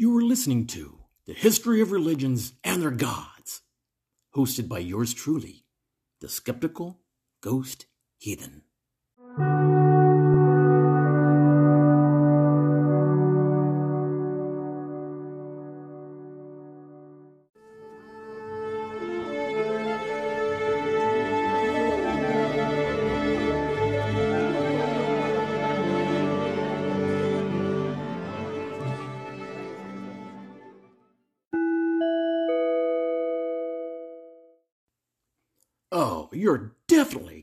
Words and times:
You 0.00 0.16
are 0.16 0.22
listening 0.22 0.66
to 0.68 0.98
The 1.26 1.34
History 1.34 1.82
of 1.82 1.92
Religions 1.92 2.54
and 2.64 2.80
Their 2.80 2.90
Gods, 2.90 3.60
hosted 4.34 4.66
by 4.66 4.78
yours 4.78 5.12
truly, 5.12 5.66
the 6.22 6.28
skeptical 6.30 7.02
ghost 7.42 7.84
heathen. 8.16 8.62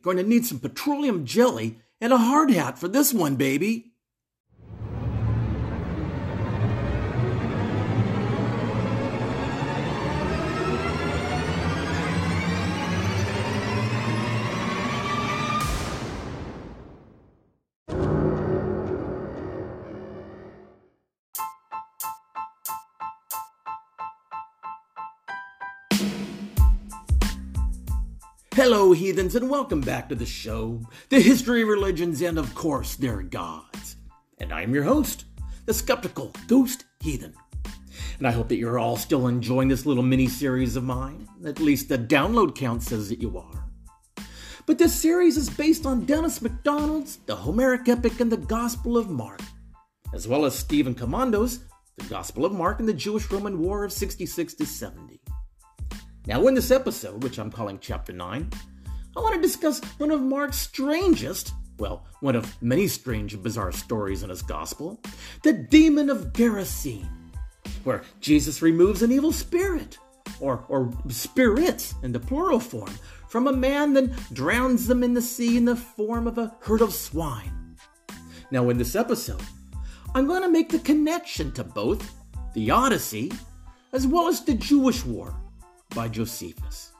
Going 0.08 0.18
to 0.18 0.24
need 0.24 0.46
some 0.46 0.60
petroleum 0.60 1.26
jelly 1.26 1.80
and 2.00 2.14
a 2.14 2.18
hard 2.18 2.50
hat 2.50 2.80
for 2.80 2.88
this 2.88 3.14
one, 3.14 3.36
baby. 3.36 3.92
Heathens, 29.18 29.36
and 29.36 29.50
welcome 29.50 29.82
back 29.82 30.08
to 30.08 30.14
the 30.14 30.28
show, 30.28 30.80
the 31.10 31.20
history 31.20 31.64
of 31.64 31.68
religions 31.70 32.22
and, 32.22 32.38
of 32.38 32.54
course, 32.54 32.96
their 32.96 33.24
gods. 33.24 33.96
And 34.38 34.54
I'm 34.54 34.76
your 34.76 34.84
host, 34.84 35.26
the 35.66 35.74
skeptical 35.74 36.32
ghost 36.46 36.86
heathen. 37.00 37.34
And 38.20 38.28
I 38.28 38.32
hope 38.32 38.48
that 38.50 38.58
you're 38.58 38.78
all 38.78 38.96
still 38.96 39.26
enjoying 39.26 39.70
this 39.70 39.88
little 39.88 40.04
mini 40.04 40.28
series 40.28 40.76
of 40.76 40.84
mine. 40.84 41.28
At 41.44 41.60
least 41.60 41.90
the 41.90 41.98
download 41.98 42.54
count 42.54 42.84
says 42.84 43.10
that 43.10 43.20
you 43.20 43.40
are. 43.40 43.66
But 44.68 44.78
this 44.78 44.94
series 44.94 45.36
is 45.36 45.50
based 45.50 45.88
on 45.88 46.06
Dennis 46.06 46.40
MacDonald's 46.40 47.18
The 47.26 47.38
Homeric 47.38 47.90
Epic 47.90 48.20
and 48.20 48.32
the 48.32 48.38
Gospel 48.38 49.00
of 49.00 49.10
Mark, 49.10 49.42
as 50.14 50.28
well 50.28 50.46
as 50.46 50.54
Stephen 50.54 50.94
Commando's 50.94 51.62
The 51.98 52.06
Gospel 52.06 52.46
of 52.46 52.52
Mark 52.52 52.80
and 52.80 52.88
the 52.88 52.94
Jewish 52.94 53.32
Roman 53.32 53.58
War 53.58 53.84
of 53.84 53.92
66 53.92 54.54
to 54.54 54.66
70. 54.68 55.20
Now, 56.28 56.46
in 56.46 56.54
this 56.54 56.70
episode, 56.70 57.24
which 57.24 57.40
I'm 57.40 57.50
calling 57.50 57.80
Chapter 57.80 58.12
9, 58.14 58.52
I 59.18 59.20
want 59.20 59.34
to 59.34 59.42
discuss 59.42 59.84
one 59.98 60.12
of 60.12 60.22
Mark's 60.22 60.60
strangest, 60.60 61.54
well, 61.80 62.06
one 62.20 62.36
of 62.36 62.62
many 62.62 62.88
strange 62.88 63.34
and 63.34 63.42
bizarre 63.42 63.72
stories 63.72 64.22
in 64.22 64.30
his 64.30 64.44
gospel 64.44 65.00
the 65.42 65.54
demon 65.54 66.12
of 66.12 66.34
Gerasene, 66.34 67.10
where 67.84 68.04
Jesus 68.22 68.62
removes 68.62 69.02
an 69.02 69.12
evil 69.12 69.32
spirit, 69.32 69.98
or, 70.40 70.64
or 70.70 70.94
spirits 71.10 71.96
in 72.04 72.12
the 72.12 72.20
plural 72.20 72.60
form, 72.60 72.94
from 73.28 73.48
a 73.48 73.54
man, 73.54 73.94
then 73.94 74.16
drowns 74.34 74.86
them 74.86 75.04
in 75.04 75.16
the 75.16 75.22
sea 75.22 75.58
in 75.58 75.66
the 75.66 75.76
form 75.76 76.28
of 76.28 76.38
a 76.38 76.54
herd 76.60 76.82
of 76.82 76.94
swine. 76.94 77.76
Now, 78.52 78.70
in 78.70 78.78
this 78.78 78.96
episode, 78.96 79.42
I'm 80.14 80.28
going 80.28 80.44
to 80.44 80.50
make 80.50 80.70
the 80.70 80.80
connection 80.80 81.52
to 81.54 81.64
both 81.64 82.14
the 82.54 82.70
Odyssey 82.70 83.32
as 83.94 84.06
well 84.06 84.28
as 84.28 84.42
the 84.44 84.54
Jewish 84.54 85.04
War 85.04 85.36
by 85.96 86.08
Josephus. 86.08 86.94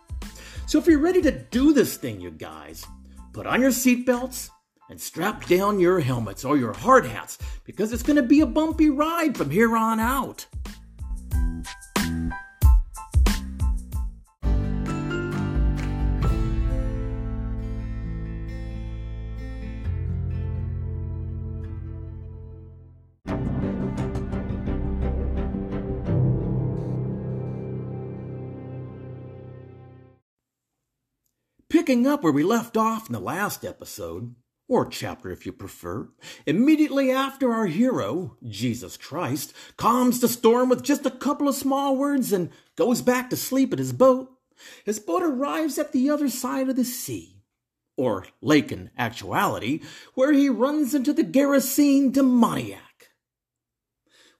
So 0.68 0.80
if 0.80 0.86
you're 0.86 1.00
ready 1.00 1.22
to 1.22 1.32
do 1.32 1.72
this 1.72 1.96
thing, 1.96 2.20
you 2.20 2.30
guys, 2.30 2.86
put 3.32 3.48
on 3.48 3.62
your 3.62 3.72
seatbelts 3.72 4.50
and 4.90 5.00
strap 5.00 5.46
down 5.46 5.80
your 5.80 6.02
helmets 6.02 6.44
or 6.44 6.58
your 6.58 6.74
hard 6.74 7.06
hats 7.06 7.38
because 7.64 7.94
it's 7.94 8.04
going 8.04 8.18
to 8.18 8.22
be 8.22 8.42
a 8.42 8.46
bumpy 8.46 8.90
ride 8.90 9.38
from 9.38 9.50
here 9.50 9.78
on 9.78 10.02
out. 10.02 10.46
Picking 31.88 32.06
up 32.06 32.22
where 32.22 32.34
we 32.34 32.44
left 32.44 32.76
off 32.76 33.08
in 33.08 33.14
the 33.14 33.20
last 33.22 33.64
episode, 33.64 34.36
or 34.68 34.86
chapter 34.88 35.32
if 35.32 35.46
you 35.46 35.54
prefer, 35.54 36.10
immediately 36.46 37.10
after 37.10 37.54
our 37.54 37.68
hero, 37.68 38.36
Jesus 38.46 38.98
Christ, 38.98 39.54
calms 39.78 40.20
the 40.20 40.28
storm 40.28 40.68
with 40.68 40.84
just 40.84 41.06
a 41.06 41.10
couple 41.10 41.48
of 41.48 41.56
small 41.56 41.96
words 41.96 42.34
and 42.34 42.50
goes 42.76 43.02
back 43.02 43.30
to 43.30 43.38
sleep 43.38 43.72
at 43.72 43.80
his 43.80 43.94
boat, 43.94 44.30
his 44.84 45.00
boat 45.00 45.24
arrives 45.24 45.78
at 45.78 45.94
the 45.94 46.10
other 46.10 46.28
side 46.28 46.68
of 46.68 46.76
the 46.76 46.84
sea, 46.84 47.42
or 47.96 48.26
lake 48.42 48.70
in 48.70 48.92
actuality, 48.98 49.80
where 50.14 50.34
he 50.34 50.50
runs 50.50 50.94
into 50.94 51.14
the 51.14 51.24
Gerasene 51.24 52.12
demoniac. 52.12 53.12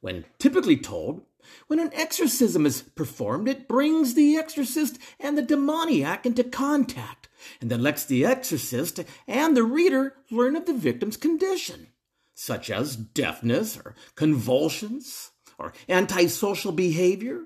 When 0.02 0.26
typically 0.38 0.76
told, 0.76 1.22
when 1.68 1.80
an 1.80 1.92
exorcism 1.94 2.66
is 2.66 2.82
performed, 2.82 3.48
it 3.48 3.70
brings 3.70 4.16
the 4.16 4.36
exorcist 4.36 5.00
and 5.18 5.38
the 5.38 5.42
demoniac 5.42 6.26
into 6.26 6.44
contact, 6.44 7.27
and 7.62 7.70
then 7.70 7.82
lets 7.82 8.06
the 8.06 8.26
exorcist 8.26 9.00
and 9.28 9.56
the 9.56 9.64
reader 9.64 10.16
learn 10.32 10.56
of 10.56 10.66
the 10.66 10.74
victim's 10.74 11.18
condition, 11.18 11.88
such 12.34 12.70
as 12.70 12.96
deafness 12.96 13.78
or 13.78 13.96
convulsions 14.16 15.32
or 15.58 15.74
antisocial 15.90 16.72
behavior, 16.72 17.46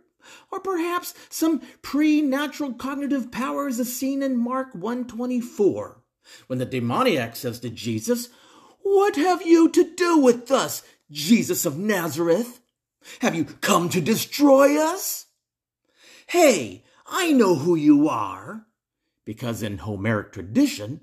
or 0.51 0.59
perhaps 0.59 1.13
some 1.29 1.61
pre-natural 1.81 2.73
cognitive 2.73 3.31
powers 3.31 3.79
as 3.79 3.95
seen 3.95 4.21
in 4.21 4.37
Mark 4.37 4.73
124, 4.75 6.01
when 6.47 6.59
the 6.59 6.65
demoniac 6.65 7.35
says 7.35 7.59
to 7.59 7.69
Jesus, 7.69 8.29
What 8.81 9.15
have 9.15 9.41
you 9.45 9.69
to 9.69 9.95
do 9.95 10.19
with 10.19 10.51
us, 10.51 10.83
Jesus 11.09 11.65
of 11.65 11.77
Nazareth? 11.77 12.59
Have 13.19 13.35
you 13.35 13.45
come 13.45 13.89
to 13.89 14.01
destroy 14.01 14.79
us? 14.79 15.25
Hey, 16.27 16.83
I 17.07 17.31
know 17.31 17.55
who 17.55 17.75
you 17.75 18.07
are. 18.07 18.67
Because 19.25 19.61
in 19.61 19.79
Homeric 19.79 20.31
tradition, 20.31 21.01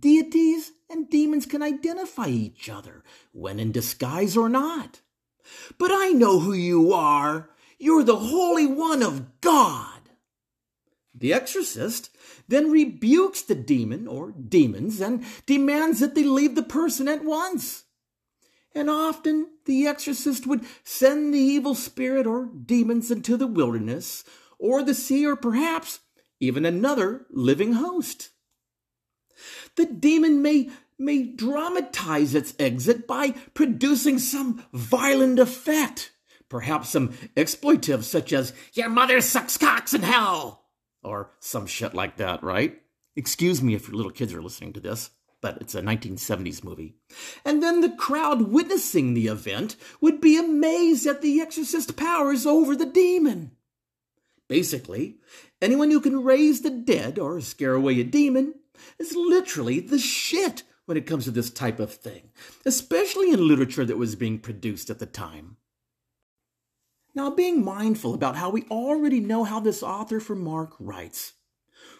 deities 0.00 0.72
and 0.88 1.10
demons 1.10 1.46
can 1.46 1.62
identify 1.62 2.28
each 2.28 2.68
other, 2.68 3.02
when 3.32 3.58
in 3.58 3.72
disguise 3.72 4.36
or 4.36 4.48
not. 4.48 5.00
But 5.78 5.90
I 5.92 6.10
know 6.10 6.40
who 6.40 6.52
you 6.52 6.92
are. 6.92 7.50
You're 7.78 8.04
the 8.04 8.16
Holy 8.16 8.66
One 8.66 9.02
of 9.02 9.40
God. 9.40 9.92
The 11.14 11.32
exorcist 11.32 12.10
then 12.46 12.70
rebukes 12.70 13.42
the 13.42 13.54
demon 13.54 14.06
or 14.06 14.32
demons 14.32 15.00
and 15.00 15.24
demands 15.46 16.00
that 16.00 16.14
they 16.14 16.24
leave 16.24 16.54
the 16.54 16.62
person 16.62 17.08
at 17.08 17.24
once 17.24 17.84
and 18.76 18.90
often 18.90 19.48
the 19.64 19.86
exorcist 19.86 20.46
would 20.46 20.64
send 20.84 21.32
the 21.32 21.38
evil 21.38 21.74
spirit 21.74 22.26
or 22.26 22.44
demons 22.44 23.10
into 23.10 23.36
the 23.38 23.46
wilderness, 23.46 24.22
or 24.58 24.82
the 24.82 24.94
sea, 24.94 25.26
or 25.26 25.34
perhaps 25.34 26.00
even 26.40 26.64
another 26.64 27.26
living 27.30 27.74
host. 27.74 28.30
The 29.76 29.86
demon 29.86 30.42
may, 30.42 30.70
may 30.98 31.22
dramatize 31.22 32.34
its 32.34 32.54
exit 32.58 33.06
by 33.06 33.32
producing 33.54 34.18
some 34.18 34.64
violent 34.72 35.38
effect, 35.38 36.12
perhaps 36.48 36.90
some 36.90 37.14
expletive 37.36 38.04
such 38.04 38.32
as, 38.32 38.52
Your 38.72 38.88
mother 38.88 39.20
sucks 39.20 39.56
cocks 39.56 39.92
in 39.94 40.02
hell, 40.02 40.64
or 41.02 41.32
some 41.40 41.66
shit 41.66 41.94
like 41.94 42.16
that, 42.16 42.42
right? 42.42 42.80
Excuse 43.14 43.62
me 43.62 43.74
if 43.74 43.88
your 43.88 43.96
little 43.96 44.12
kids 44.12 44.32
are 44.34 44.42
listening 44.42 44.72
to 44.74 44.80
this 44.80 45.10
but 45.40 45.58
it's 45.60 45.74
a 45.74 45.82
1970s 45.82 46.64
movie. 46.64 46.96
And 47.44 47.62
then 47.62 47.80
the 47.80 47.90
crowd 47.90 48.50
witnessing 48.50 49.14
the 49.14 49.28
event 49.28 49.76
would 50.00 50.20
be 50.20 50.36
amazed 50.36 51.06
at 51.06 51.22
the 51.22 51.40
exorcist 51.40 51.96
powers 51.96 52.46
over 52.46 52.74
the 52.74 52.86
demon. 52.86 53.52
Basically, 54.48 55.16
anyone 55.60 55.90
who 55.90 56.00
can 56.00 56.22
raise 56.22 56.60
the 56.60 56.70
dead 56.70 57.18
or 57.18 57.40
scare 57.40 57.74
away 57.74 58.00
a 58.00 58.04
demon 58.04 58.54
is 58.98 59.16
literally 59.16 59.80
the 59.80 59.98
shit 59.98 60.62
when 60.84 60.96
it 60.96 61.06
comes 61.06 61.24
to 61.24 61.30
this 61.32 61.50
type 61.50 61.80
of 61.80 61.92
thing, 61.92 62.30
especially 62.64 63.32
in 63.32 63.46
literature 63.46 63.84
that 63.84 63.98
was 63.98 64.14
being 64.14 64.38
produced 64.38 64.88
at 64.88 65.00
the 65.00 65.06
time. 65.06 65.56
Now, 67.14 67.30
being 67.30 67.64
mindful 67.64 68.14
about 68.14 68.36
how 68.36 68.50
we 68.50 68.64
already 68.70 69.20
know 69.20 69.44
how 69.44 69.58
this 69.58 69.82
author 69.82 70.20
for 70.20 70.36
Mark 70.36 70.74
writes, 70.78 71.32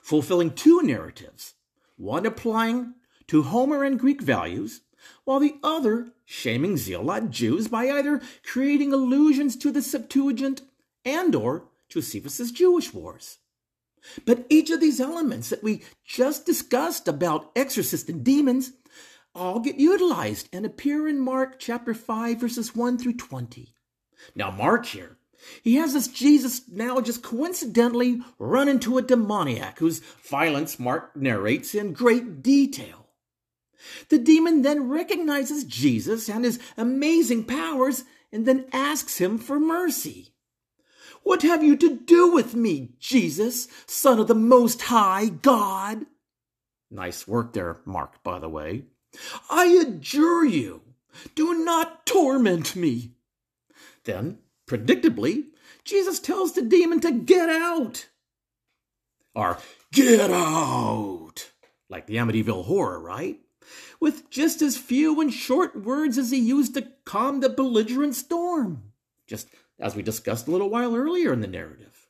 fulfilling 0.02 0.52
two 0.52 0.82
narratives, 0.82 1.54
one 1.96 2.26
applying 2.26 2.94
to 3.28 3.42
Homer 3.42 3.82
and 3.82 3.98
Greek 3.98 4.20
values, 4.20 4.82
while 5.24 5.40
the 5.40 5.56
other 5.62 6.12
shaming 6.24 6.76
zealot 6.76 7.30
Jews 7.30 7.66
by 7.66 7.90
either 7.90 8.20
creating 8.44 8.92
allusions 8.92 9.56
to 9.56 9.72
the 9.72 9.82
Septuagint 9.82 10.62
and 11.04 11.34
or 11.34 11.68
Josephus's 11.88 12.52
Jewish 12.52 12.92
wars. 12.92 13.38
But 14.24 14.46
each 14.48 14.70
of 14.70 14.80
these 14.80 15.00
elements 15.00 15.50
that 15.50 15.62
we 15.62 15.82
just 16.04 16.46
discussed 16.46 17.08
about 17.08 17.50
exorcists 17.56 18.08
and 18.08 18.24
demons 18.24 18.72
all 19.34 19.60
get 19.60 19.76
utilized 19.76 20.48
and 20.52 20.64
appear 20.64 21.08
in 21.08 21.18
Mark 21.18 21.58
chapter 21.58 21.92
5 21.92 22.40
verses 22.40 22.74
1 22.74 22.98
through 22.98 23.14
20. 23.14 23.74
Now 24.34 24.50
Mark 24.50 24.86
here, 24.86 25.18
he 25.62 25.76
has 25.76 25.92
this 25.92 26.08
Jesus 26.08 26.62
now 26.68 27.00
just 27.00 27.22
coincidentally 27.22 28.20
run 28.38 28.68
into 28.68 28.98
a 28.98 29.02
demoniac 29.02 29.78
whose 29.78 30.00
violence 30.00 30.78
Mark 30.78 31.14
narrates 31.16 31.74
in 31.74 31.92
great 31.92 32.42
detail. 32.42 33.06
The 34.08 34.18
demon 34.18 34.62
then 34.62 34.88
recognizes 34.88 35.64
Jesus 35.64 36.28
and 36.28 36.44
his 36.44 36.58
amazing 36.76 37.44
powers 37.44 38.04
and 38.32 38.46
then 38.46 38.66
asks 38.72 39.18
him 39.18 39.38
for 39.38 39.60
mercy. 39.60 40.34
What 41.26 41.42
have 41.42 41.64
you 41.64 41.74
to 41.78 41.96
do 41.96 42.30
with 42.30 42.54
me, 42.54 42.90
Jesus, 43.00 43.66
Son 43.88 44.20
of 44.20 44.28
the 44.28 44.34
Most 44.36 44.82
High 44.82 45.26
God? 45.26 46.06
Nice 46.88 47.26
work 47.26 47.52
there, 47.52 47.78
Mark, 47.84 48.22
by 48.22 48.38
the 48.38 48.48
way. 48.48 48.84
I 49.50 49.64
adjure 49.84 50.44
you, 50.44 50.82
do 51.34 51.64
not 51.64 52.06
torment 52.06 52.76
me. 52.76 53.10
Then, 54.04 54.38
predictably, 54.68 55.46
Jesus 55.82 56.20
tells 56.20 56.52
the 56.52 56.62
demon 56.62 57.00
to 57.00 57.10
get 57.10 57.50
out. 57.50 58.06
Or, 59.34 59.58
get 59.92 60.30
out! 60.30 61.50
Like 61.90 62.06
the 62.06 62.18
Amityville 62.18 62.66
horror, 62.66 63.00
right? 63.00 63.40
With 63.98 64.30
just 64.30 64.62
as 64.62 64.76
few 64.76 65.20
and 65.20 65.34
short 65.34 65.74
words 65.74 66.18
as 66.18 66.30
he 66.30 66.38
used 66.38 66.74
to 66.74 66.86
calm 67.04 67.40
the 67.40 67.48
belligerent 67.48 68.14
storm. 68.14 68.92
Just 69.26 69.48
as 69.78 69.94
we 69.94 70.02
discussed 70.02 70.46
a 70.46 70.50
little 70.50 70.70
while 70.70 70.94
earlier 70.94 71.32
in 71.32 71.40
the 71.40 71.46
narrative. 71.46 72.08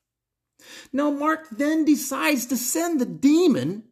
Now, 0.92 1.10
Mark 1.10 1.48
then 1.50 1.84
decides 1.84 2.46
to 2.46 2.56
send 2.56 3.00
the 3.00 3.06
demon, 3.06 3.84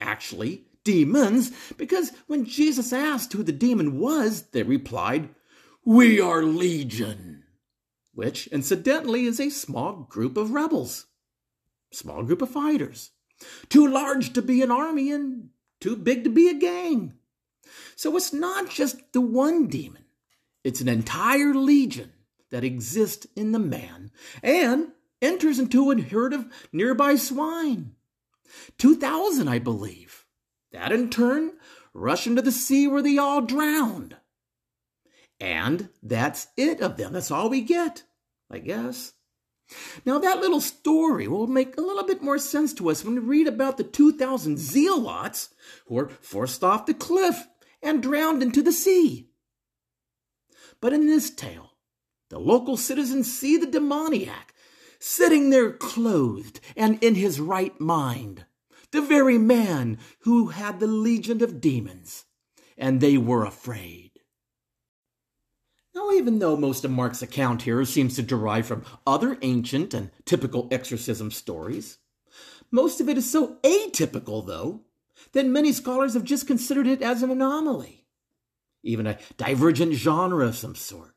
actually, 0.00 0.64
demons, 0.84 1.52
because 1.76 2.12
when 2.26 2.44
Jesus 2.44 2.92
asked 2.92 3.32
who 3.32 3.42
the 3.42 3.52
demon 3.52 3.98
was, 3.98 4.42
they 4.52 4.62
replied, 4.62 5.30
We 5.84 6.20
are 6.20 6.42
legion, 6.42 7.44
which 8.14 8.46
incidentally 8.48 9.24
is 9.24 9.40
a 9.40 9.50
small 9.50 10.06
group 10.08 10.36
of 10.36 10.50
rebels, 10.50 11.06
small 11.92 12.22
group 12.22 12.42
of 12.42 12.50
fighters, 12.50 13.10
too 13.68 13.86
large 13.86 14.32
to 14.34 14.42
be 14.42 14.62
an 14.62 14.70
army 14.70 15.10
and 15.10 15.50
too 15.80 15.96
big 15.96 16.24
to 16.24 16.30
be 16.30 16.48
a 16.48 16.54
gang. 16.54 17.14
So 17.96 18.16
it's 18.16 18.32
not 18.32 18.68
just 18.70 19.12
the 19.12 19.20
one 19.20 19.68
demon, 19.68 20.04
it's 20.64 20.80
an 20.80 20.88
entire 20.88 21.54
legion 21.54 22.12
that 22.50 22.64
exists 22.64 23.26
in 23.36 23.52
the 23.52 23.58
man 23.58 24.10
and 24.42 24.88
enters 25.22 25.58
into 25.58 25.90
a 25.90 26.00
herd 26.00 26.32
of 26.32 26.46
nearby 26.72 27.16
swine. 27.16 27.94
2,000, 28.78 29.48
I 29.48 29.58
believe. 29.58 30.24
That 30.72 30.92
in 30.92 31.10
turn 31.10 31.52
rush 31.92 32.26
into 32.26 32.42
the 32.42 32.52
sea 32.52 32.86
where 32.86 33.02
they 33.02 33.18
all 33.18 33.40
drowned. 33.40 34.16
And 35.38 35.88
that's 36.02 36.48
it 36.56 36.80
of 36.80 36.96
them. 36.96 37.12
That's 37.12 37.30
all 37.30 37.48
we 37.48 37.62
get, 37.62 38.04
I 38.50 38.58
guess. 38.58 39.14
Now, 40.04 40.18
that 40.18 40.40
little 40.40 40.60
story 40.60 41.28
will 41.28 41.46
make 41.46 41.76
a 41.76 41.80
little 41.80 42.04
bit 42.04 42.22
more 42.22 42.38
sense 42.38 42.74
to 42.74 42.90
us 42.90 43.04
when 43.04 43.14
we 43.14 43.20
read 43.20 43.46
about 43.46 43.76
the 43.76 43.84
2,000 43.84 44.58
zealots 44.58 45.54
who 45.86 45.94
were 45.94 46.08
forced 46.08 46.64
off 46.64 46.86
the 46.86 46.94
cliff 46.94 47.46
and 47.82 48.02
drowned 48.02 48.42
into 48.42 48.62
the 48.62 48.72
sea. 48.72 49.30
But 50.80 50.92
in 50.92 51.06
this 51.06 51.30
tale, 51.30 51.69
the 52.30 52.38
local 52.38 52.76
citizens 52.76 53.30
see 53.30 53.56
the 53.56 53.66
demoniac 53.66 54.54
sitting 54.98 55.50
there 55.50 55.72
clothed 55.72 56.60
and 56.76 57.02
in 57.02 57.16
his 57.16 57.40
right 57.40 57.78
mind, 57.80 58.44
the 58.92 59.02
very 59.02 59.38
man 59.38 59.98
who 60.20 60.48
had 60.48 60.78
the 60.78 60.86
legion 60.86 61.42
of 61.42 61.60
demons, 61.60 62.24
and 62.78 63.00
they 63.00 63.16
were 63.16 63.44
afraid. 63.44 64.10
Now, 65.94 66.12
even 66.12 66.38
though 66.38 66.56
most 66.56 66.84
of 66.84 66.90
Mark's 66.90 67.22
account 67.22 67.62
here 67.62 67.84
seems 67.84 68.14
to 68.16 68.22
derive 68.22 68.66
from 68.66 68.84
other 69.06 69.36
ancient 69.42 69.92
and 69.92 70.10
typical 70.24 70.68
exorcism 70.70 71.30
stories, 71.30 71.98
most 72.70 73.00
of 73.00 73.08
it 73.08 73.18
is 73.18 73.28
so 73.28 73.56
atypical, 73.64 74.46
though, 74.46 74.82
that 75.32 75.46
many 75.46 75.72
scholars 75.72 76.14
have 76.14 76.24
just 76.24 76.46
considered 76.46 76.86
it 76.86 77.02
as 77.02 77.22
an 77.22 77.30
anomaly, 77.30 78.06
even 78.84 79.06
a 79.06 79.18
divergent 79.36 79.94
genre 79.94 80.46
of 80.46 80.56
some 80.56 80.76
sort. 80.76 81.14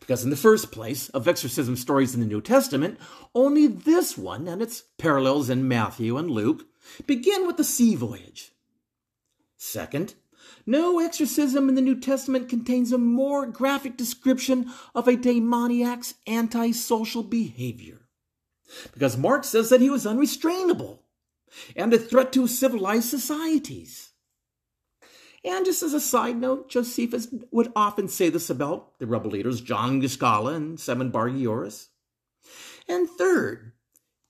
Because 0.00 0.24
in 0.24 0.30
the 0.30 0.36
first 0.36 0.72
place, 0.72 1.08
of 1.10 1.28
exorcism 1.28 1.76
stories 1.76 2.14
in 2.14 2.20
the 2.20 2.26
New 2.26 2.40
Testament, 2.40 2.98
only 3.34 3.66
this 3.66 4.16
one 4.16 4.48
and 4.48 4.62
its 4.62 4.84
parallels 4.98 5.50
in 5.50 5.68
Matthew 5.68 6.16
and 6.16 6.30
Luke 6.30 6.66
begin 7.06 7.46
with 7.46 7.56
the 7.56 7.64
sea 7.64 7.94
voyage. 7.94 8.52
Second, 9.56 10.14
no 10.66 10.98
exorcism 10.98 11.68
in 11.68 11.74
the 11.74 11.80
New 11.80 11.98
Testament 11.98 12.48
contains 12.48 12.92
a 12.92 12.98
more 12.98 13.46
graphic 13.46 13.96
description 13.96 14.70
of 14.94 15.08
a 15.08 15.16
demoniac's 15.16 16.14
antisocial 16.26 17.22
behavior. 17.22 18.02
Because 18.92 19.16
Mark 19.16 19.44
says 19.44 19.68
that 19.70 19.80
he 19.80 19.90
was 19.90 20.06
unrestrainable 20.06 21.00
and 21.76 21.92
a 21.92 21.98
threat 21.98 22.32
to 22.32 22.46
civilized 22.46 23.08
societies. 23.08 24.11
And 25.44 25.64
just 25.64 25.82
as 25.82 25.92
a 25.92 26.00
side 26.00 26.36
note, 26.36 26.68
Josephus 26.68 27.28
would 27.50 27.72
often 27.74 28.06
say 28.08 28.28
this 28.28 28.48
about 28.48 28.98
the 28.98 29.06
rebel 29.06 29.30
leaders 29.30 29.60
John 29.60 30.00
Gischala 30.00 30.54
and 30.54 30.78
Simon 30.78 31.10
Bar 31.10 31.30
Gioris. 31.30 31.88
And 32.88 33.08
third, 33.08 33.72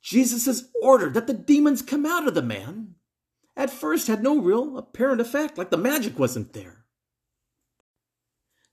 Jesus' 0.00 0.64
order 0.80 1.10
that 1.10 1.26
the 1.26 1.34
demons 1.34 1.82
come 1.82 2.06
out 2.06 2.26
of 2.26 2.34
the 2.34 2.42
man 2.42 2.94
at 3.56 3.70
first 3.70 4.06
had 4.06 4.22
no 4.22 4.40
real 4.40 4.78
apparent 4.78 5.20
effect, 5.20 5.58
like 5.58 5.70
the 5.70 5.76
magic 5.76 6.18
wasn't 6.18 6.54
there. 6.54 6.84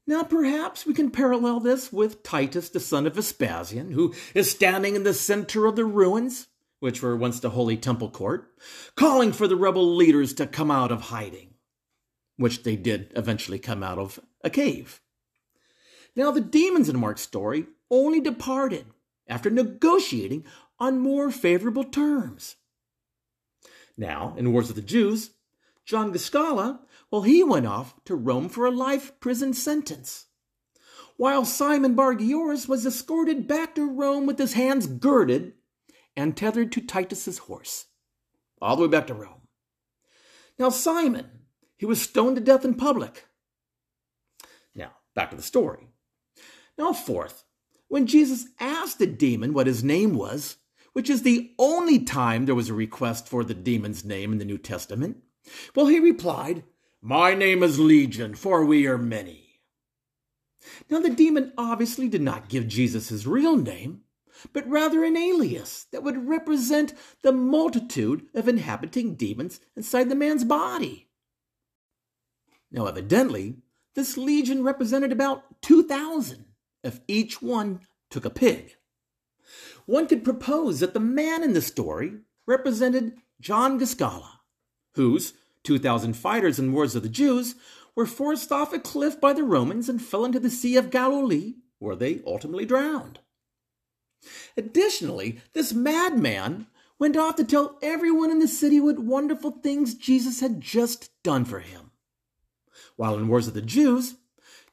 Now, 0.07 0.23
perhaps 0.23 0.85
we 0.85 0.93
can 0.93 1.11
parallel 1.11 1.59
this 1.59 1.93
with 1.93 2.23
Titus, 2.23 2.69
the 2.69 2.79
son 2.79 3.05
of 3.05 3.13
Vespasian, 3.13 3.91
who 3.91 4.15
is 4.33 4.49
standing 4.49 4.95
in 4.95 5.03
the 5.03 5.13
center 5.13 5.65
of 5.65 5.75
the 5.75 5.85
ruins, 5.85 6.47
which 6.79 7.03
were 7.03 7.15
once 7.15 7.39
the 7.39 7.51
holy 7.51 7.77
temple 7.77 8.09
court, 8.09 8.49
calling 8.95 9.31
for 9.31 9.47
the 9.47 9.57
rebel 9.57 9.95
leaders 9.95 10.33
to 10.33 10.47
come 10.47 10.71
out 10.71 10.91
of 10.91 11.01
hiding 11.01 11.48
which 12.39 12.63
they 12.63 12.77
did 12.77 13.11
eventually 13.17 13.59
come 13.59 13.83
out 13.83 13.97
of 13.97 14.17
a 14.45 14.49
cave. 14.49 15.01
Now, 16.15 16.31
the 16.31 16.41
demons 16.41 16.87
in 16.87 16.97
Mark's 16.97 17.21
story 17.21 17.65
only 17.91 18.21
departed 18.21 18.85
after 19.27 19.49
negotiating 19.49 20.45
on 20.79 20.99
more 20.99 21.31
favorable 21.31 21.83
terms. 21.83 22.55
Now, 23.97 24.35
in 24.37 24.53
Wars 24.53 24.69
of 24.69 24.77
the 24.77 24.81
Jews, 24.81 25.31
John 25.85 26.13
Gischala, 26.13 26.79
well, 27.11 27.23
he 27.23 27.43
went 27.43 27.67
off 27.67 27.93
to 28.05 28.15
Rome 28.15 28.47
for 28.47 28.65
a 28.65 28.71
life 28.71 29.19
prison 29.19 29.53
sentence, 29.53 30.27
while 31.17 31.43
Simon 31.43 31.93
Bar 31.93 32.15
Gioris 32.15 32.69
was 32.69 32.85
escorted 32.85 33.47
back 33.47 33.75
to 33.75 33.85
Rome 33.85 34.25
with 34.25 34.39
his 34.39 34.53
hands 34.53 34.87
girded 34.87 35.53
and 36.15 36.37
tethered 36.37 36.71
to 36.71 36.81
Titus's 36.81 37.39
horse, 37.39 37.87
all 38.61 38.77
the 38.77 38.83
way 38.83 38.87
back 38.87 39.07
to 39.07 39.13
Rome. 39.13 39.47
Now, 40.57 40.69
Simon, 40.69 41.38
he 41.79 41.85
was 41.85 42.01
stoned 42.01 42.35
to 42.35 42.41
death 42.41 42.65
in 42.65 42.73
public. 42.75 43.25
Now, 44.75 44.91
back 45.15 45.29
to 45.29 45.37
the 45.37 45.41
story. 45.41 45.87
Now, 46.77 46.91
fourth, 46.91 47.45
when 47.87 48.05
Jesus 48.05 48.47
asked 48.59 48.99
the 48.99 49.07
demon 49.07 49.53
what 49.53 49.65
his 49.65 49.81
name 49.81 50.13
was, 50.13 50.57
which 50.91 51.09
is 51.09 51.21
the 51.21 51.51
only 51.57 51.99
time 51.99 52.45
there 52.45 52.53
was 52.53 52.67
a 52.67 52.73
request 52.73 53.29
for 53.29 53.45
the 53.45 53.53
demon's 53.53 54.03
name 54.03 54.33
in 54.33 54.39
the 54.39 54.45
New 54.45 54.57
Testament, 54.57 55.23
well, 55.73 55.87
he 55.87 56.01
replied, 56.01 56.63
My 57.01 57.33
name 57.33 57.63
is 57.63 57.79
Legion, 57.79 58.35
for 58.35 58.65
we 58.65 58.85
are 58.85 58.97
many. 58.97 59.61
Now, 60.89 60.99
the 60.99 61.09
demon 61.09 61.53
obviously 61.57 62.09
did 62.09 62.21
not 62.21 62.49
give 62.49 62.67
Jesus 62.67 63.07
his 63.07 63.25
real 63.25 63.55
name, 63.55 64.01
but 64.51 64.69
rather 64.69 65.05
an 65.05 65.15
alias 65.15 65.85
that 65.93 66.03
would 66.03 66.27
represent 66.27 66.93
the 67.21 67.31
multitude 67.31 68.25
of 68.33 68.49
inhabiting 68.49 69.15
demons 69.15 69.61
inside 69.77 70.09
the 70.09 70.15
man's 70.15 70.43
body. 70.43 71.08
Now, 72.71 72.85
evidently, 72.85 73.57
this 73.95 74.17
legion 74.17 74.63
represented 74.63 75.11
about 75.11 75.61
2,000 75.61 76.45
if 76.83 77.01
each 77.07 77.41
one 77.41 77.81
took 78.09 78.25
a 78.25 78.29
pig. 78.29 78.75
One 79.85 80.07
could 80.07 80.23
propose 80.23 80.79
that 80.79 80.93
the 80.93 80.99
man 80.99 81.43
in 81.43 81.53
the 81.53 81.61
story 81.61 82.19
represented 82.45 83.17
John 83.41 83.79
Gischala, 83.79 84.41
whose 84.93 85.33
2,000 85.63 86.13
fighters 86.13 86.59
in 86.59 86.71
Wars 86.71 86.95
of 86.95 87.03
the 87.03 87.09
Jews 87.09 87.55
were 87.95 88.05
forced 88.05 88.51
off 88.51 88.71
a 88.71 88.79
cliff 88.79 89.19
by 89.19 89.33
the 89.33 89.43
Romans 89.43 89.89
and 89.89 90.01
fell 90.01 90.25
into 90.25 90.39
the 90.39 90.49
Sea 90.49 90.77
of 90.77 90.91
Galilee, 90.91 91.55
where 91.79 91.95
they 91.95 92.21
ultimately 92.25 92.65
drowned. 92.65 93.19
Additionally, 94.55 95.41
this 95.53 95.73
madman 95.73 96.67
went 96.99 97.17
off 97.17 97.35
to 97.37 97.43
tell 97.43 97.77
everyone 97.81 98.29
in 98.29 98.39
the 98.39 98.47
city 98.47 98.79
what 98.79 98.99
wonderful 98.99 99.51
things 99.51 99.95
Jesus 99.95 100.39
had 100.41 100.61
just 100.61 101.09
done 101.23 101.45
for 101.45 101.59
him 101.59 101.88
While 102.99 103.15
in 103.17 103.29
Wars 103.29 103.47
of 103.47 103.53
the 103.53 103.61
Jews, 103.61 104.15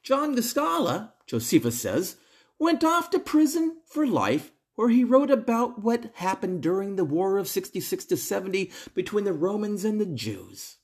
John 0.03 0.35
Guascala, 0.35 1.13
Josephus 1.27 1.79
says, 1.79 2.17
went 2.59 2.83
off 2.83 3.09
to 3.11 3.19
prison 3.19 3.77
for 3.85 4.05
life 4.05 4.51
where 4.75 4.89
he 4.89 5.05
wrote 5.05 5.31
about 5.31 5.81
what 5.81 6.11
happened 6.15 6.61
during 6.61 6.97
the 6.97 7.05
War 7.05 7.37
of 7.37 7.47
66 7.47 8.03
to 8.03 8.17
70 8.17 8.69
between 8.93 9.23
the 9.23 9.31
Romans 9.31 9.85
and 9.85 10.01
the 10.01 10.05
Jews. 10.05 10.75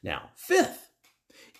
Now, 0.00 0.30
fifth, 0.36 0.92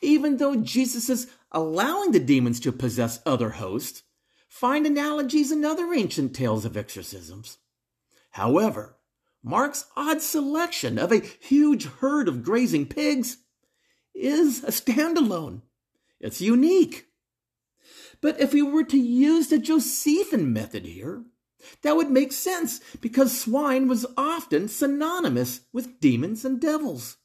even 0.00 0.36
though 0.36 0.54
Jesus 0.54 1.10
is 1.10 1.26
allowing 1.50 2.12
the 2.12 2.20
demons 2.20 2.60
to 2.60 2.70
possess 2.70 3.18
other 3.26 3.50
hosts, 3.50 4.04
find 4.48 4.86
analogies 4.86 5.50
in 5.50 5.64
other 5.64 5.92
ancient 5.92 6.36
tales 6.36 6.64
of 6.64 6.76
exorcisms. 6.76 7.58
However, 8.30 8.96
Mark's 9.42 9.86
odd 9.96 10.22
selection 10.22 11.00
of 11.00 11.10
a 11.10 11.18
huge 11.40 11.86
herd 11.86 12.28
of 12.28 12.44
grazing 12.44 12.86
pigs 12.86 13.38
is 14.18 14.64
a 14.64 14.68
standalone. 14.68 15.62
It's 16.20 16.40
unique. 16.40 17.06
But 18.20 18.40
if 18.40 18.52
we 18.52 18.62
were 18.62 18.84
to 18.84 18.98
use 18.98 19.48
the 19.48 19.58
Josephine 19.58 20.52
method 20.52 20.84
here, 20.86 21.24
that 21.82 21.96
would 21.96 22.10
make 22.10 22.32
sense 22.32 22.80
because 23.00 23.40
swine 23.40 23.88
was 23.88 24.06
often 24.16 24.68
synonymous 24.68 25.60
with 25.72 26.00
demons 26.00 26.44
and 26.44 26.60
devils. 26.60 27.16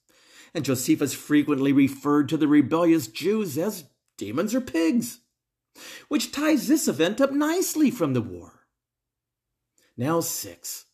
And 0.53 0.65
Josephus 0.65 1.13
frequently 1.13 1.71
referred 1.71 2.29
to 2.29 2.37
the 2.37 2.47
rebellious 2.47 3.07
Jews 3.07 3.57
as 3.57 3.85
demons 4.17 4.53
or 4.53 4.61
pigs, 4.61 5.19
which 6.07 6.31
ties 6.31 6.67
this 6.67 6.87
event 6.87 7.19
up 7.19 7.31
nicely 7.31 7.89
from 7.89 8.13
the 8.13 8.21
war. 8.21 8.67
Now, 9.97 10.19
six. 10.19 10.85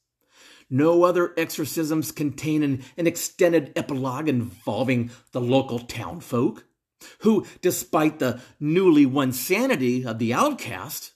No 0.69 1.03
other 1.03 1.33
exorcisms 1.37 2.11
contain 2.11 2.63
an, 2.63 2.83
an 2.97 3.07
extended 3.07 3.71
epilogue 3.75 4.29
involving 4.29 5.11
the 5.31 5.41
local 5.41 5.79
townfolk, 5.79 6.65
who, 7.19 7.45
despite 7.61 8.19
the 8.19 8.41
newly 8.59 9.05
won 9.05 9.31
sanity 9.31 10.05
of 10.05 10.19
the 10.19 10.33
outcast, 10.33 11.13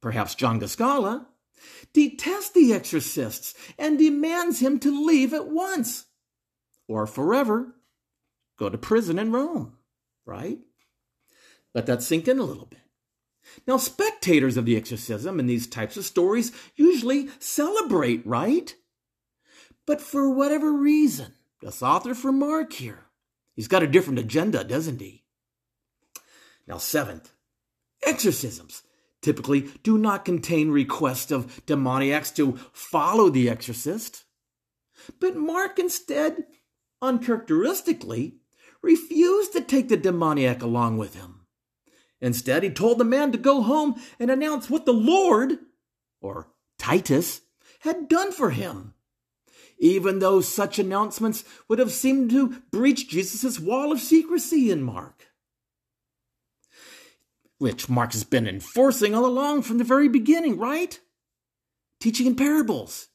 perhaps 0.00 0.34
John 0.34 0.60
Guascala, 0.60 1.26
detests 1.92 2.50
the 2.50 2.72
exorcists 2.72 3.54
and 3.78 3.98
demands 3.98 4.60
him 4.60 4.78
to 4.80 5.06
leave 5.06 5.34
at 5.34 5.48
once, 5.48 6.06
or 6.88 7.06
forever 7.06 7.74
go 8.58 8.68
to 8.68 8.78
prison 8.78 9.18
in 9.18 9.32
Rome, 9.32 9.76
right? 10.24 10.58
Let 11.74 11.86
that 11.86 12.02
sink 12.02 12.28
in 12.28 12.38
a 12.38 12.44
little 12.44 12.66
bit. 12.66 12.81
Now, 13.66 13.76
spectators 13.76 14.56
of 14.56 14.64
the 14.64 14.76
exorcism 14.76 15.38
and 15.38 15.48
these 15.48 15.66
types 15.66 15.96
of 15.96 16.04
stories 16.04 16.52
usually 16.76 17.28
celebrate, 17.38 18.26
right? 18.26 18.74
But 19.86 20.00
for 20.00 20.30
whatever 20.30 20.72
reason, 20.72 21.34
this 21.60 21.82
author 21.82 22.14
for 22.14 22.32
Mark 22.32 22.72
here, 22.72 23.06
he's 23.54 23.68
got 23.68 23.82
a 23.82 23.86
different 23.86 24.18
agenda, 24.18 24.64
doesn't 24.64 25.00
he? 25.00 25.24
Now, 26.66 26.78
seventh, 26.78 27.32
exorcisms 28.02 28.82
typically 29.20 29.70
do 29.82 29.96
not 29.96 30.24
contain 30.24 30.70
requests 30.70 31.30
of 31.30 31.64
demoniacs 31.66 32.30
to 32.32 32.58
follow 32.72 33.28
the 33.28 33.48
exorcist. 33.48 34.24
But 35.20 35.36
Mark 35.36 35.78
instead, 35.78 36.44
uncharacteristically, 37.00 38.36
refused 38.82 39.52
to 39.52 39.60
take 39.60 39.88
the 39.88 39.96
demoniac 39.96 40.62
along 40.62 40.98
with 40.98 41.14
him. 41.14 41.41
Instead, 42.22 42.62
he 42.62 42.70
told 42.70 42.98
the 42.98 43.04
man 43.04 43.32
to 43.32 43.38
go 43.38 43.60
home 43.60 44.00
and 44.20 44.30
announce 44.30 44.70
what 44.70 44.86
the 44.86 44.92
Lord, 44.92 45.58
or 46.20 46.46
Titus, 46.78 47.40
had 47.80 48.08
done 48.08 48.30
for 48.30 48.50
him. 48.50 48.94
Even 49.78 50.20
though 50.20 50.40
such 50.40 50.78
announcements 50.78 51.42
would 51.68 51.80
have 51.80 51.90
seemed 51.90 52.30
to 52.30 52.62
breach 52.70 53.08
Jesus' 53.08 53.58
wall 53.58 53.90
of 53.90 53.98
secrecy 53.98 54.70
in 54.70 54.80
Mark, 54.82 55.26
which 57.58 57.88
Mark 57.88 58.12
has 58.12 58.22
been 58.22 58.46
enforcing 58.46 59.16
all 59.16 59.26
along 59.26 59.62
from 59.62 59.78
the 59.78 59.84
very 59.84 60.08
beginning, 60.08 60.56
right? 60.56 61.00
Teaching 62.00 62.28
in 62.28 62.36
parables. 62.36 63.08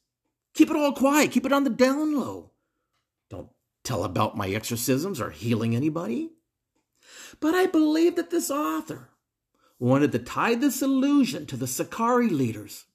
Keep 0.53 0.71
it 0.71 0.75
all 0.75 0.91
quiet, 0.91 1.31
keep 1.31 1.45
it 1.45 1.53
on 1.53 1.63
the 1.63 1.69
down 1.69 2.17
low. 2.17 2.51
Don't 3.29 3.49
tell 3.85 4.03
about 4.03 4.35
my 4.35 4.49
exorcisms 4.49 5.21
or 5.21 5.29
healing 5.29 5.73
anybody. 5.77 6.31
But 7.39 7.53
I 7.53 7.65
believe 7.65 8.15
that 8.15 8.29
this 8.29 8.49
author 8.49 9.09
wanted 9.79 10.11
to 10.11 10.19
tie 10.19 10.55
this 10.55 10.81
allusion 10.81 11.45
to 11.47 11.57
the 11.57 11.67
Sicarii 11.67 12.29
leaders 12.29 12.85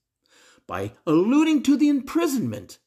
by 0.66 0.92
alluding 1.06 1.62
to 1.64 1.76
the 1.76 1.88
imprisonment 1.88 2.78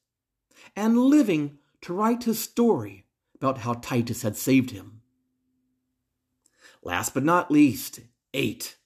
and 0.74 0.98
living 0.98 1.58
to 1.82 1.94
write 1.94 2.24
his 2.24 2.38
story 2.38 3.06
about 3.34 3.58
how 3.58 3.74
Titus 3.74 4.22
had 4.22 4.36
saved 4.36 4.70
him. 4.70 5.02
Last 6.82 7.14
but 7.14 7.24
not 7.24 7.50
least, 7.50 8.00
8. 8.34 8.76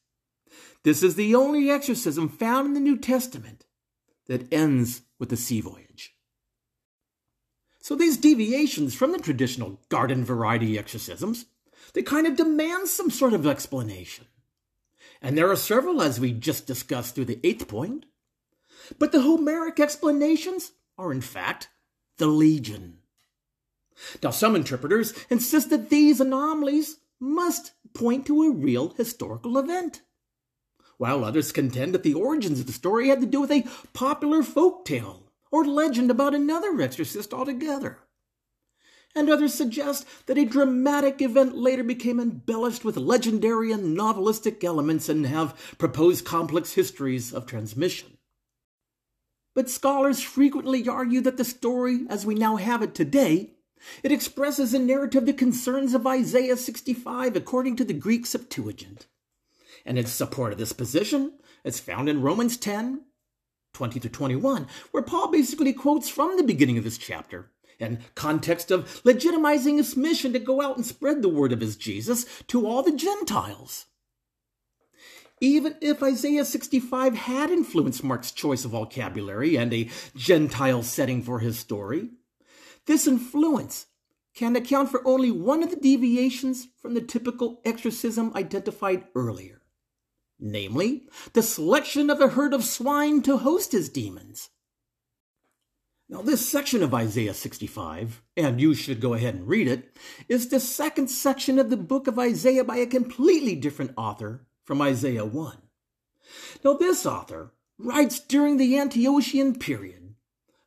This 0.83 1.03
is 1.03 1.15
the 1.15 1.35
only 1.35 1.71
exorcism 1.71 2.29
found 2.29 2.69
in 2.69 2.75
the 2.75 2.81
New 2.81 2.97
Testament 2.97 3.67
that 4.27 4.53
ends 4.53 5.03
with 5.19 5.33
a 5.33 5.37
sea 5.37 5.61
voyage. 5.61 6.15
So 7.83 7.95
these 7.95 8.17
deviations 8.17 8.95
from 8.95 9.13
the 9.13 9.19
traditional 9.19 9.81
garden 9.89 10.25
variety 10.25 10.79
exorcisms 10.79 11.47
they 11.93 12.03
kind 12.03 12.27
of 12.27 12.37
demand 12.37 12.89
some 12.89 13.11
sort 13.11 13.33
of 13.33 13.47
explanation. 13.47 14.27
And 15.23 15.37
there 15.37 15.51
are 15.51 15.57
several, 15.57 16.01
as 16.01 16.19
we 16.19 16.33
just 16.33 16.67
discussed 16.67 17.15
through 17.15 17.27
the 17.27 17.41
eighth 17.45 17.69
point. 17.69 18.07
But 18.99 19.13
the 19.13 19.23
Homeric 19.23 19.79
explanations 19.79 20.73
are, 20.97 21.13
in 21.13 21.21
fact, 21.21 21.69
the 22.19 22.27
legion. 22.27 22.99
Now, 24.23 24.31
some 24.31 24.57
interpreters 24.57 25.13
insist 25.29 25.71
that 25.71 25.91
these 25.91 26.21
anomalies 26.21 26.97
must 27.19 27.73
point 27.93 28.27
to 28.27 28.43
a 28.45 28.51
real 28.51 28.91
historical 28.91 29.59
event, 29.59 30.01
while 30.97 31.25
others 31.25 31.53
contend 31.53 31.95
that 31.95 32.03
the 32.03 32.15
origins 32.15 32.61
of 32.61 32.67
the 32.67 32.73
story 32.73 33.09
had 33.09 33.21
to 33.21 33.27
do 33.27 33.41
with 33.41 33.51
a 33.51 33.67
popular 33.93 34.43
folk 34.43 34.87
tale 34.87 35.31
or 35.53 35.65
legend 35.67 36.11
about 36.11 36.35
another 36.35 36.81
exorcist 36.81 37.35
altogether 37.35 37.99
and 39.15 39.29
others 39.29 39.55
suggest 39.55 40.07
that 40.27 40.39
a 40.39 40.45
dramatic 40.45 41.21
event 41.21 41.57
later 41.57 41.83
became 41.83 42.21
embellished 42.21 42.85
with 42.85 42.97
legendary 42.97 43.73
and 43.73 43.97
novelistic 43.97 44.63
elements 44.63 45.09
and 45.09 45.27
have 45.27 45.75
proposed 45.79 46.25
complex 46.25 46.75
histories 46.75 47.33
of 47.33 47.47
transmission. 47.47 48.17
But 49.55 49.69
scholars 49.69 50.21
frequently 50.21 50.87
argue 50.89 51.21
that 51.23 51.37
the 51.37 51.45
story, 51.45 52.07
as 52.09 52.25
we 52.25 52.35
now 52.35 52.57
have 52.57 52.83
it 52.83 52.95
today, 52.95 53.55
it 54.03 54.13
expresses 54.13 54.73
a 54.73 54.79
narrative 54.79 55.27
the 55.27 55.33
concerns 55.33 55.95
of 55.95 56.07
Isaiah 56.07 56.57
65 56.57 57.35
according 57.35 57.77
to 57.77 57.85
the 57.85 57.95
Greek 57.95 58.27
Septuagint. 58.27 59.07
And 59.85 59.99
in 59.99 60.07
support 60.07 60.53
of 60.53 60.59
this 60.59 60.73
position, 60.73 61.33
it's 61.65 61.81
found 61.81 62.09
in 62.09 62.23
Romans 62.23 62.57
10, 62.57 63.03
20 63.73 64.01
to 64.01 64.09
21, 64.09 64.67
where 64.91 65.03
Paul 65.03 65.31
basically 65.31 65.73
quotes 65.73 66.09
from 66.09 66.37
the 66.37 66.43
beginning 66.43 66.79
of 66.79 66.85
this 66.85 66.99
chapter 66.99 67.51
and 67.81 67.99
context 68.15 68.71
of 68.71 69.03
legitimizing 69.05 69.77
his 69.77 69.97
mission 69.97 70.33
to 70.33 70.39
go 70.39 70.61
out 70.61 70.77
and 70.77 70.87
spread 70.87 71.23
the 71.23 71.29
word 71.29 71.53
of 71.53 71.61
his 71.61 71.77
Jesus 71.77 72.27
to 72.49 72.67
all 72.67 72.83
the 72.83 72.97
Gentiles. 72.97 73.87
Even 75.41 75.77
if 75.81 76.03
Isaiah 76.03 76.45
65 76.45 77.15
had 77.15 77.51
influenced 77.51 78.05
Mark's 78.05 78.31
choice 78.31 78.67
of 78.67 78.73
vocabulary 78.73 79.57
and 79.57 79.73
a 79.73 79.89
Gentile 80.15 80.83
setting 80.83 81.23
for 81.23 81.39
his 81.39 81.59
story, 81.59 82.11
this 82.87 83.07
influence 83.07 83.87
can 84.35 84.55
account 84.55 84.91
for 84.91 85.07
only 85.07 85.31
one 85.31 85.63
of 85.63 85.71
the 85.71 85.77
deviations 85.77 86.69
from 86.81 86.95
the 86.95 87.01
typical 87.01 87.61
exorcism 87.65 88.33
identified 88.35 89.05
earlier, 89.15 89.63
namely, 90.39 91.09
the 91.33 91.43
selection 91.43 92.11
of 92.11 92.21
a 92.21 92.29
herd 92.29 92.53
of 92.53 92.65
swine 92.65 93.23
to 93.23 93.39
host 93.39 93.73
his 93.73 93.89
demons. 93.89 94.51
Now, 96.11 96.23
this 96.23 96.51
section 96.51 96.83
of 96.83 96.93
Isaiah 96.93 97.35
65, 97.35 98.21
and 98.37 98.61
you 98.61 98.75
should 98.75 99.01
go 99.01 99.15
ahead 99.15 99.37
and 99.37 99.47
read 99.47 99.69
it, 99.69 99.97
is 100.29 100.49
the 100.49 100.59
second 100.59 101.07
section 101.07 101.57
of 101.57 101.71
the 101.71 101.77
book 101.77 102.09
of 102.09 102.19
Isaiah 102.19 102.65
by 102.65 102.79
a 102.79 102.87
completely 102.87 103.55
different 103.55 103.93
author 103.97 104.45
from 104.65 104.83
Isaiah 104.83 105.25
1. 105.25 105.59
Now, 106.65 106.73
this 106.73 107.07
author 107.07 107.53
writes 107.79 108.19
during 108.19 108.57
the 108.57 108.75
Antiochian 108.75 109.61
period 109.61 110.17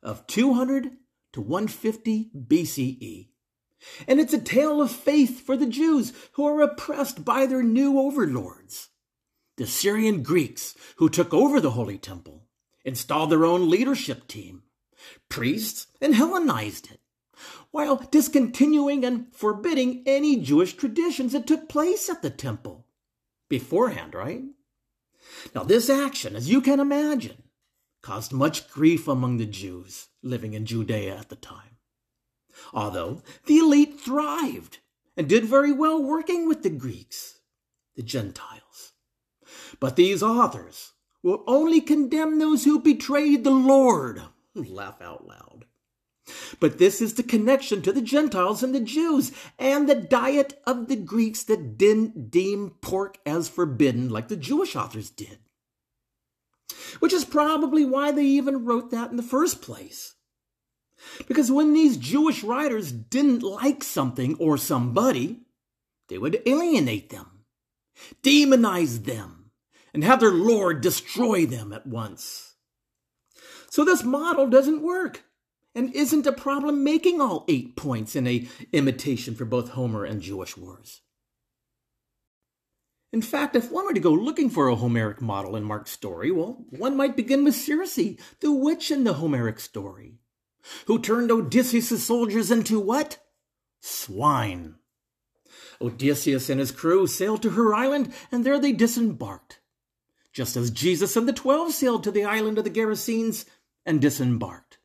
of 0.02 0.26
200 0.28 0.92
to 1.34 1.42
150 1.42 2.30
BCE. 2.34 3.28
And 4.08 4.20
it's 4.20 4.32
a 4.32 4.40
tale 4.40 4.80
of 4.80 4.90
faith 4.90 5.44
for 5.44 5.58
the 5.58 5.66
Jews 5.66 6.14
who 6.32 6.46
are 6.46 6.62
oppressed 6.62 7.22
by 7.22 7.44
their 7.44 7.62
new 7.62 8.00
overlords. 8.00 8.88
The 9.58 9.66
Syrian 9.66 10.22
Greeks 10.22 10.74
who 10.96 11.10
took 11.10 11.34
over 11.34 11.60
the 11.60 11.72
Holy 11.72 11.98
Temple 11.98 12.46
installed 12.82 13.28
their 13.28 13.44
own 13.44 13.68
leadership 13.68 14.26
team 14.26 14.62
priests 15.28 15.86
and 16.00 16.14
Hellenized 16.14 16.90
it, 16.90 17.00
while 17.70 17.96
discontinuing 17.96 19.04
and 19.04 19.34
forbidding 19.34 20.02
any 20.06 20.36
Jewish 20.36 20.74
traditions 20.74 21.32
that 21.32 21.46
took 21.46 21.68
place 21.68 22.08
at 22.08 22.22
the 22.22 22.30
temple 22.30 22.86
beforehand, 23.48 24.14
right? 24.14 24.42
Now, 25.54 25.64
this 25.64 25.90
action, 25.90 26.36
as 26.36 26.50
you 26.50 26.60
can 26.60 26.80
imagine, 26.80 27.42
caused 28.02 28.32
much 28.32 28.68
grief 28.70 29.08
among 29.08 29.38
the 29.38 29.46
Jews 29.46 30.08
living 30.22 30.54
in 30.54 30.66
Judea 30.66 31.16
at 31.16 31.28
the 31.28 31.36
time. 31.36 31.78
Although 32.72 33.22
the 33.46 33.58
elite 33.58 33.98
thrived 34.00 34.78
and 35.16 35.28
did 35.28 35.44
very 35.44 35.72
well 35.72 36.02
working 36.02 36.46
with 36.46 36.62
the 36.62 36.70
Greeks, 36.70 37.40
the 37.96 38.02
Gentiles. 38.02 38.92
But 39.80 39.96
these 39.96 40.22
authors 40.22 40.92
will 41.22 41.42
only 41.46 41.80
condemn 41.80 42.38
those 42.38 42.64
who 42.64 42.78
betrayed 42.78 43.44
the 43.44 43.50
Lord. 43.50 44.22
Laugh 44.54 45.00
out 45.00 45.26
loud. 45.26 45.64
But 46.60 46.78
this 46.78 47.02
is 47.02 47.14
the 47.14 47.22
connection 47.22 47.82
to 47.82 47.92
the 47.92 48.00
Gentiles 48.00 48.62
and 48.62 48.74
the 48.74 48.80
Jews 48.80 49.32
and 49.58 49.88
the 49.88 49.94
diet 49.94 50.60
of 50.66 50.88
the 50.88 50.96
Greeks 50.96 51.42
that 51.44 51.76
didn't 51.76 52.30
deem 52.30 52.70
pork 52.80 53.18
as 53.26 53.48
forbidden 53.48 54.08
like 54.08 54.28
the 54.28 54.36
Jewish 54.36 54.74
authors 54.74 55.10
did. 55.10 55.38
Which 57.00 57.12
is 57.12 57.24
probably 57.24 57.84
why 57.84 58.12
they 58.12 58.24
even 58.24 58.64
wrote 58.64 58.90
that 58.90 59.10
in 59.10 59.16
the 59.16 59.22
first 59.22 59.60
place. 59.60 60.14
Because 61.28 61.50
when 61.50 61.72
these 61.72 61.96
Jewish 61.96 62.42
writers 62.42 62.92
didn't 62.92 63.42
like 63.42 63.84
something 63.84 64.36
or 64.36 64.56
somebody, 64.56 65.42
they 66.08 66.16
would 66.18 66.42
alienate 66.46 67.10
them, 67.10 67.44
demonize 68.22 69.04
them, 69.04 69.50
and 69.92 70.04
have 70.04 70.20
their 70.20 70.30
Lord 70.30 70.80
destroy 70.80 71.44
them 71.44 71.72
at 71.72 71.86
once. 71.86 72.53
So 73.74 73.84
this 73.84 74.04
model 74.04 74.46
doesn't 74.46 74.82
work 74.82 75.24
and 75.74 75.92
isn't 75.96 76.28
a 76.28 76.32
problem 76.32 76.84
making 76.84 77.20
all 77.20 77.44
eight 77.48 77.74
points 77.74 78.14
in 78.14 78.24
a 78.28 78.46
imitation 78.72 79.34
for 79.34 79.44
both 79.44 79.70
Homer 79.70 80.04
and 80.04 80.22
Jewish 80.22 80.56
wars. 80.56 81.00
In 83.12 83.20
fact, 83.20 83.56
if 83.56 83.72
one 83.72 83.84
were 83.84 83.92
to 83.92 83.98
go 83.98 84.12
looking 84.12 84.48
for 84.48 84.68
a 84.68 84.76
Homeric 84.76 85.20
model 85.20 85.56
in 85.56 85.64
Mark's 85.64 85.90
story, 85.90 86.30
well, 86.30 86.64
one 86.70 86.96
might 86.96 87.16
begin 87.16 87.42
with 87.42 87.56
Circe, 87.56 87.96
the 87.96 88.52
witch 88.52 88.92
in 88.92 89.02
the 89.02 89.14
Homeric 89.14 89.58
story 89.58 90.20
who 90.86 91.00
turned 91.00 91.32
Odysseus' 91.32 92.04
soldiers 92.04 92.52
into 92.52 92.78
what? 92.78 93.18
Swine. 93.80 94.76
Odysseus 95.80 96.48
and 96.48 96.60
his 96.60 96.70
crew 96.70 97.08
sailed 97.08 97.42
to 97.42 97.50
her 97.50 97.74
island, 97.74 98.14
and 98.30 98.46
there 98.46 98.60
they 98.60 98.70
disembarked, 98.70 99.58
just 100.32 100.54
as 100.54 100.70
Jesus 100.70 101.16
and 101.16 101.26
the 101.26 101.32
twelve 101.32 101.72
sailed 101.72 102.04
to 102.04 102.12
the 102.12 102.24
island 102.24 102.56
of 102.56 102.62
the 102.62 102.70
Gerasenes 102.70 103.46
and 103.86 104.00
disembarked. 104.00 104.78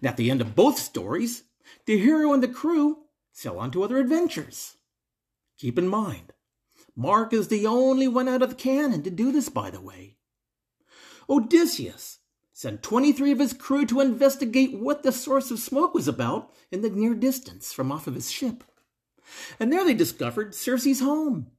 And 0.00 0.08
at 0.08 0.16
the 0.16 0.30
end 0.30 0.40
of 0.40 0.54
both 0.54 0.78
stories, 0.78 1.44
the 1.86 1.98
hero 1.98 2.32
and 2.32 2.42
the 2.42 2.48
crew 2.48 3.04
sail 3.32 3.58
on 3.58 3.70
to 3.72 3.82
other 3.82 3.98
adventures. 3.98 4.76
Keep 5.58 5.78
in 5.78 5.88
mind, 5.88 6.32
Mark 6.96 7.32
is 7.32 7.48
the 7.48 7.66
only 7.66 8.08
one 8.08 8.28
out 8.28 8.42
of 8.42 8.50
the 8.50 8.54
canon 8.54 9.02
to 9.02 9.10
do 9.10 9.32
this, 9.32 9.48
by 9.48 9.70
the 9.70 9.80
way. 9.80 10.16
Odysseus 11.28 12.18
sent 12.52 12.82
23 12.82 13.32
of 13.32 13.38
his 13.38 13.52
crew 13.52 13.86
to 13.86 14.00
investigate 14.00 14.78
what 14.78 15.02
the 15.02 15.12
source 15.12 15.50
of 15.50 15.58
smoke 15.58 15.94
was 15.94 16.08
about 16.08 16.52
in 16.70 16.82
the 16.82 16.90
near 16.90 17.14
distance 17.14 17.72
from 17.72 17.90
off 17.90 18.06
of 18.06 18.14
his 18.14 18.30
ship. 18.30 18.64
And 19.58 19.72
there 19.72 19.84
they 19.84 19.94
discovered 19.94 20.54
Circe's 20.54 21.00
home. 21.00 21.52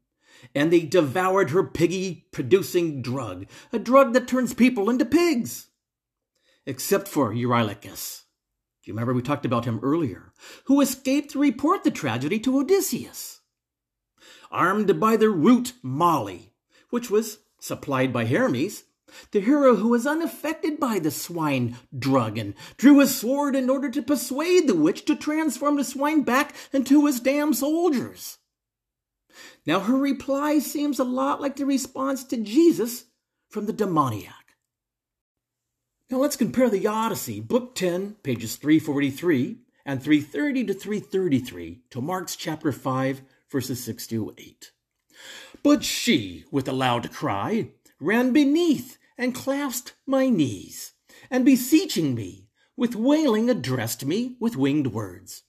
And 0.54 0.72
they 0.72 0.82
devoured 0.82 1.52
her 1.52 1.64
piggy 1.64 2.28
producing 2.32 3.02
drug, 3.02 3.46
a 3.72 3.80
drug 3.80 4.14
that 4.14 4.28
turns 4.28 4.54
people 4.54 4.90
into 4.90 5.06
pigs. 5.06 5.68
Except 6.66 7.08
for 7.08 7.34
Eurylochus. 7.34 8.24
Do 8.84 8.90
you 8.90 8.94
remember 8.94 9.14
we 9.14 9.22
talked 9.22 9.46
about 9.46 9.66
him 9.66 9.80
earlier? 9.82 10.34
Who 10.66 10.82
escaped 10.82 11.32
to 11.32 11.40
report 11.40 11.84
the 11.84 11.92
tragedy 11.92 12.40
to 12.40 12.60
Odysseus. 12.60 13.42
Armed 14.52 15.00
by 15.00 15.18
the 15.18 15.30
root 15.30 15.74
moly, 15.82 16.54
which 16.90 17.10
was 17.10 17.40
supplied 17.60 18.12
by 18.12 18.26
Hermes, 18.26 18.84
the 19.32 19.42
hero 19.42 19.76
who 19.76 19.90
was 19.90 20.08
unaffected 20.08 20.80
by 20.80 21.00
the 21.00 21.12
swine 21.12 21.78
drug 21.98 22.38
and 22.38 22.54
drew 22.78 23.00
his 23.00 23.16
sword 23.16 23.56
in 23.56 23.70
order 23.70 23.90
to 23.90 24.02
persuade 24.02 24.68
the 24.68 24.76
witch 24.76 25.06
to 25.06 25.16
transform 25.16 25.78
the 25.78 25.84
swine 25.84 26.22
back 26.22 26.56
into 26.72 27.06
his 27.06 27.20
damn 27.20 27.54
soldiers. 27.54 28.38
Now 29.66 29.82
her 29.82 29.98
reply 29.98 30.60
seems 30.60 31.00
a 31.00 31.04
lot 31.04 31.42
like 31.42 31.56
the 31.56 31.66
response 31.66 32.24
to 32.26 32.38
Jesus 32.38 33.06
from 33.50 33.66
the 33.66 33.74
demoniac. 33.74 34.41
Now 36.12 36.18
let's 36.18 36.36
compare 36.36 36.70
the 36.70 36.88
Odyssey, 36.88 37.40
Book 37.40 37.74
10, 37.74 38.18
pages 38.22 38.58
343 38.58 39.60
and 39.86 40.04
330 40.04 40.66
to 40.66 40.74
333, 40.74 41.84
to 41.90 42.02
Mark's 42.02 42.36
chapter 42.36 42.74
5, 42.74 43.22
verses 43.50 43.82
6 43.86 44.08
to 44.08 44.34
8. 44.38 44.72
But 45.64 45.86
she, 45.86 46.44
with 46.52 46.68
a 46.68 46.74
loud 46.74 47.14
cry, 47.14 47.70
ran 47.98 48.34
beneath 48.34 48.98
and 49.18 49.34
clasped 49.34 49.94
my 50.06 50.28
knees, 50.28 50.92
and 51.30 51.46
beseeching 51.46 52.14
me, 52.14 52.50
with 52.76 52.94
wailing 52.94 53.50
addressed 53.50 54.04
me 54.04 54.36
with 54.38 54.58
winged 54.58 54.88
words. 54.88 55.44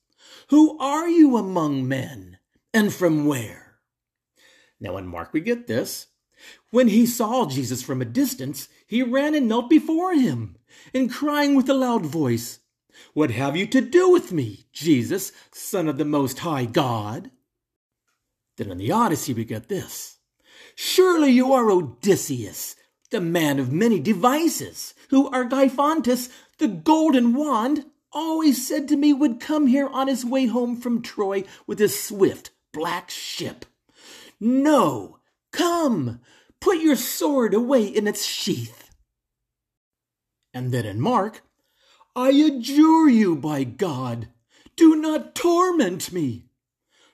Who 0.50 0.78
are 0.78 1.08
you 1.08 1.36
among 1.36 1.88
men, 1.88 2.38
and 2.72 2.94
from 2.94 3.26
where? 3.26 3.78
Now 4.78 4.96
in 4.96 5.08
Mark 5.08 5.32
we 5.32 5.40
get 5.40 5.66
this. 5.66 6.06
When 6.70 6.88
he 6.88 7.06
saw 7.06 7.46
Jesus 7.46 7.82
from 7.82 8.00
a 8.00 8.06
distance, 8.06 8.68
he 8.86 9.02
ran 9.02 9.34
and 9.34 9.48
knelt 9.48 9.68
before 9.70 10.14
him, 10.14 10.56
and 10.94 11.12
crying 11.12 11.54
with 11.54 11.68
a 11.68 11.74
loud 11.74 12.06
voice, 12.06 12.60
What 13.14 13.30
have 13.30 13.56
you 13.56 13.66
to 13.66 13.80
do 13.80 14.10
with 14.10 14.32
me, 14.32 14.66
Jesus, 14.72 15.32
Son 15.52 15.88
of 15.88 15.98
the 15.98 16.04
Most 16.04 16.40
High 16.40 16.64
God? 16.64 17.30
Then 18.56 18.70
in 18.70 18.78
the 18.78 18.92
Odyssey 18.92 19.34
we 19.34 19.44
get 19.44 19.68
this. 19.68 20.18
Surely 20.74 21.30
you 21.30 21.52
are 21.52 21.70
Odysseus, 21.70 22.76
the 23.10 23.20
man 23.20 23.58
of 23.58 23.72
many 23.72 24.00
devices, 24.00 24.94
who 25.10 25.30
Argeiphontes, 25.30 26.30
the 26.58 26.68
golden 26.68 27.34
wand, 27.34 27.84
always 28.12 28.66
said 28.66 28.88
to 28.88 28.96
me 28.96 29.12
would 29.12 29.40
come 29.40 29.66
here 29.66 29.88
on 29.88 30.08
his 30.08 30.24
way 30.24 30.46
home 30.46 30.76
from 30.76 31.02
Troy 31.02 31.44
with 31.66 31.78
his 31.78 32.00
swift 32.02 32.50
black 32.72 33.10
ship. 33.10 33.64
No, 34.40 35.18
come, 35.52 36.20
put 36.60 36.78
your 36.78 36.96
sword 36.96 37.54
away 37.54 37.84
in 37.84 38.06
its 38.06 38.24
sheath. 38.24 38.90
And 40.54 40.72
then 40.72 40.84
in 40.84 41.00
Mark, 41.00 41.42
I 42.14 42.30
adjure 42.30 43.08
you 43.08 43.36
by 43.36 43.64
God, 43.64 44.28
do 44.76 44.96
not 44.96 45.34
torment 45.34 46.12
me. 46.12 46.46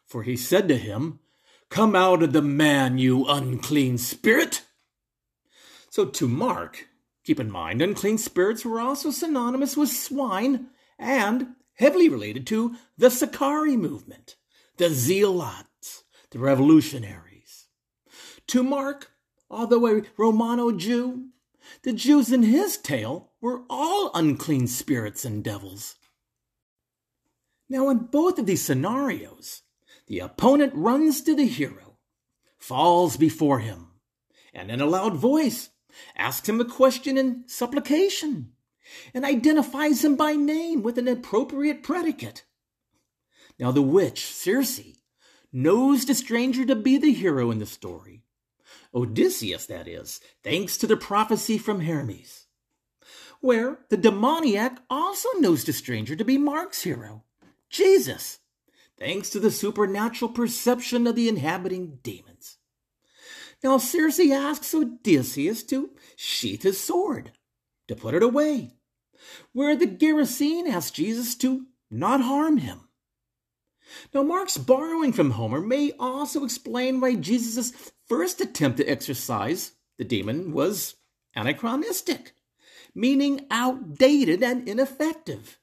For 0.07 0.23
he 0.23 0.37
said 0.37 0.69
to 0.69 0.77
him, 0.77 1.21
Come 1.69 1.95
out 1.95 2.23
of 2.23 2.33
the 2.33 2.43
man, 2.43 2.99
you 2.99 3.27
unclean 3.27 3.99
spirit. 3.99 4.63
So 5.91 6.07
to 6.07 6.27
Mark, 6.27 6.89
keep 7.25 7.39
in 7.39 7.51
mind, 7.51 7.83
unclean 7.83 8.19
spirits 8.19 8.65
were 8.65 8.81
also 8.81 9.11
synonymous 9.11 9.77
with 9.77 9.91
swine 9.91 10.69
and 10.99 11.55
heavily 11.75 12.09
related 12.09 12.47
to 12.49 12.75
the 12.97 13.11
Sicarii 13.11 13.77
movement, 13.77 14.37
the 14.79 14.89
Zealots, 14.89 16.05
the 16.31 16.39
revolutionaries. 16.39 17.28
To 18.49 18.63
Mark, 18.63 19.11
although 19.51 19.87
a 19.87 20.03
Romano 20.17 20.73
Jew, 20.73 21.29
the 21.83 21.93
Jews 21.93 22.33
in 22.33 22.43
his 22.43 22.79
tale 22.79 23.33
were 23.43 23.65
all 23.69 24.11
unclean 24.15 24.67
spirits 24.69 25.27
and 25.27 25.45
devils. 25.45 25.97
Now, 27.69 27.91
in 27.91 27.99
both 28.11 28.39
of 28.39 28.47
these 28.47 28.63
scenarios, 28.63 29.63
the 30.07 30.21
opponent 30.21 30.73
runs 30.75 31.21
to 31.23 31.35
the 31.35 31.45
hero, 31.45 31.99
falls 32.57 33.19
before 33.19 33.59
him, 33.59 33.89
and 34.55 34.71
in 34.71 34.81
a 34.81 34.87
loud 34.87 35.15
voice 35.15 35.69
asks 36.17 36.49
him 36.49 36.59
a 36.59 36.65
question 36.65 37.19
in 37.19 37.45
supplication, 37.47 38.53
and 39.13 39.27
identifies 39.27 40.03
him 40.03 40.17
by 40.17 40.33
name 40.33 40.83
with 40.83 40.97
an 40.97 41.07
appropriate 41.07 41.83
predicate. 41.83 42.45
Now, 43.59 43.73
the 43.73 43.83
witch, 43.83 44.25
Circe, 44.25 44.81
knows 45.53 46.07
the 46.07 46.15
stranger 46.15 46.65
to 46.65 46.75
be 46.75 46.97
the 46.97 47.13
hero 47.13 47.51
in 47.51 47.59
the 47.59 47.67
story. 47.67 48.23
Odysseus, 48.95 49.67
that 49.67 49.87
is, 49.87 50.21
thanks 50.43 50.77
to 50.79 50.87
the 50.87 50.97
prophecy 50.97 51.59
from 51.59 51.81
Hermes. 51.81 52.47
Where 53.41 53.81
the 53.89 53.97
demoniac 53.97 54.79
also 54.91 55.29
knows 55.39 55.65
the 55.65 55.73
stranger 55.73 56.17
to 56.17 56.25
be 56.25 56.39
Mark's 56.39 56.83
hero, 56.83 57.25
Jesus, 57.71 58.39
thanks 58.99 59.31
to 59.31 59.41
the 59.41 59.51
supernatural 59.51 60.31
perception 60.31 61.07
of 61.07 61.15
the 61.15 61.29
inhabiting 61.29 61.99
demons. 62.03 62.59
Now 63.63 63.79
Circe 63.79 64.21
asks 64.21 64.75
Odysseus 64.75 65.63
to 65.65 65.91
sheath 66.17 66.63
his 66.63 66.81
sword, 66.81 67.33
to 67.87 67.95
put 67.95 68.15
it 68.15 68.23
away, 68.23 68.75
where 69.53 69.77
the 69.77 69.87
Gerasene 69.87 70.69
asks 70.69 70.93
Jesus 70.93 71.35
to 71.37 71.67
not 71.91 72.21
harm 72.21 72.59
him. 72.59 72.89
Now, 74.13 74.23
Mark's 74.23 74.59
borrowing 74.59 75.13
from 75.13 75.33
Homer 75.33 75.61
may 75.61 75.93
also 75.99 76.45
explain 76.45 77.01
why 77.01 77.15
Jesus' 77.15 77.73
first 78.09 78.41
attempt 78.41 78.79
to 78.79 78.87
exorcise 78.87 79.73
the 79.99 80.05
demon 80.05 80.53
was 80.53 80.97
anachronistic, 81.35 82.33
meaning 82.95 83.47
outdated 83.51 84.43
and 84.43 84.69
ineffective 84.69 85.59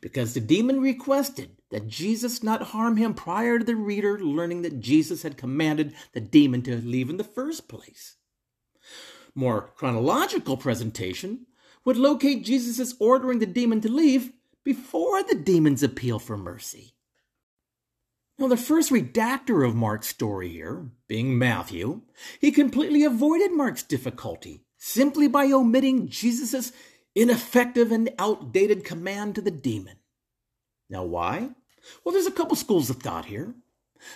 because 0.00 0.34
the 0.34 0.40
demon 0.40 0.80
requested 0.80 1.56
that 1.70 1.88
Jesus 1.88 2.42
not 2.42 2.62
harm 2.62 2.96
him 2.96 3.14
prior 3.14 3.58
to 3.58 3.64
the 3.64 3.76
reader 3.76 4.18
learning 4.18 4.62
that 4.62 4.80
Jesus 4.80 5.22
had 5.22 5.36
commanded 5.36 5.94
the 6.12 6.20
demon 6.20 6.62
to 6.62 6.76
leave 6.76 7.10
in 7.10 7.16
the 7.16 7.24
first 7.24 7.68
place. 7.68 8.16
More 9.34 9.72
chronological 9.76 10.56
presentation 10.56 11.46
would 11.84 11.96
locate 11.96 12.44
Jesus' 12.44 12.94
ordering 12.98 13.40
the 13.40 13.46
demon 13.46 13.80
to 13.82 13.90
leave 13.90 14.32
before 14.64 15.22
the 15.22 15.34
demon's 15.34 15.82
appeal 15.82 16.18
for 16.18 16.36
mercy. 16.36 16.93
Now, 18.36 18.48
the 18.48 18.56
first 18.56 18.90
redactor 18.90 19.66
of 19.66 19.76
Mark's 19.76 20.08
story 20.08 20.48
here, 20.48 20.90
being 21.06 21.38
Matthew, 21.38 22.02
he 22.40 22.50
completely 22.50 23.04
avoided 23.04 23.52
Mark's 23.52 23.84
difficulty 23.84 24.64
simply 24.76 25.28
by 25.28 25.52
omitting 25.52 26.08
Jesus' 26.08 26.72
ineffective 27.14 27.92
and 27.92 28.10
outdated 28.18 28.84
command 28.84 29.36
to 29.36 29.40
the 29.40 29.52
demon. 29.52 29.98
Now, 30.90 31.04
why? 31.04 31.50
Well, 32.02 32.12
there's 32.12 32.26
a 32.26 32.32
couple 32.32 32.56
schools 32.56 32.90
of 32.90 32.96
thought 32.96 33.26
here. 33.26 33.54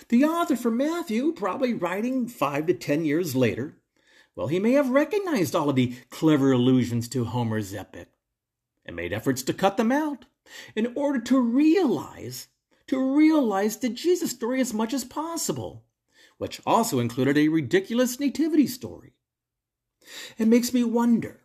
The 0.09 0.25
author 0.25 0.57
for 0.57 0.69
Matthew, 0.69 1.31
probably 1.31 1.73
writing 1.73 2.27
five 2.27 2.67
to 2.67 2.73
ten 2.73 3.05
years 3.05 3.35
later, 3.35 3.77
well, 4.35 4.47
he 4.47 4.59
may 4.59 4.73
have 4.73 4.89
recognized 4.89 5.55
all 5.55 5.69
of 5.69 5.75
the 5.75 5.95
clever 6.09 6.51
allusions 6.51 7.07
to 7.09 7.25
Homer's 7.25 7.73
epic 7.73 8.09
and 8.85 8.95
made 8.95 9.13
efforts 9.13 9.43
to 9.43 9.53
cut 9.53 9.77
them 9.77 9.91
out 9.91 10.25
in 10.75 10.93
order 10.95 11.19
to 11.21 11.39
realize 11.39 12.47
to 12.89 13.15
realize 13.15 13.77
the 13.77 13.89
Jesus 13.89 14.31
story 14.31 14.59
as 14.59 14.73
much 14.73 14.93
as 14.93 15.03
possible, 15.03 15.85
which 16.39 16.59
also 16.65 16.99
included 16.99 17.37
a 17.37 17.47
ridiculous 17.47 18.19
nativity 18.19 18.65
story. 18.65 19.13
It 20.39 20.47
makes 20.47 20.73
me 20.73 20.83
wonder 20.83 21.41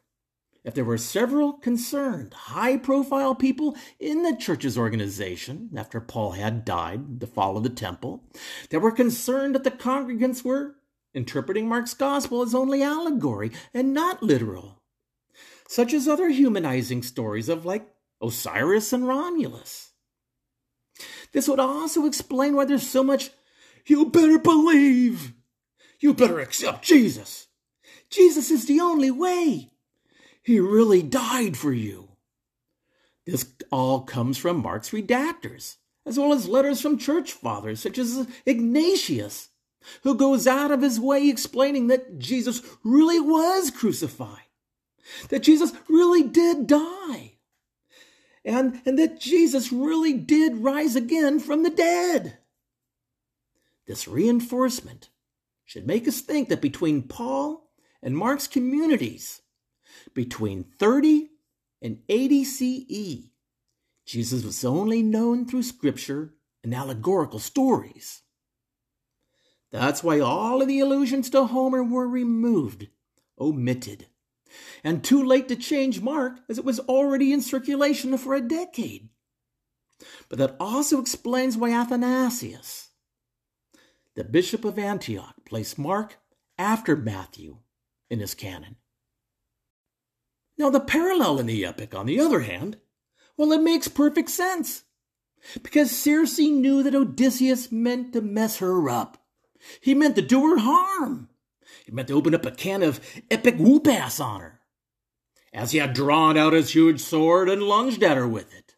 if 0.64 0.72
there 0.72 0.87
were 0.87 0.96
several 0.96 1.52
concerned, 1.52 2.33
high 2.33 2.78
profile 2.78 3.35
people 3.35 3.76
in 4.00 4.22
the 4.22 4.35
church's 4.35 4.78
organization 4.78 5.68
after 5.76 6.00
Paul 6.00 6.33
had 6.33 6.64
died, 6.64 7.20
the 7.20 7.26
fall 7.26 7.59
of 7.59 7.62
the 7.62 7.68
temple, 7.68 8.24
that 8.70 8.80
were 8.80 8.90
concerned 8.90 9.54
that 9.54 9.64
the 9.64 9.70
congregants 9.70 10.42
were 10.42 10.76
interpreting 11.12 11.68
Mark's 11.68 11.92
gospel 11.92 12.40
as 12.40 12.54
only 12.54 12.83
allegory 12.83 13.52
and 13.74 13.92
not 13.92 14.22
literal, 14.22 14.80
such 15.68 15.92
as 15.92 16.09
other 16.09 16.30
humanizing 16.30 17.02
stories 17.02 17.50
of 17.50 17.66
like 17.66 17.87
Osiris 18.22 18.94
and 18.94 19.07
Romulus. 19.07 19.90
This 21.35 21.49
would 21.49 21.59
also 21.59 22.07
explain 22.07 22.55
why 22.55 22.64
there's 22.64 22.88
so 22.88 23.03
much, 23.03 23.31
you 23.87 24.07
better 24.07 24.38
believe, 24.38 25.35
you 25.99 26.14
better 26.14 26.38
accept 26.38 26.85
Jesus. 26.85 27.49
Jesus 28.09 28.53
is 28.53 28.66
the 28.66 28.79
only 28.79 29.11
way. 29.11 29.73
He 30.44 30.61
really 30.61 31.03
died 31.03 31.57
for 31.57 31.73
you. 31.73 32.11
This 33.27 33.53
all 33.73 34.03
comes 34.03 34.38
from 34.38 34.62
Mark's 34.62 34.90
redactors, 34.90 35.77
as 36.07 36.16
well 36.18 36.33
as 36.33 36.47
letters 36.47 36.81
from 36.81 36.99
church 36.99 37.33
fathers 37.33 37.81
such 37.81 37.99
as 37.99 38.29
Ignatius, 38.47 39.49
who 40.05 40.14
goes 40.14 40.47
out 40.47 40.70
of 40.70 40.83
his 40.83 41.01
way 41.01 41.29
explaining 41.29 41.88
that 41.88 42.16
Jesus 42.20 42.62
really 42.85 43.18
was 43.18 43.73
crucified, 43.73 44.47
that 45.31 45.42
Jesus 45.42 45.73
really 45.88 46.23
did 46.23 46.68
die 46.68 47.34
and, 48.44 48.80
and 48.85 48.98
that 48.98 49.20
Jesus 49.20 49.72
really 49.72 50.12
did 50.12 50.59
rise 50.59 50.96
again 50.96 51.40
from 51.40 51.62
the 51.62 51.70
dead. 51.70 52.38
This 53.87 54.07
reinforcement 54.07 55.09
should 55.64 55.87
make 55.87 56.07
us 56.07 56.20
think 56.20 56.48
that 56.48 56.61
between 56.61 57.02
Paul 57.02 57.70
and 58.02 58.16
Mark's 58.16 58.46
communities, 58.46 59.40
between 60.12 60.64
30 60.78 61.30
and 61.80 61.98
80 62.09 62.44
CE, 62.44 63.30
Jesus 64.07 64.44
was 64.44 64.64
only 64.64 65.02
known 65.02 65.46
through 65.46 65.62
scripture 65.62 66.35
and 66.62 66.74
allegorical 66.74 67.38
stories. 67.38 68.22
That's 69.70 70.04
why 70.04 70.20
all 70.20 70.62
of 70.62 70.68
the 70.68 70.80
allusions 70.80 71.30
to 71.30 71.46
Homer 71.46 71.83
were 71.83 72.07
removed, 72.07 72.88
omitted 73.38 74.07
and 74.83 75.03
too 75.03 75.23
late 75.23 75.49
to 75.49 75.57
change 75.57 76.01
Mark 76.01 76.40
as 76.49 76.59
it 76.59 76.64
was 76.64 76.81
already 76.81 77.33
in 77.33 77.40
circulation 77.40 78.17
for 78.19 78.35
a 78.35 78.40
decade. 78.40 79.09
But 80.29 80.38
that 80.38 80.57
also 80.61 81.01
explains 81.01 81.57
why 81.57 81.71
Athanasius, 81.71 82.90
the 84.14 84.25
bishop 84.25 84.64
of 84.64 84.79
Antioch, 84.79 85.35
placed 85.45 85.79
Mark 85.79 86.19
after 86.59 86.97
Matthew 86.97 87.59
in 88.11 88.21
his 88.21 88.35
canon. 88.35 88.77
Now, 90.57 90.71
the 90.71 90.81
parallel 90.81 91.40
in 91.40 91.47
the 91.47 91.64
epic, 91.64 91.95
on 91.95 92.07
the 92.07 92.21
other 92.21 92.40
hand, 92.40 92.79
well, 93.37 93.53
it 93.53 93.62
makes 93.62 93.88
perfect 93.88 94.31
sense. 94.31 94.85
Because 95.62 95.90
Circe 95.90 96.38
knew 96.38 96.83
that 96.83 96.95
Odysseus 96.95 97.73
meant 97.73 98.12
to 98.12 98.21
mess 98.21 98.59
her 98.59 98.88
up. 98.88 99.19
He 99.81 99.95
meant 99.95 100.17
to 100.17 100.23
do 100.23 100.49
her 100.49 100.59
harm. 100.59 101.29
He 101.85 101.92
meant 101.92 102.09
to 102.09 102.14
open 102.14 102.35
up 102.35 102.47
a 102.47 102.51
can 102.51 102.83
of 102.83 102.99
epic 103.31 103.57
whoop 103.59 103.87
ass 103.87 104.18
on 104.18 104.40
her 104.40 104.61
as 105.53 105.70
he 105.70 105.79
had 105.79 105.92
drawn 105.92 106.37
out 106.37 106.55
his 106.55 106.75
huge 106.75 107.01
sword 107.01 107.49
and 107.49 107.62
lunged 107.62 108.03
at 108.03 108.16
her 108.16 108.27
with 108.27 108.53
it. 108.55 108.75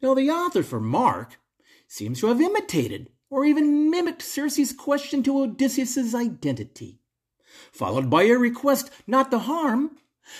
Now, 0.00 0.14
the 0.14 0.30
author 0.30 0.62
for 0.62 0.78
Mark 0.78 1.40
seems 1.88 2.20
to 2.20 2.26
have 2.26 2.40
imitated 2.40 3.08
or 3.30 3.44
even 3.46 3.90
mimicked 3.90 4.22
Circe's 4.22 4.72
question 4.72 5.22
to 5.22 5.40
Odysseus's 5.40 6.14
identity, 6.14 7.00
followed 7.72 8.10
by 8.10 8.24
a 8.24 8.34
request 8.34 8.90
not 9.06 9.30
to 9.30 9.38
harm, 9.38 9.96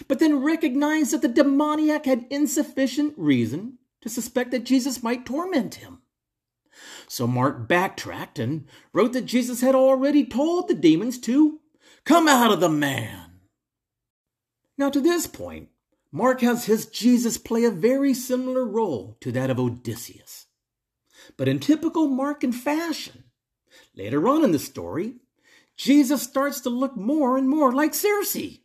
but 0.06 0.18
then 0.18 0.42
recognized 0.42 1.12
that 1.12 1.22
the 1.22 1.28
demoniac 1.28 2.04
had 2.04 2.26
insufficient 2.30 3.14
reason 3.16 3.78
to 4.02 4.08
suspect 4.10 4.50
that 4.50 4.64
Jesus 4.64 5.02
might 5.02 5.26
torment 5.26 5.76
him. 5.76 6.02
So 7.08 7.26
Mark 7.26 7.68
backtracked 7.68 8.38
and 8.38 8.66
wrote 8.92 9.12
that 9.12 9.26
Jesus 9.26 9.60
had 9.60 9.74
already 9.74 10.24
told 10.24 10.68
the 10.68 10.74
demons 10.74 11.18
to 11.20 11.60
come 12.04 12.28
out 12.28 12.52
of 12.52 12.60
the 12.60 12.68
man. 12.68 13.40
Now, 14.76 14.90
to 14.90 15.00
this 15.00 15.26
point, 15.26 15.68
Mark 16.10 16.40
has 16.40 16.66
his 16.66 16.86
Jesus 16.86 17.38
play 17.38 17.64
a 17.64 17.70
very 17.70 18.14
similar 18.14 18.64
role 18.64 19.16
to 19.20 19.32
that 19.32 19.50
of 19.50 19.58
Odysseus. 19.58 20.46
But 21.36 21.48
in 21.48 21.58
typical 21.58 22.08
Markan 22.08 22.52
fashion, 22.52 23.24
later 23.96 24.28
on 24.28 24.44
in 24.44 24.52
the 24.52 24.58
story, 24.58 25.14
Jesus 25.76 26.22
starts 26.22 26.60
to 26.60 26.70
look 26.70 26.96
more 26.96 27.36
and 27.36 27.48
more 27.48 27.72
like 27.72 27.94
Circe, 27.94 28.58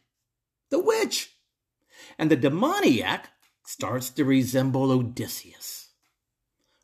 the 0.70 0.80
witch, 0.80 1.32
and 2.18 2.30
the 2.30 2.36
demoniac 2.36 3.30
starts 3.66 4.10
to 4.12 4.26
resemble 4.26 4.92
Odysseus. 4.92 5.90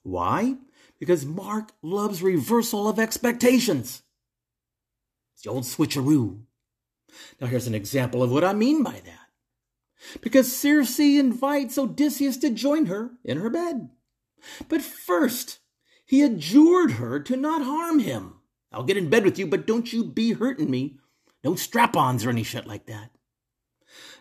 Why? 0.04 0.56
Because 1.06 1.24
Mark 1.24 1.72
loves 1.84 2.24
reversal 2.24 2.88
of 2.88 2.98
expectations. 2.98 4.02
It's 5.36 5.44
the 5.44 5.52
old 5.52 5.66
switcheroo. 5.66 6.40
Now, 7.40 7.46
here's 7.46 7.68
an 7.68 7.76
example 7.76 8.24
of 8.24 8.32
what 8.32 8.44
I 8.44 8.54
mean 8.54 8.82
by 8.82 9.04
that. 9.06 10.20
Because 10.20 10.52
Circe 10.52 10.98
invites 10.98 11.78
Odysseus 11.78 12.38
to 12.38 12.50
join 12.50 12.88
her 12.88 13.12
in 13.24 13.38
her 13.38 13.52
bed. 13.52 13.92
But 14.68 14.82
first, 14.82 15.60
he 16.08 16.24
adjured 16.24 16.94
her 16.94 17.20
to 17.20 17.36
not 17.36 17.62
harm 17.62 18.00
him. 18.00 18.38
I'll 18.72 18.82
get 18.82 18.98
in 18.98 19.12
bed 19.12 19.26
with 19.26 19.38
you, 19.38 19.46
but 19.46 19.68
don't 19.68 19.94
you 19.94 20.04
be 20.04 20.34
hurting 20.34 20.72
me. 20.72 20.98
No 21.44 21.54
strap 21.54 21.96
ons 21.96 22.26
or 22.26 22.32
any 22.32 22.42
shit 22.42 22.66
like 22.66 22.88
that. 22.88 23.12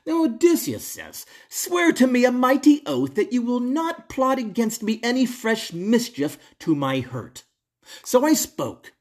Now 0.06 0.24
Odysseus 0.24 0.86
says, 0.86 1.24
Swear 1.48 1.92
to 1.92 2.06
me 2.06 2.24
a 2.24 2.32
mighty 2.32 2.82
oath 2.86 3.14
that 3.14 3.32
you 3.32 3.42
will 3.42 3.60
not 3.60 4.08
plot 4.08 4.38
against 4.38 4.82
me 4.82 5.00
any 5.02 5.24
fresh 5.24 5.72
mischief 5.72 6.38
to 6.60 6.74
my 6.74 7.00
hurt. 7.00 7.44
So 8.02 8.24
I 8.24 8.34
spoke, 8.34 8.92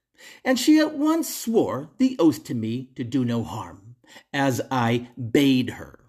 and 0.46 0.58
she 0.58 0.80
at 0.80 0.96
once 0.96 1.34
swore 1.34 1.89
the 1.98 2.16
oath 2.20 2.44
to 2.46 2.54
me 2.54 2.89
to 2.96 3.04
do 3.04 3.26
no 3.26 3.44
harm, 3.44 3.96
as 4.32 4.62
I 4.72 5.10
bade 5.18 5.72
her. 5.72 6.00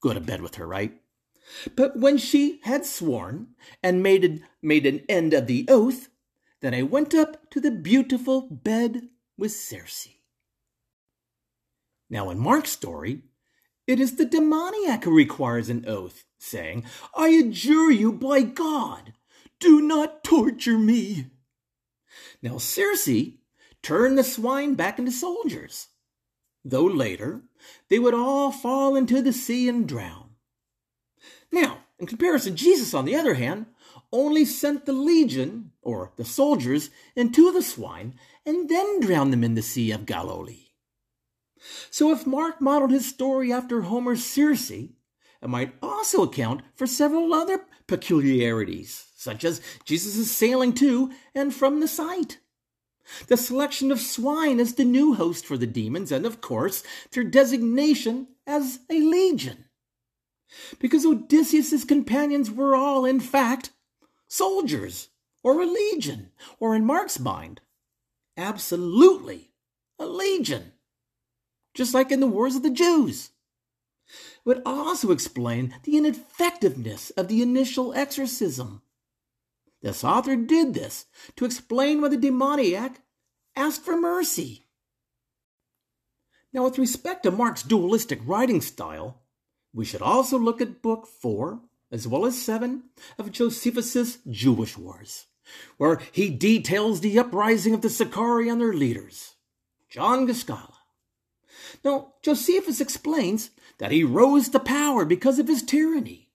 Go 0.00 0.14
to 0.14 0.20
bed 0.20 0.42
with 0.42 0.56
her, 0.56 0.66
right? 0.66 1.00
But 1.74 1.96
when 1.96 2.18
she 2.18 2.60
had 2.64 2.84
sworn 2.84 3.48
and 3.82 4.02
made 4.02 4.42
made 4.62 4.86
an 4.86 5.04
end 5.08 5.32
of 5.32 5.46
the 5.46 5.64
oath, 5.68 6.08
then 6.60 6.74
I 6.74 6.82
went 6.82 7.14
up 7.14 7.50
to 7.50 7.60
the 7.60 7.70
beautiful 7.70 8.42
bed 8.42 9.08
with 9.36 9.52
Circe. 9.52 10.08
Now, 12.10 12.30
in 12.30 12.38
Mark's 12.38 12.70
story, 12.72 13.22
it 13.88 13.98
is 13.98 14.14
the 14.16 14.26
demoniac 14.26 15.04
who 15.04 15.16
requires 15.16 15.68
an 15.68 15.84
oath, 15.88 16.24
saying, 16.38 16.84
I 17.16 17.30
adjure 17.30 17.90
you 17.90 18.12
by 18.12 18.42
God, 18.42 19.14
do 19.58 19.80
not 19.80 20.22
torture 20.22 20.78
me. 20.78 21.26
Now 22.42 22.58
Circe 22.58 23.08
turned 23.82 24.18
the 24.18 24.22
swine 24.22 24.74
back 24.74 24.98
into 24.98 25.10
soldiers, 25.10 25.88
though 26.64 26.84
later 26.84 27.40
they 27.88 27.98
would 27.98 28.14
all 28.14 28.52
fall 28.52 28.94
into 28.94 29.22
the 29.22 29.32
sea 29.32 29.68
and 29.68 29.88
drown. 29.88 30.34
Now, 31.50 31.78
in 31.98 32.06
comparison, 32.06 32.56
Jesus, 32.56 32.92
on 32.92 33.06
the 33.06 33.16
other 33.16 33.34
hand, 33.34 33.66
only 34.12 34.44
sent 34.44 34.84
the 34.84 34.92
legion, 34.92 35.72
or 35.82 36.12
the 36.16 36.24
soldiers, 36.24 36.90
into 37.16 37.50
the 37.52 37.62
swine 37.62 38.14
and 38.44 38.68
then 38.68 39.00
drowned 39.00 39.32
them 39.32 39.44
in 39.44 39.54
the 39.54 39.62
Sea 39.62 39.90
of 39.92 40.06
Galilee. 40.06 40.67
So 41.90 42.12
if 42.12 42.26
Mark 42.26 42.60
modeled 42.60 42.90
his 42.90 43.08
story 43.08 43.52
after 43.52 43.82
Homer's 43.82 44.24
Circe, 44.24 44.70
it 44.70 44.90
might 45.42 45.74
also 45.82 46.22
account 46.22 46.62
for 46.74 46.86
several 46.86 47.32
other 47.34 47.64
peculiarities, 47.86 49.06
such 49.16 49.44
as 49.44 49.60
Jesus' 49.84 50.30
sailing 50.30 50.72
to 50.74 51.10
and 51.34 51.54
from 51.54 51.80
the 51.80 51.88
site. 51.88 52.38
The 53.28 53.36
selection 53.36 53.90
of 53.90 54.00
swine 54.00 54.60
as 54.60 54.74
the 54.74 54.84
new 54.84 55.14
host 55.14 55.46
for 55.46 55.56
the 55.56 55.66
demons, 55.66 56.12
and 56.12 56.26
of 56.26 56.40
course, 56.40 56.82
their 57.12 57.24
designation 57.24 58.28
as 58.46 58.80
a 58.90 59.00
legion. 59.00 59.64
Because 60.78 61.06
Odysseus's 61.06 61.84
companions 61.84 62.50
were 62.50 62.76
all, 62.76 63.04
in 63.04 63.20
fact, 63.20 63.70
soldiers, 64.26 65.08
or 65.42 65.60
a 65.60 65.66
legion, 65.66 66.30
or 66.60 66.74
in 66.74 66.84
Mark's 66.84 67.18
mind, 67.18 67.60
absolutely 68.36 69.52
a 69.98 70.06
legion, 70.06 70.72
just 71.78 71.94
like 71.94 72.10
in 72.10 72.18
the 72.18 72.26
Wars 72.26 72.56
of 72.56 72.64
the 72.64 72.70
Jews. 72.70 73.30
It 74.08 74.40
would 74.44 74.62
also 74.66 75.12
explain 75.12 75.76
the 75.84 75.96
ineffectiveness 75.96 77.10
of 77.10 77.28
the 77.28 77.40
initial 77.40 77.94
exorcism. 77.94 78.82
This 79.80 80.02
author 80.02 80.34
did 80.34 80.74
this 80.74 81.06
to 81.36 81.44
explain 81.44 82.00
why 82.00 82.08
the 82.08 82.16
demoniac 82.16 83.00
asked 83.54 83.84
for 83.84 83.96
mercy. 83.96 84.66
Now, 86.52 86.64
with 86.64 86.78
respect 86.78 87.22
to 87.22 87.30
Mark's 87.30 87.62
dualistic 87.62 88.18
writing 88.26 88.60
style, 88.60 89.22
we 89.72 89.84
should 89.84 90.02
also 90.02 90.36
look 90.36 90.60
at 90.60 90.82
Book 90.82 91.06
4, 91.06 91.60
as 91.92 92.08
well 92.08 92.26
as 92.26 92.42
7, 92.42 92.82
of 93.20 93.30
Josephus's 93.30 94.18
Jewish 94.28 94.76
Wars, 94.76 95.26
where 95.76 96.00
he 96.10 96.28
details 96.28 97.02
the 97.02 97.20
uprising 97.20 97.72
of 97.72 97.82
the 97.82 97.90
Sicarii 97.90 98.48
and 98.48 98.60
their 98.60 98.72
leaders, 98.72 99.36
John 99.88 100.26
Guascala. 100.26 100.77
Now, 101.84 102.14
Josephus 102.22 102.80
explains 102.80 103.50
that 103.78 103.92
he 103.92 104.04
rose 104.04 104.48
to 104.50 104.58
power 104.58 105.04
because 105.04 105.38
of 105.38 105.48
his 105.48 105.62
tyranny, 105.62 106.30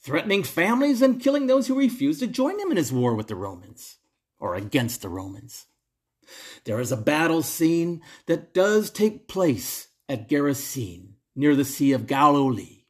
threatening 0.00 0.42
families 0.42 1.02
and 1.02 1.20
killing 1.20 1.46
those 1.46 1.66
who 1.66 1.78
refused 1.78 2.20
to 2.20 2.26
join 2.26 2.58
him 2.58 2.70
in 2.70 2.76
his 2.76 2.92
war 2.92 3.14
with 3.14 3.28
the 3.28 3.36
Romans, 3.36 3.96
or 4.38 4.54
against 4.54 5.02
the 5.02 5.08
Romans. 5.08 5.66
There 6.64 6.80
is 6.80 6.92
a 6.92 6.96
battle 6.96 7.42
scene 7.42 8.00
that 8.26 8.54
does 8.54 8.90
take 8.90 9.28
place 9.28 9.88
at 10.08 10.28
Gerasene, 10.28 11.14
near 11.36 11.54
the 11.54 11.64
Sea 11.64 11.92
of 11.92 12.06
Galilee, 12.06 12.84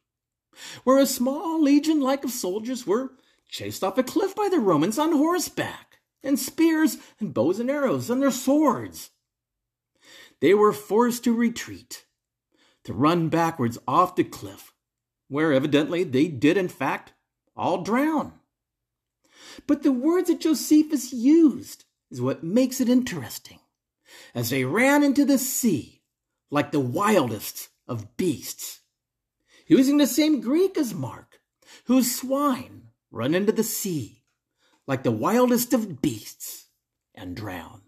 where 0.83 0.99
a 0.99 1.05
small 1.05 1.61
legion 1.61 1.99
like 1.99 2.23
of 2.23 2.31
soldiers 2.31 2.85
were 2.85 3.13
chased 3.49 3.83
off 3.83 3.97
a 3.97 4.03
cliff 4.03 4.35
by 4.35 4.49
the 4.49 4.59
Romans 4.59 4.97
on 4.99 5.11
horseback, 5.11 5.99
and 6.23 6.39
spears 6.39 6.97
and 7.19 7.33
bows 7.33 7.59
and 7.59 7.69
arrows 7.69 8.09
and 8.09 8.21
their 8.21 8.31
swords. 8.31 9.11
They 10.41 10.53
were 10.53 10.73
forced 10.73 11.23
to 11.23 11.33
retreat, 11.33 12.05
to 12.83 12.93
run 12.93 13.29
backwards 13.29 13.77
off 13.87 14.15
the 14.15 14.23
cliff, 14.23 14.73
where 15.27 15.53
evidently 15.53 16.03
they 16.03 16.27
did 16.27 16.57
in 16.57 16.67
fact 16.67 17.13
all 17.55 17.81
drown. 17.81 18.33
But 19.67 19.83
the 19.83 19.91
words 19.91 20.29
that 20.29 20.41
Josephus 20.41 21.13
used 21.13 21.85
is 22.11 22.21
what 22.21 22.43
makes 22.43 22.79
it 22.79 22.89
interesting. 22.89 23.59
As 24.33 24.49
they 24.49 24.65
ran 24.65 25.03
into 25.03 25.25
the 25.25 25.37
sea 25.37 26.03
like 26.51 26.71
the 26.71 26.79
wildest 26.79 27.69
of 27.87 28.17
beasts, 28.17 28.81
using 29.67 29.97
the 29.97 30.07
same 30.07 30.41
Greek 30.41 30.77
as 30.77 30.93
Mark, 30.93 31.39
whose 31.85 32.15
swine 32.15 32.89
run 33.11 33.33
into 33.33 33.51
the 33.51 33.63
sea 33.63 34.23
like 34.87 35.03
the 35.03 35.11
wildest 35.11 35.73
of 35.73 36.01
beasts 36.01 36.67
and 37.15 37.35
drown. 37.35 37.81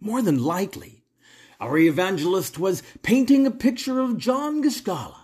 More 0.00 0.22
than 0.22 0.42
likely, 0.42 1.04
our 1.60 1.76
evangelist 1.76 2.58
was 2.58 2.82
painting 3.02 3.46
a 3.46 3.50
picture 3.50 4.00
of 4.00 4.16
John 4.16 4.62
Guascala 4.62 5.16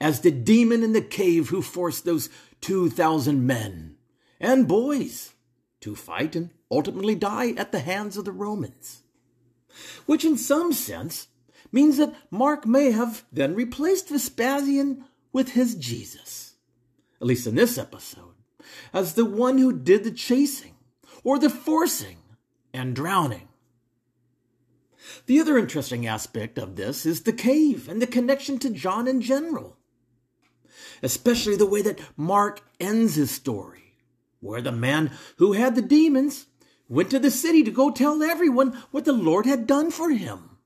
as 0.00 0.20
the 0.20 0.30
demon 0.30 0.82
in 0.82 0.94
the 0.94 1.02
cave 1.02 1.50
who 1.50 1.60
forced 1.60 2.04
those 2.04 2.30
2,000 2.62 3.46
men 3.46 3.96
and 4.40 4.66
boys 4.66 5.34
to 5.80 5.94
fight 5.94 6.34
and 6.34 6.50
ultimately 6.70 7.14
die 7.14 7.50
at 7.52 7.72
the 7.72 7.80
hands 7.80 8.16
of 8.16 8.24
the 8.24 8.32
Romans. 8.32 9.02
Which, 10.06 10.24
in 10.24 10.38
some 10.38 10.72
sense, 10.72 11.28
means 11.70 11.98
that 11.98 12.14
Mark 12.30 12.66
may 12.66 12.92
have 12.92 13.24
then 13.30 13.54
replaced 13.54 14.08
Vespasian 14.08 15.04
with 15.32 15.50
his 15.50 15.74
Jesus, 15.74 16.54
at 17.20 17.26
least 17.26 17.46
in 17.46 17.54
this 17.54 17.76
episode, 17.76 18.34
as 18.94 19.12
the 19.12 19.26
one 19.26 19.58
who 19.58 19.78
did 19.78 20.04
the 20.04 20.10
chasing 20.10 20.74
or 21.22 21.38
the 21.38 21.50
forcing 21.50 22.16
and 22.72 22.96
drowning. 22.96 23.48
The 25.26 25.40
other 25.40 25.58
interesting 25.58 26.06
aspect 26.06 26.58
of 26.58 26.76
this 26.76 27.06
is 27.06 27.22
the 27.22 27.32
cave 27.32 27.88
and 27.88 28.00
the 28.02 28.06
connection 28.06 28.58
to 28.60 28.70
John 28.70 29.06
in 29.06 29.20
general 29.20 29.76
especially 31.02 31.56
the 31.56 31.66
way 31.66 31.82
that 31.82 32.00
Mark 32.16 32.62
ends 32.80 33.14
his 33.14 33.30
story, 33.30 33.94
where 34.40 34.62
the 34.62 34.72
man 34.72 35.10
who 35.36 35.52
had 35.52 35.74
the 35.74 35.82
demons 35.82 36.46
went 36.88 37.10
to 37.10 37.18
the 37.18 37.30
city 37.30 37.62
to 37.64 37.70
go 37.70 37.90
tell 37.90 38.22
everyone 38.22 38.82
what 38.90 39.04
the 39.04 39.12
Lord 39.12 39.46
had 39.46 39.66
done 39.66 39.90
for 39.90 40.10
him. 40.10 40.58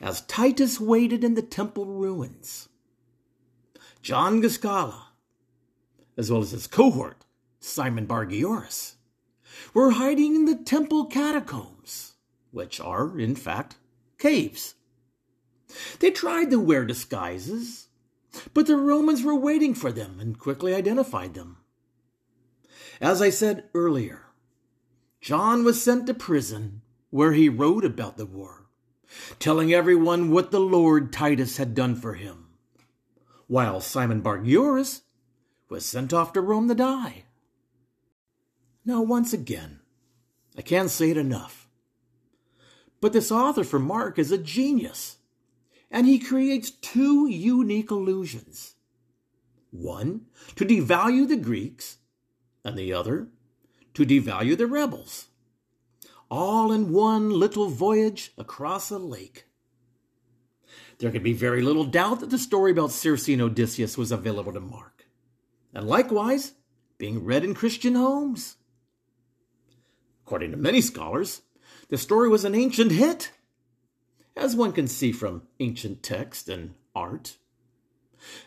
As 0.00 0.22
Titus 0.22 0.80
waited 0.80 1.22
in 1.22 1.34
the 1.34 1.42
temple 1.42 1.86
ruins, 1.86 2.68
John 4.02 4.42
Guascala, 4.42 5.00
as 6.16 6.30
well 6.30 6.42
as 6.42 6.50
his 6.50 6.66
cohort, 6.66 7.24
Simon 7.60 8.06
Bargioris, 8.06 8.96
were 9.72 9.92
hiding 9.92 10.34
in 10.34 10.44
the 10.44 10.56
temple 10.56 11.06
catacombs, 11.06 12.11
which 12.52 12.80
are, 12.80 13.18
in 13.18 13.34
fact, 13.34 13.76
caves. 14.18 14.74
They 15.98 16.10
tried 16.10 16.50
to 16.50 16.60
wear 16.60 16.84
disguises, 16.84 17.88
but 18.54 18.66
the 18.66 18.76
Romans 18.76 19.22
were 19.22 19.34
waiting 19.34 19.74
for 19.74 19.90
them 19.90 20.20
and 20.20 20.38
quickly 20.38 20.74
identified 20.74 21.34
them. 21.34 21.56
As 23.00 23.20
I 23.20 23.30
said 23.30 23.64
earlier, 23.74 24.26
John 25.20 25.64
was 25.64 25.82
sent 25.82 26.06
to 26.06 26.14
prison 26.14 26.82
where 27.10 27.32
he 27.32 27.48
wrote 27.48 27.84
about 27.84 28.16
the 28.16 28.26
war, 28.26 28.66
telling 29.38 29.72
everyone 29.72 30.30
what 30.30 30.50
the 30.50 30.60
Lord 30.60 31.12
Titus 31.12 31.56
had 31.56 31.74
done 31.74 31.94
for 31.94 32.14
him, 32.14 32.48
while 33.46 33.80
Simon 33.80 34.22
Bargioris 34.22 35.02
was 35.68 35.84
sent 35.84 36.12
off 36.12 36.32
to 36.32 36.40
Rome 36.40 36.68
to 36.68 36.74
die. 36.74 37.24
Now, 38.84 39.02
once 39.02 39.32
again, 39.32 39.80
I 40.56 40.62
can't 40.62 40.90
say 40.90 41.10
it 41.10 41.16
enough, 41.16 41.61
but 43.02 43.12
this 43.12 43.32
author 43.32 43.64
for 43.64 43.80
Mark 43.80 44.18
is 44.18 44.32
a 44.32 44.38
genius 44.38 45.18
and 45.90 46.06
he 46.06 46.18
creates 46.18 46.70
two 46.70 47.28
unique 47.28 47.90
illusions. 47.90 48.76
One, 49.70 50.22
to 50.56 50.64
devalue 50.64 51.28
the 51.28 51.36
Greeks, 51.36 51.98
and 52.64 52.78
the 52.78 52.92
other, 52.92 53.28
to 53.94 54.06
devalue 54.06 54.56
the 54.56 54.66
rebels. 54.66 55.26
All 56.30 56.72
in 56.72 56.92
one 56.92 57.28
little 57.28 57.68
voyage 57.68 58.32
across 58.38 58.90
a 58.90 58.98
lake. 58.98 59.44
There 60.98 61.10
can 61.10 61.22
be 61.22 61.34
very 61.34 61.60
little 61.60 61.84
doubt 61.84 62.20
that 62.20 62.30
the 62.30 62.38
story 62.38 62.70
about 62.70 62.92
Circe 62.92 63.28
and 63.28 63.42
Odysseus 63.42 63.98
was 63.98 64.12
available 64.12 64.52
to 64.52 64.60
Mark, 64.60 65.06
and 65.74 65.86
likewise 65.86 66.52
being 66.96 67.24
read 67.24 67.44
in 67.44 67.54
Christian 67.54 67.96
homes. 67.96 68.56
According 70.24 70.52
to 70.52 70.56
many 70.56 70.80
scholars, 70.80 71.42
the 71.88 71.98
story 71.98 72.28
was 72.28 72.44
an 72.44 72.54
ancient 72.54 72.92
hit 72.92 73.30
as 74.36 74.56
one 74.56 74.72
can 74.72 74.88
see 74.88 75.12
from 75.12 75.42
ancient 75.60 76.02
text 76.02 76.48
and 76.48 76.74
art. 76.94 77.36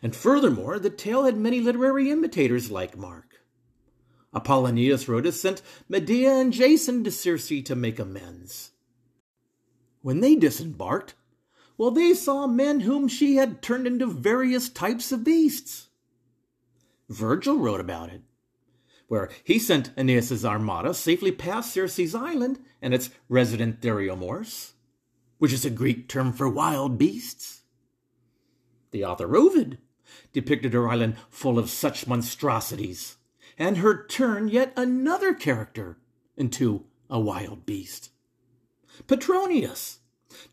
And 0.02 0.16
furthermore, 0.16 0.80
the 0.80 0.90
tale 0.90 1.26
had 1.26 1.38
many 1.38 1.60
literary 1.60 2.10
imitators 2.10 2.72
like 2.72 2.98
Mark. 2.98 3.42
Apollonius 4.34 5.08
Rhodius 5.08 5.42
sent 5.42 5.62
Medea 5.88 6.34
and 6.34 6.52
Jason 6.52 7.04
to 7.04 7.12
Circe 7.12 7.48
to 7.48 7.76
make 7.76 8.00
amends. 8.00 8.72
When 10.02 10.20
they 10.20 10.36
disembarked, 10.36 11.16
well, 11.78 11.92
they 11.92 12.14
saw 12.14 12.48
men 12.48 12.82
whom 12.82 13.08
she 13.08 13.36
had 13.36 13.62
turned 13.62 13.88
into 13.88 14.08
various 14.08 14.70
types 14.70 15.12
of 15.12 15.24
beasts. 15.24 15.88
Virgil 17.10 17.58
wrote 17.58 17.80
about 17.80 18.10
it, 18.10 18.22
where 19.08 19.30
he 19.44 19.60
sent 19.60 19.92
Aeneas's 19.98 20.46
armada 20.46 20.94
safely 20.94 21.32
past 21.32 21.74
Circe's 21.74 22.16
island 22.16 22.60
and 22.82 22.94
its 22.94 23.10
resident 23.30 23.82
Theriomorphs 23.82 24.74
which 25.38 25.54
is 25.54 25.66
a 25.66 25.70
Greek 25.70 26.08
term 26.08 26.34
for 26.34 26.48
wild 26.48 26.98
beasts. 26.98 27.62
The 28.92 29.06
author 29.06 29.36
Ovid 29.36 29.80
depicted 30.34 30.74
her 30.74 30.88
island 30.88 31.18
full 31.30 31.60
of 31.60 31.70
such 31.70 32.08
monstrosities, 32.08 33.18
and 33.58 33.78
her 33.78 34.06
turned 34.06 34.52
yet 34.52 34.74
another 34.76 35.34
character 35.34 35.98
into 36.38 36.86
a 37.10 37.20
wild 37.20 37.66
beast. 37.66 38.12
Petronius 39.08 40.00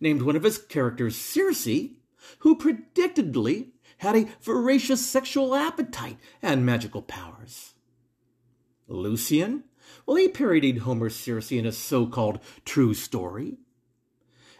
named 0.00 0.22
one 0.22 0.36
of 0.36 0.42
his 0.42 0.58
characters 0.58 1.16
Circe, 1.16 1.68
who 2.38 2.56
predictably 2.56 3.70
had 3.98 4.16
a 4.16 4.28
voracious 4.40 5.04
sexual 5.04 5.54
appetite 5.54 6.18
and 6.40 6.66
magical 6.66 7.02
powers. 7.02 7.74
Lucian, 8.88 9.64
well, 10.06 10.16
he 10.16 10.28
parodied 10.28 10.78
Homer's 10.78 11.16
Circe 11.16 11.52
in 11.52 11.66
a 11.66 11.72
so 11.72 12.06
called 12.06 12.40
true 12.64 12.94
story, 12.94 13.58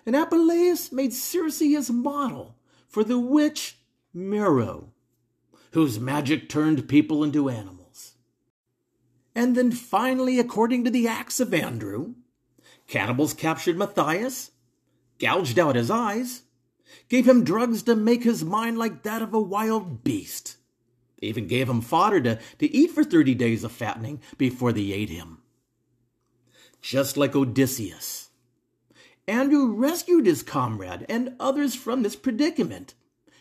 and 0.04 0.16
Apuleius 0.16 0.92
made 0.92 1.12
Circe 1.12 1.60
his 1.60 1.90
model 1.90 2.56
for 2.88 3.04
the 3.04 3.18
witch 3.18 3.78
Meroe, 4.14 4.88
whose 5.72 5.98
magic 5.98 6.48
turned 6.48 6.88
people 6.88 7.24
into 7.24 7.48
animals. 7.48 8.14
And 9.34 9.56
then 9.56 9.72
finally, 9.72 10.38
according 10.38 10.84
to 10.84 10.90
the 10.90 11.08
Acts 11.08 11.40
of 11.40 11.54
Andrew, 11.54 12.14
cannibals 12.86 13.32
captured 13.32 13.78
Matthias, 13.78 14.50
gouged 15.18 15.58
out 15.58 15.76
his 15.76 15.90
eyes, 15.90 16.42
gave 17.08 17.26
him 17.26 17.44
drugs 17.44 17.82
to 17.84 17.96
make 17.96 18.24
his 18.24 18.44
mind 18.44 18.76
like 18.76 19.02
that 19.04 19.22
of 19.22 19.32
a 19.32 19.40
wild 19.40 20.04
beast. 20.04 20.56
They 21.22 21.28
even 21.28 21.46
gave 21.46 21.68
him 21.68 21.80
fodder 21.80 22.20
to, 22.20 22.38
to 22.58 22.74
eat 22.74 22.90
for 22.90 23.04
30 23.04 23.34
days 23.36 23.62
of 23.62 23.70
fattening 23.70 24.20
before 24.36 24.72
they 24.72 24.92
ate 24.92 25.08
him. 25.08 25.38
Just 26.80 27.16
like 27.16 27.36
Odysseus, 27.36 28.30
Andrew 29.28 29.72
rescued 29.72 30.26
his 30.26 30.42
comrade 30.42 31.06
and 31.08 31.36
others 31.38 31.76
from 31.76 32.02
this 32.02 32.16
predicament, 32.16 32.94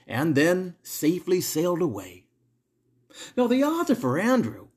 and 0.08 0.36
then 0.36 0.76
safely 0.84 1.42
sailed 1.42 1.82
away. 1.82 2.26
Now, 3.36 3.48
the 3.48 3.64
author 3.64 3.96
for 3.96 4.20
Andrew 4.20 4.68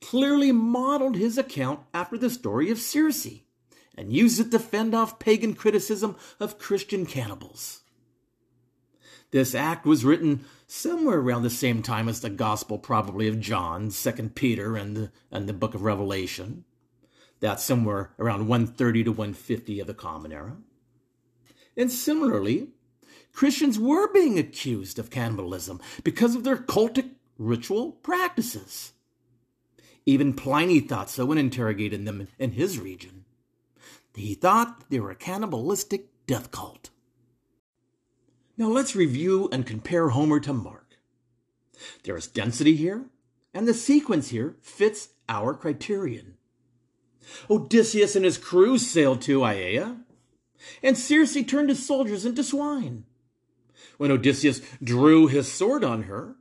clearly 0.00 0.50
modeled 0.50 1.16
his 1.16 1.36
account 1.36 1.80
after 1.92 2.16
the 2.16 2.30
story 2.30 2.70
of 2.70 2.78
Circe 2.78 3.28
and 3.94 4.12
used 4.12 4.40
it 4.40 4.50
to 4.50 4.58
fend 4.58 4.94
off 4.94 5.18
pagan 5.18 5.52
criticism 5.54 6.16
of 6.40 6.58
Christian 6.58 7.04
cannibals. 7.04 7.82
This 9.30 9.54
act 9.54 9.86
was 9.86 10.04
written 10.04 10.44
somewhere 10.66 11.18
around 11.18 11.42
the 11.42 11.50
same 11.50 11.82
time 11.82 12.08
as 12.08 12.20
the 12.20 12.30
Gospel, 12.30 12.78
probably 12.78 13.28
of 13.28 13.40
John, 13.40 13.90
Second 13.90 14.34
Peter, 14.34 14.76
and 14.76 14.96
the, 14.96 15.12
and 15.30 15.48
the 15.48 15.52
Book 15.52 15.74
of 15.74 15.82
Revelation. 15.82 16.64
That's 17.40 17.64
somewhere 17.64 18.12
around 18.18 18.48
130 18.48 19.04
to 19.04 19.10
150 19.10 19.80
of 19.80 19.86
the 19.86 19.94
Common 19.94 20.32
Era. 20.32 20.56
And 21.76 21.90
similarly, 21.90 22.68
Christians 23.32 23.78
were 23.78 24.10
being 24.12 24.38
accused 24.38 24.98
of 24.98 25.10
cannibalism 25.10 25.80
because 26.02 26.34
of 26.34 26.44
their 26.44 26.56
cultic 26.56 27.10
ritual 27.36 27.92
practices. 27.92 28.92
Even 30.06 30.32
Pliny 30.32 30.80
thought 30.80 31.10
so 31.10 31.26
when 31.26 31.36
interrogating 31.36 32.04
them 32.04 32.28
in 32.38 32.52
his 32.52 32.78
region. 32.78 33.24
He 34.14 34.34
thought 34.34 34.88
they 34.88 35.00
were 35.00 35.10
a 35.10 35.16
cannibalistic 35.16 36.08
death 36.26 36.50
cult. 36.50 36.90
Now 38.58 38.68
let's 38.68 38.96
review 38.96 39.48
and 39.52 39.66
compare 39.66 40.08
Homer 40.08 40.40
to 40.40 40.52
Mark. 40.52 40.98
There 42.04 42.16
is 42.16 42.26
density 42.26 42.74
here, 42.74 43.06
and 43.52 43.68
the 43.68 43.74
sequence 43.74 44.28
here 44.28 44.56
fits 44.62 45.10
our 45.28 45.52
criterion. 45.52 46.36
Odysseus 47.50 48.16
and 48.16 48.24
his 48.24 48.38
crew 48.38 48.78
sailed 48.78 49.20
to 49.22 49.40
Aiaia, 49.40 49.98
and 50.82 50.96
Circe 50.96 51.36
turned 51.46 51.68
his 51.68 51.86
soldiers 51.86 52.24
into 52.24 52.42
swine. 52.42 53.04
When 53.98 54.10
Odysseus 54.10 54.62
drew 54.82 55.26
his 55.26 55.52
sword 55.52 55.84
on 55.84 56.04
her, 56.04 56.36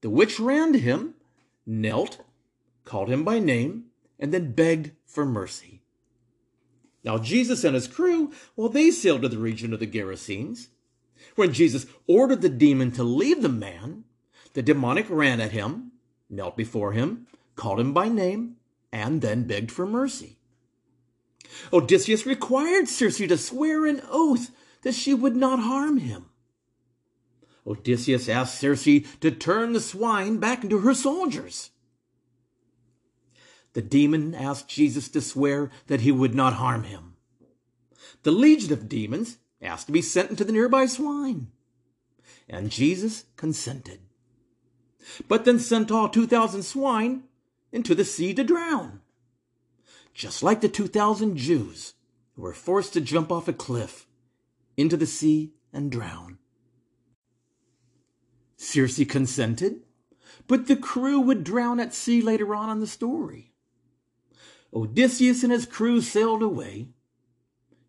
the 0.00 0.10
witch 0.10 0.40
ran 0.40 0.72
to 0.72 0.78
him, 0.78 1.14
knelt, 1.64 2.20
called 2.84 3.08
him 3.08 3.22
by 3.22 3.38
name, 3.38 3.84
and 4.18 4.34
then 4.34 4.52
begged 4.52 4.90
for 5.06 5.24
mercy. 5.24 5.82
Now 7.04 7.18
Jesus 7.18 7.62
and 7.62 7.74
his 7.74 7.86
crew, 7.86 8.32
well, 8.56 8.68
they 8.68 8.90
sailed 8.90 9.22
to 9.22 9.28
the 9.28 9.38
region 9.38 9.72
of 9.72 9.78
the 9.78 9.86
Gerasenes. 9.86 10.68
When 11.40 11.54
Jesus 11.54 11.86
ordered 12.06 12.42
the 12.42 12.50
demon 12.50 12.90
to 12.92 13.02
leave 13.02 13.40
the 13.40 13.48
man, 13.48 14.04
the 14.52 14.60
demonic 14.60 15.06
ran 15.08 15.40
at 15.40 15.52
him, 15.52 15.92
knelt 16.28 16.54
before 16.54 16.92
him, 16.92 17.28
called 17.56 17.80
him 17.80 17.94
by 17.94 18.10
name, 18.10 18.56
and 18.92 19.22
then 19.22 19.46
begged 19.46 19.72
for 19.72 19.86
mercy. 19.86 20.36
Odysseus 21.72 22.26
required 22.26 22.88
Circe 22.88 23.16
to 23.16 23.38
swear 23.38 23.86
an 23.86 24.02
oath 24.10 24.50
that 24.82 24.94
she 24.94 25.14
would 25.14 25.34
not 25.34 25.60
harm 25.60 25.96
him. 25.96 26.26
Odysseus 27.66 28.28
asked 28.28 28.60
Circe 28.60 28.84
to 28.84 29.30
turn 29.30 29.72
the 29.72 29.80
swine 29.80 30.36
back 30.36 30.62
into 30.62 30.80
her 30.80 30.92
soldiers. 30.92 31.70
The 33.72 33.80
demon 33.80 34.34
asked 34.34 34.68
Jesus 34.68 35.08
to 35.08 35.22
swear 35.22 35.70
that 35.86 36.02
he 36.02 36.12
would 36.12 36.34
not 36.34 36.52
harm 36.52 36.82
him. 36.82 37.14
The 38.24 38.30
legion 38.30 38.74
of 38.74 38.90
demons 38.90 39.38
asked 39.62 39.86
to 39.86 39.92
be 39.92 40.02
sent 40.02 40.30
into 40.30 40.44
the 40.44 40.52
nearby 40.52 40.86
swine. 40.86 41.48
And 42.48 42.70
Jesus 42.70 43.24
consented. 43.36 44.00
But 45.28 45.44
then 45.44 45.58
sent 45.58 45.90
all 45.90 46.08
2,000 46.08 46.62
swine 46.62 47.24
into 47.72 47.94
the 47.94 48.04
sea 48.04 48.34
to 48.34 48.44
drown. 48.44 49.00
Just 50.14 50.42
like 50.42 50.60
the 50.60 50.68
2,000 50.68 51.36
Jews 51.36 51.94
who 52.34 52.42
were 52.42 52.52
forced 52.52 52.92
to 52.94 53.00
jump 53.00 53.30
off 53.30 53.48
a 53.48 53.52
cliff 53.52 54.06
into 54.76 54.96
the 54.96 55.06
sea 55.06 55.52
and 55.72 55.90
drown. 55.90 56.38
Circe 58.56 59.02
consented, 59.06 59.80
but 60.46 60.66
the 60.66 60.76
crew 60.76 61.20
would 61.20 61.44
drown 61.44 61.80
at 61.80 61.94
sea 61.94 62.20
later 62.20 62.54
on 62.54 62.70
in 62.70 62.80
the 62.80 62.86
story. 62.86 63.52
Odysseus 64.74 65.42
and 65.42 65.52
his 65.52 65.66
crew 65.66 66.00
sailed 66.00 66.42
away. 66.42 66.88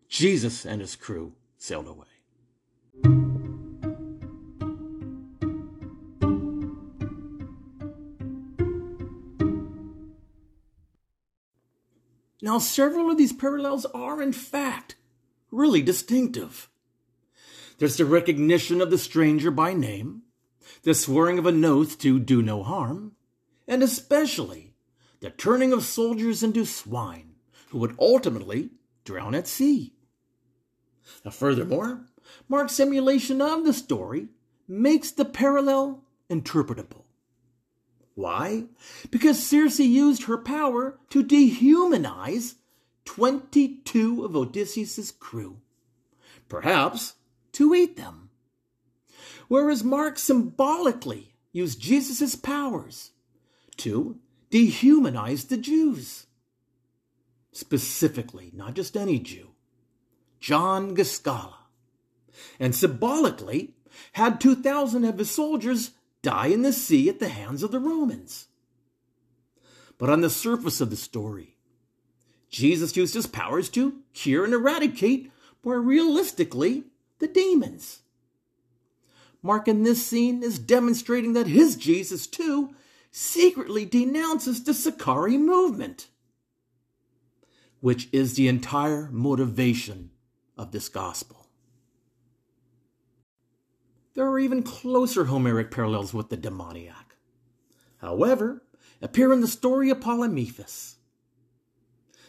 Jesus 0.08 0.64
and 0.64 0.80
his 0.80 0.96
crew 0.96 1.34
sailed 1.62 1.86
away. 1.86 2.06
Now, 12.42 12.58
several 12.58 13.12
of 13.12 13.16
these 13.16 13.32
parallels 13.32 13.86
are, 13.94 14.20
in 14.20 14.32
fact, 14.32 14.96
really 15.52 15.82
distinctive. 15.82 16.68
There's 17.78 17.96
the 17.96 18.06
recognition 18.06 18.80
of 18.80 18.90
the 18.90 18.98
stranger 18.98 19.52
by 19.52 19.72
name, 19.72 20.22
the 20.82 20.94
swearing 20.94 21.38
of 21.38 21.46
an 21.46 21.64
oath 21.64 21.96
to 21.98 22.18
do 22.18 22.42
no 22.42 22.64
harm, 22.64 23.12
and 23.68 23.84
especially 23.84 24.74
the 25.20 25.30
turning 25.30 25.72
of 25.72 25.84
soldiers 25.84 26.42
into 26.42 26.66
swine 26.66 27.36
who 27.68 27.78
would 27.78 27.94
ultimately 28.00 28.70
drown 29.04 29.36
at 29.36 29.46
sea. 29.46 29.94
Now, 31.24 31.30
furthermore, 31.30 32.06
Mark's 32.48 32.74
simulation 32.74 33.40
of 33.40 33.64
the 33.64 33.72
story 33.72 34.28
makes 34.68 35.10
the 35.10 35.24
parallel 35.24 36.04
interpretable. 36.30 37.04
Why? 38.14 38.64
Because 39.10 39.44
Circe 39.44 39.78
used 39.78 40.24
her 40.24 40.38
power 40.38 40.98
to 41.10 41.24
dehumanize 41.24 42.56
22 43.04 44.24
of 44.24 44.36
Odysseus's 44.36 45.10
crew, 45.10 45.58
perhaps 46.48 47.14
to 47.52 47.74
eat 47.74 47.96
them. 47.96 48.30
Whereas 49.48 49.82
Mark 49.82 50.18
symbolically 50.18 51.34
used 51.52 51.80
Jesus' 51.80 52.36
powers 52.36 53.10
to 53.78 54.18
dehumanize 54.50 55.48
the 55.48 55.56
Jews. 55.56 56.26
Specifically, 57.52 58.50
not 58.54 58.74
just 58.74 58.96
any 58.96 59.18
Jew, 59.18 59.51
John 60.42 60.96
Gischala, 60.96 61.54
and 62.58 62.74
symbolically 62.74 63.74
had 64.14 64.40
2,000 64.40 65.04
of 65.04 65.18
his 65.18 65.30
soldiers 65.30 65.92
die 66.20 66.48
in 66.48 66.62
the 66.62 66.72
sea 66.72 67.08
at 67.08 67.20
the 67.20 67.28
hands 67.28 67.62
of 67.62 67.70
the 67.70 67.78
Romans. 67.78 68.48
But 69.98 70.10
on 70.10 70.20
the 70.20 70.28
surface 70.28 70.80
of 70.80 70.90
the 70.90 70.96
story, 70.96 71.56
Jesus 72.50 72.96
used 72.96 73.14
his 73.14 73.28
powers 73.28 73.68
to 73.70 74.00
cure 74.14 74.44
and 74.44 74.52
eradicate, 74.52 75.30
more 75.62 75.80
realistically, 75.80 76.84
the 77.20 77.28
demons. 77.28 78.00
Mark 79.42 79.68
in 79.68 79.84
this 79.84 80.04
scene 80.04 80.42
is 80.42 80.58
demonstrating 80.58 81.34
that 81.34 81.46
his 81.46 81.76
Jesus, 81.76 82.26
too, 82.26 82.74
secretly 83.12 83.84
denounces 83.84 84.64
the 84.64 84.74
Sicarii 84.74 85.38
movement, 85.38 86.08
which 87.80 88.08
is 88.10 88.34
the 88.34 88.48
entire 88.48 89.08
motivation 89.12 90.10
of 90.62 90.70
this 90.70 90.88
gospel. 90.88 91.46
There 94.14 94.26
are 94.26 94.38
even 94.38 94.62
closer 94.62 95.24
Homeric 95.24 95.70
parallels 95.70 96.14
with 96.14 96.28
the 96.28 96.36
demoniac. 96.36 97.16
However, 97.98 98.62
appear 99.00 99.32
in 99.32 99.40
the 99.40 99.48
story 99.48 99.90
of 99.90 100.00
Polyphemus. 100.00 100.96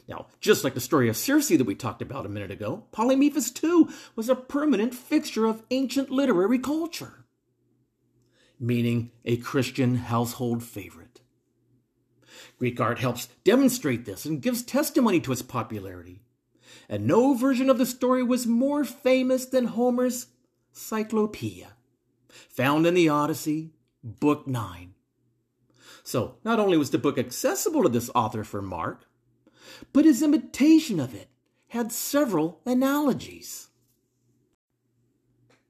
Now, 0.08 0.28
just 0.41 0.63
like 0.63 0.74
the 0.74 0.82
story 0.82 1.08
of 1.08 1.15
Circe 1.15 1.50
that 1.50 1.63
we 1.63 1.76
talked 1.76 2.02
about 2.02 2.26
a 2.26 2.30
minute 2.30 2.52
ago, 2.52 2.86
Polyphemus 2.91 3.52
too 3.52 3.89
was 4.15 4.28
a 4.30 4.36
permanent 4.36 4.93
fixture 4.93 5.46
of 5.46 5.63
ancient 5.72 6.10
literary 6.10 6.60
culture, 6.60 7.26
meaning 8.60 9.12
a 9.24 9.38
Christian 9.38 9.95
household 9.95 10.64
favorite. 10.64 11.22
Greek 12.58 12.80
art 12.82 12.99
helps 12.99 13.28
demonstrate 13.43 14.05
this 14.05 14.26
and 14.26 14.41
gives 14.41 14.64
testimony 14.64 15.20
to 15.20 15.32
its 15.32 15.41
popularity, 15.41 16.22
and 16.90 17.06
no 17.06 17.34
version 17.34 17.70
of 17.70 17.78
the 17.78 17.86
story 17.86 18.24
was 18.24 18.46
more 18.48 18.84
famous 18.84 19.46
than 19.46 19.66
Homer's 19.66 20.28
Cyclopeia, 20.72 21.74
found 22.30 22.86
in 22.86 22.94
the 22.94 23.10
Odyssey, 23.10 23.72
Book 24.04 24.48
9. 24.48 24.94
So, 26.04 26.36
not 26.44 26.60
only 26.60 26.78
was 26.78 26.90
the 26.90 26.98
book 26.98 27.18
accessible 27.18 27.84
to 27.84 27.90
this 27.90 28.10
author 28.14 28.44
for 28.44 28.62
Mark, 28.62 29.06
but 29.94 30.06
his 30.06 30.22
imitation 30.22 31.00
of 31.00 31.16
it 31.16 31.30
had 31.70 31.92
several 31.92 32.60
analogies. 32.66 33.70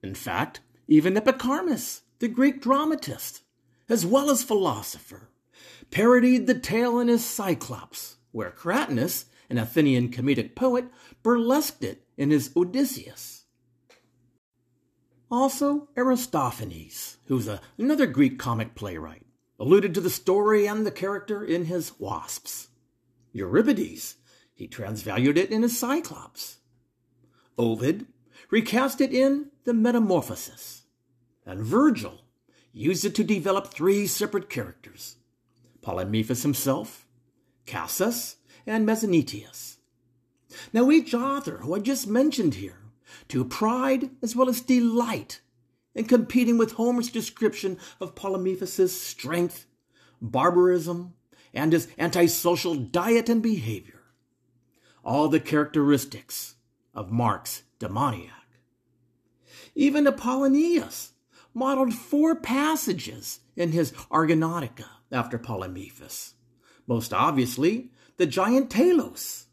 In 0.01 0.15
fact, 0.15 0.61
even 0.87 1.13
Epicharmus, 1.13 2.01
the 2.19 2.27
Greek 2.27 2.61
dramatist, 2.61 3.41
as 3.87 4.05
well 4.05 4.29
as 4.29 4.43
philosopher, 4.43 5.29
parodied 5.91 6.47
the 6.47 6.59
tale 6.59 6.99
in 6.99 7.07
his 7.07 7.23
Cyclops, 7.23 8.17
where 8.31 8.51
Cratinus 8.51 9.25
an 9.53 9.59
Athenian 9.59 10.09
comedic 10.09 10.55
poet, 10.55 10.85
burlesqued 11.23 11.83
it 11.83 12.07
in 12.17 12.31
his 12.31 12.51
Odysseus. 12.57 13.45
Also, 15.29 15.89
Aristophanes, 15.95 17.17
who's 17.27 17.47
a, 17.47 17.61
another 17.77 18.07
Greek 18.07 18.39
comic 18.39 18.73
playwright, 18.73 19.27
alluded 19.59 19.93
to 19.93 20.01
the 20.01 20.09
story 20.09 20.65
and 20.65 20.87
the 20.87 20.91
character 20.91 21.43
in 21.43 21.65
his 21.65 21.99
Wasps. 21.99 22.69
Euripides, 23.31 24.15
he 24.55 24.67
transvalued 24.67 25.37
it 25.37 25.51
in 25.51 25.61
his 25.61 25.77
Cyclops. 25.77 26.57
Ovid 27.55 28.07
recast 28.49 29.01
it 29.01 29.13
in 29.13 29.51
the 29.65 29.73
Metamorphosis. 29.73 30.83
And 31.45 31.61
Virgil 31.61 32.21
used 32.71 33.05
it 33.05 33.13
to 33.15 33.23
develop 33.23 33.67
three 33.67 34.07
separate 34.07 34.49
characters 34.49 35.17
Polyphemus 35.83 36.41
himself, 36.41 37.05
Cacus, 37.67 38.37
and 38.65 38.87
Mezentius. 38.87 39.77
Now, 40.71 40.91
each 40.91 41.13
author 41.13 41.57
who 41.57 41.75
I 41.75 41.79
just 41.79 42.07
mentioned 42.07 42.55
here 42.55 42.79
took 43.27 43.49
pride 43.49 44.11
as 44.21 44.35
well 44.35 44.49
as 44.49 44.61
delight 44.61 45.41
in 45.95 46.05
competing 46.05 46.57
with 46.57 46.73
Homer's 46.73 47.09
description 47.09 47.77
of 47.99 48.15
Polyphemus' 48.15 48.99
strength, 48.99 49.65
barbarism, 50.21 51.13
and 51.53 51.73
his 51.73 51.87
antisocial 51.97 52.75
diet 52.75 53.29
and 53.29 53.41
behavior. 53.41 54.01
All 55.03 55.27
the 55.27 55.39
characteristics 55.39 56.55
of 56.93 57.11
Mark's 57.11 57.63
demoniac. 57.79 58.31
Even 59.75 60.07
Apollonius 60.07 61.13
modeled 61.53 61.93
four 61.93 62.35
passages 62.35 63.39
in 63.55 63.71
his 63.71 63.91
Argonautica 64.11 64.85
after 65.11 65.37
Polyphemus. 65.37 66.33
Most 66.87 67.13
obviously, 67.13 67.91
the 68.17 68.25
giant 68.25 68.69
Talos. 68.69 69.45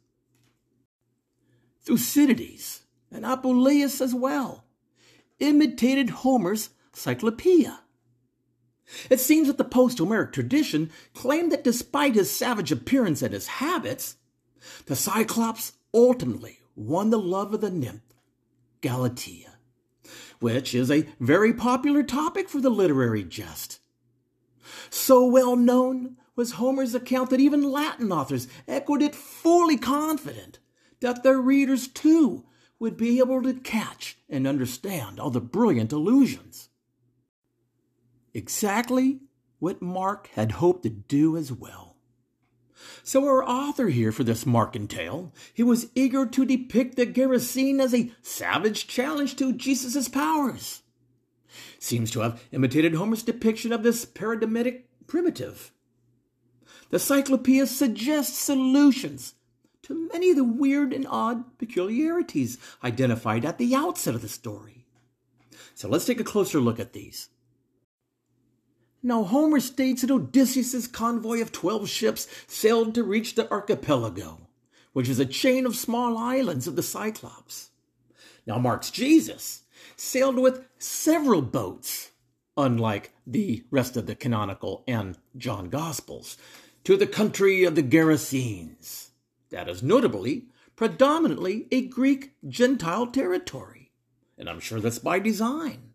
Thucydides 1.82 2.82
and 3.10 3.24
Apuleius 3.24 4.00
as 4.00 4.14
well 4.14 4.64
imitated 5.38 6.10
Homer's 6.10 6.70
Cyclopeia. 6.92 7.80
It 9.08 9.20
seems 9.20 9.46
that 9.46 9.56
the 9.56 9.64
post 9.64 9.98
Homeric 9.98 10.32
tradition 10.32 10.90
claimed 11.14 11.52
that 11.52 11.64
despite 11.64 12.14
his 12.14 12.30
savage 12.30 12.72
appearance 12.72 13.22
and 13.22 13.32
his 13.32 13.46
habits, 13.46 14.16
the 14.86 14.96
Cyclops 14.96 15.72
ultimately 15.94 16.58
won 16.74 17.10
the 17.10 17.18
love 17.18 17.54
of 17.54 17.60
the 17.60 17.70
nymph, 17.70 18.02
Galatea, 18.80 19.52
which 20.40 20.74
is 20.74 20.90
a 20.90 21.06
very 21.18 21.54
popular 21.54 22.02
topic 22.02 22.48
for 22.48 22.60
the 22.60 22.70
literary 22.70 23.24
jest. 23.24 23.80
So 24.90 25.24
well 25.24 25.56
known 25.56 26.16
was 26.40 26.52
Homer's 26.52 26.94
account 26.94 27.28
that 27.28 27.38
even 27.38 27.70
Latin 27.70 28.10
authors 28.10 28.48
echoed 28.66 29.02
it 29.02 29.14
fully 29.14 29.76
confident 29.76 30.58
that 31.00 31.22
their 31.22 31.38
readers 31.38 31.86
too 31.86 32.46
would 32.78 32.96
be 32.96 33.18
able 33.18 33.42
to 33.42 33.52
catch 33.52 34.16
and 34.26 34.46
understand 34.46 35.20
all 35.20 35.28
the 35.28 35.38
brilliant 35.38 35.92
allusions. 35.92 36.70
Exactly 38.32 39.20
what 39.58 39.82
Mark 39.82 40.28
had 40.28 40.52
hoped 40.52 40.84
to 40.84 40.88
do 40.88 41.36
as 41.36 41.52
well. 41.52 41.96
So 43.02 43.26
our 43.26 43.46
author 43.46 43.88
here 43.88 44.10
for 44.10 44.24
this 44.24 44.44
Markan 44.44 44.88
tale, 44.88 45.34
he 45.52 45.62
was 45.62 45.90
eager 45.94 46.24
to 46.24 46.46
depict 46.46 46.96
the 46.96 47.04
Gerasene 47.04 47.80
as 47.80 47.92
a 47.92 48.12
savage 48.22 48.86
challenge 48.86 49.36
to 49.36 49.52
Jesus' 49.52 50.08
powers. 50.08 50.80
Seems 51.78 52.10
to 52.12 52.20
have 52.20 52.42
imitated 52.50 52.94
Homer's 52.94 53.22
depiction 53.22 53.74
of 53.74 53.82
this 53.82 54.06
paradigmatic 54.06 54.88
primitive. 55.06 55.72
The 56.90 56.98
Cyclopeia 56.98 57.66
suggests 57.66 58.38
solutions 58.38 59.34
to 59.82 60.08
many 60.12 60.30
of 60.30 60.36
the 60.36 60.44
weird 60.44 60.92
and 60.92 61.06
odd 61.08 61.58
peculiarities 61.58 62.58
identified 62.84 63.44
at 63.44 63.58
the 63.58 63.74
outset 63.74 64.14
of 64.14 64.22
the 64.22 64.28
story. 64.28 64.86
So 65.74 65.88
let's 65.88 66.04
take 66.04 66.20
a 66.20 66.24
closer 66.24 66.60
look 66.60 66.78
at 66.78 66.92
these. 66.92 67.28
Now, 69.02 69.22
Homer 69.22 69.60
states 69.60 70.02
that 70.02 70.10
Odysseus' 70.10 70.86
convoy 70.86 71.40
of 71.40 71.52
12 71.52 71.88
ships 71.88 72.28
sailed 72.46 72.94
to 72.94 73.02
reach 73.02 73.34
the 73.34 73.50
archipelago, 73.50 74.48
which 74.92 75.08
is 75.08 75.18
a 75.18 75.24
chain 75.24 75.64
of 75.64 75.76
small 75.76 76.18
islands 76.18 76.66
of 76.66 76.76
the 76.76 76.82
Cyclops. 76.82 77.70
Now, 78.46 78.58
Mark's 78.58 78.90
Jesus 78.90 79.62
sailed 79.96 80.38
with 80.38 80.66
several 80.78 81.40
boats, 81.40 82.10
unlike 82.56 83.14
the 83.26 83.64
rest 83.70 83.96
of 83.96 84.06
the 84.06 84.14
canonical 84.14 84.84
and 84.86 85.16
John 85.36 85.70
Gospels, 85.70 86.36
to 86.84 86.96
the 86.96 87.06
country 87.06 87.64
of 87.64 87.74
the 87.74 87.82
Gerasenes 87.82 89.10
that 89.50 89.68
is 89.68 89.82
notably 89.82 90.46
predominantly 90.76 91.66
a 91.70 91.86
Greek 91.86 92.32
Gentile 92.48 93.06
territory. 93.06 93.90
And 94.38 94.48
I'm 94.48 94.60
sure 94.60 94.80
that's 94.80 94.98
by 94.98 95.18
design. 95.18 95.92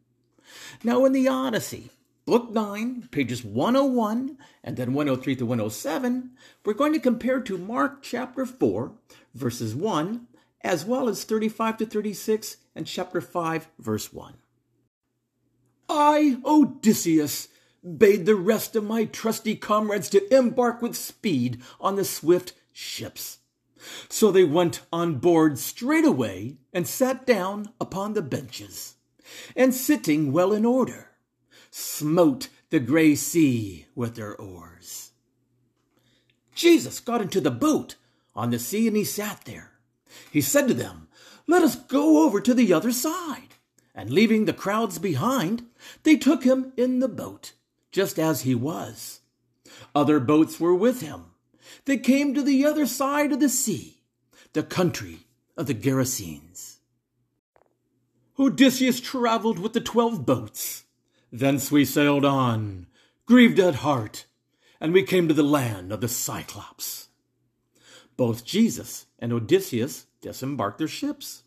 Now, 0.83 1.05
in 1.05 1.13
the 1.13 1.27
Odyssey, 1.27 1.89
Book 2.25 2.51
9, 2.51 3.09
pages 3.11 3.43
101 3.43 4.37
and 4.63 4.77
then 4.77 4.93
103 4.93 5.35
to 5.37 5.45
107, 5.45 6.31
we're 6.63 6.73
going 6.73 6.93
to 6.93 6.99
compare 6.99 7.39
to 7.39 7.57
Mark 7.57 8.01
chapter 8.01 8.45
4, 8.45 8.93
verses 9.33 9.75
1, 9.75 10.27
as 10.61 10.85
well 10.85 11.07
as 11.07 11.23
35 11.23 11.77
to 11.77 11.85
36 11.85 12.57
and 12.75 12.87
chapter 12.87 13.21
5, 13.21 13.67
verse 13.77 14.11
1. 14.11 14.33
I, 15.87 16.37
Odysseus, 16.43 17.47
bade 17.97 18.25
the 18.25 18.35
rest 18.35 18.75
of 18.75 18.83
my 18.83 19.05
trusty 19.05 19.55
comrades 19.55 20.09
to 20.09 20.35
embark 20.35 20.81
with 20.81 20.95
speed 20.95 21.61
on 21.79 21.95
the 21.95 22.05
swift 22.05 22.53
ships 22.73 23.39
so 24.09 24.31
they 24.31 24.43
went 24.43 24.81
on 24.91 25.15
board 25.15 25.59
straightway 25.59 26.57
and 26.73 26.87
sat 26.87 27.25
down 27.25 27.69
upon 27.79 28.13
the 28.13 28.21
benches, 28.21 28.95
and 29.55 29.73
sitting 29.73 30.31
well 30.31 30.53
in 30.53 30.65
order, 30.65 31.11
smote 31.71 32.49
the 32.69 32.79
grey 32.79 33.15
sea 33.15 33.87
with 33.95 34.15
their 34.15 34.35
oars. 34.35 35.11
Jesus 36.53 36.99
got 36.99 37.21
into 37.21 37.41
the 37.41 37.51
boat 37.51 37.95
on 38.35 38.49
the 38.49 38.59
sea 38.59 38.87
and 38.87 38.95
he 38.95 39.03
sat 39.03 39.41
there. 39.45 39.71
He 40.31 40.41
said 40.41 40.67
to 40.67 40.73
them, 40.73 41.07
Let 41.47 41.63
us 41.63 41.75
go 41.75 42.25
over 42.25 42.39
to 42.39 42.53
the 42.53 42.71
other 42.73 42.91
side. 42.91 43.49
And 43.93 44.09
leaving 44.09 44.43
the 44.43 44.53
crowds 44.53 44.99
behind, 44.99 45.65
they 46.03 46.17
took 46.17 46.43
him 46.43 46.73
in 46.75 46.99
the 46.99 47.07
boat, 47.07 47.53
just 47.95 48.19
as 48.19 48.41
he 48.41 48.53
was. 48.53 49.21
Other 49.95 50.19
boats 50.19 50.59
were 50.59 50.75
with 50.75 50.99
him 50.99 51.31
they 51.85 51.97
came 51.97 52.33
to 52.33 52.41
the 52.41 52.65
other 52.65 52.85
side 52.85 53.31
of 53.31 53.39
the 53.39 53.49
sea, 53.49 54.01
the 54.53 54.63
country 54.63 55.19
of 55.55 55.67
the 55.67 55.73
Gerasenes. 55.73 56.79
Odysseus 58.37 58.99
traveled 58.99 59.59
with 59.59 59.73
the 59.73 59.81
twelve 59.81 60.25
boats. 60.25 60.83
Thence 61.31 61.71
we 61.71 61.85
sailed 61.85 62.25
on, 62.25 62.87
grieved 63.25 63.59
at 63.59 63.75
heart, 63.75 64.25
and 64.81 64.93
we 64.93 65.03
came 65.03 65.27
to 65.29 65.33
the 65.33 65.43
land 65.43 65.93
of 65.93 66.01
the 66.01 66.09
Cyclops. 66.09 67.07
Both 68.17 68.45
Jesus 68.45 69.05
and 69.17 69.31
Odysseus 69.31 70.07
disembarked 70.21 70.79
their 70.79 70.87
ships. 70.87 71.43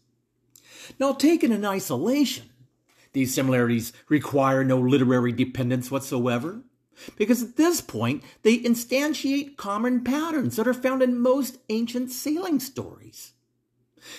Now, 0.99 1.13
taken 1.13 1.53
in 1.53 1.65
isolation, 1.65 2.51
these 3.13 3.35
similarities 3.35 3.93
require 4.09 4.65
no 4.65 4.79
literary 4.79 5.33
dependence 5.33 5.91
whatsoever. 5.91 6.63
Because 7.17 7.43
at 7.43 7.57
this 7.57 7.81
point, 7.81 8.25
they 8.43 8.59
instantiate 8.59 9.57
common 9.57 10.03
patterns 10.03 10.57
that 10.57 10.67
are 10.67 10.75
found 10.75 11.03
in 11.03 11.19
most 11.19 11.59
ancient 11.69 12.11
sailing 12.11 12.59
stories. 12.59 13.33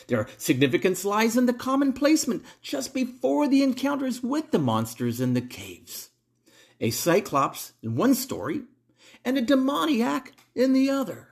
Their 0.07 0.27
significance 0.37 1.03
lies 1.03 1.35
in 1.35 1.45
the 1.45 1.53
common 1.53 1.93
placement 1.93 2.43
just 2.61 2.93
before 2.93 3.47
the 3.47 3.63
encounters 3.63 4.21
with 4.23 4.51
the 4.51 4.59
monsters 4.59 5.19
in 5.19 5.33
the 5.33 5.41
caves. 5.41 6.09
A 6.79 6.91
cyclops 6.91 7.73
in 7.81 7.95
one 7.95 8.15
story, 8.15 8.61
and 9.25 9.37
a 9.37 9.41
demoniac 9.41 10.33
in 10.55 10.73
the 10.73 10.89
other. 10.89 11.27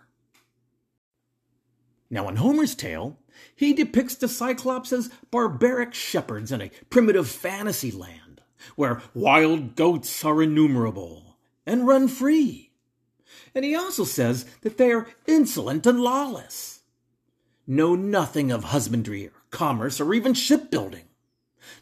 Now, 2.10 2.28
in 2.30 2.38
Homer's 2.38 2.76
tale, 2.76 3.18
he 3.56 3.74
depicts 3.74 4.16
the 4.16 4.28
Cyclops 4.28 4.92
as 4.94 5.10
barbaric 5.32 5.94
shepherds 5.94 6.52
in 6.52 6.62
a 6.62 6.72
primitive 6.90 7.28
fantasy 7.28 7.92
land, 7.92 8.42
where 8.76 9.02
wild 9.14 9.76
goats 9.76 10.24
are 10.24 10.42
innumerable 10.42 11.38
and 11.66 11.88
run 11.88 12.08
free. 12.08 12.72
And 13.54 13.66
he 13.66 13.76
also 13.76 14.04
says 14.04 14.46
that 14.62 14.78
they 14.78 14.92
are 14.92 15.08
insolent 15.26 15.86
and 15.86 16.00
lawless, 16.00 16.82
know 17.66 17.96
nothing 17.96 18.52
of 18.52 18.66
husbandry 18.66 19.28
or 19.28 19.34
commerce 19.52 20.00
or 20.00 20.14
even 20.14 20.34
shipbuilding, 20.34 21.06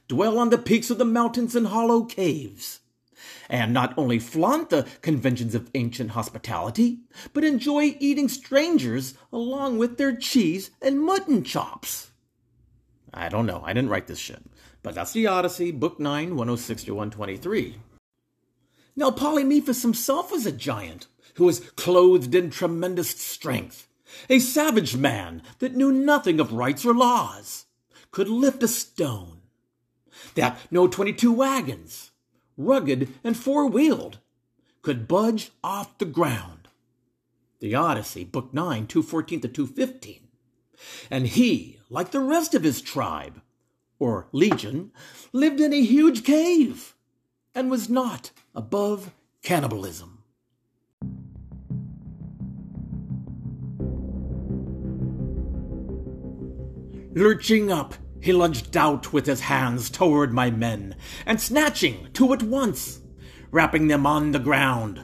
dwell 0.07 0.39
on 0.39 0.49
the 0.49 0.57
peaks 0.57 0.89
of 0.89 0.97
the 0.97 1.05
mountains 1.05 1.55
and 1.55 1.67
hollow 1.67 2.03
caves, 2.03 2.79
and 3.49 3.73
not 3.73 3.93
only 3.97 4.19
flaunt 4.19 4.69
the 4.69 4.87
conventions 5.01 5.55
of 5.55 5.69
ancient 5.75 6.11
hospitality, 6.11 6.99
but 7.33 7.43
enjoy 7.43 7.95
eating 7.99 8.29
strangers 8.29 9.13
along 9.31 9.77
with 9.77 9.97
their 9.97 10.15
cheese 10.15 10.71
and 10.81 11.01
mutton 11.01 11.43
chops. 11.43 12.11
I 13.13 13.29
don't 13.29 13.45
know, 13.45 13.61
I 13.65 13.73
didn't 13.73 13.89
write 13.89 14.07
this 14.07 14.19
shit, 14.19 14.43
but 14.83 14.95
that's 14.95 15.13
the 15.13 15.27
Odyssey, 15.27 15.71
Book 15.71 15.99
9, 15.99 16.35
106 16.35 16.83
to 16.83 16.93
123. 16.93 17.77
Now, 18.95 19.11
Polyphemus 19.11 19.81
himself 19.81 20.31
was 20.31 20.45
a 20.45 20.51
giant 20.51 21.07
who 21.35 21.45
was 21.45 21.59
clothed 21.71 22.33
in 22.33 22.49
tremendous 22.49 23.09
strength, 23.09 23.87
a 24.29 24.39
savage 24.39 24.95
man 24.95 25.41
that 25.59 25.75
knew 25.75 25.91
nothing 25.91 26.39
of 26.39 26.53
rights 26.53 26.85
or 26.85 26.93
laws, 26.93 27.65
could 28.11 28.29
lift 28.29 28.63
a 28.63 28.67
stone. 28.67 29.41
that 30.35 30.59
no 30.71 30.87
22 30.87 31.31
wagons, 31.31 32.11
rugged 32.57 33.13
and 33.23 33.37
four 33.37 33.67
wheeled, 33.67 34.19
could 34.81 35.07
budge 35.07 35.51
off 35.63 35.97
the 35.97 36.05
ground. 36.05 36.67
The 37.59 37.75
Odyssey, 37.75 38.23
Book 38.23 38.53
9, 38.53 38.87
214 38.87 39.41
to 39.41 39.47
215. 39.47 40.27
And 41.09 41.27
he, 41.27 41.79
like 41.89 42.11
the 42.11 42.19
rest 42.19 42.53
of 42.53 42.63
his 42.63 42.81
tribe, 42.81 43.41
or 43.97 44.27
legion, 44.31 44.91
lived 45.31 45.59
in 45.59 45.73
a 45.73 45.81
huge 45.81 46.23
cave 46.23 46.95
and 47.53 47.71
was 47.71 47.89
not 47.89 48.31
above 48.53 49.11
cannibalism. 49.41 50.23
Lurching 57.13 57.71
up, 57.71 57.95
he 58.25 58.33
lunged 58.33 58.75
out 58.75 59.13
with 59.13 59.27
his 59.27 59.41
hands 59.41 59.87
toward 59.87 60.33
my 60.33 60.49
men, 60.49 60.95
and 61.27 61.39
snatching 61.39 62.07
two 62.11 62.33
at 62.33 62.41
once, 62.41 62.99
rapping 63.51 63.87
them 63.87 64.07
on 64.07 64.31
the 64.31 64.39
ground. 64.39 64.99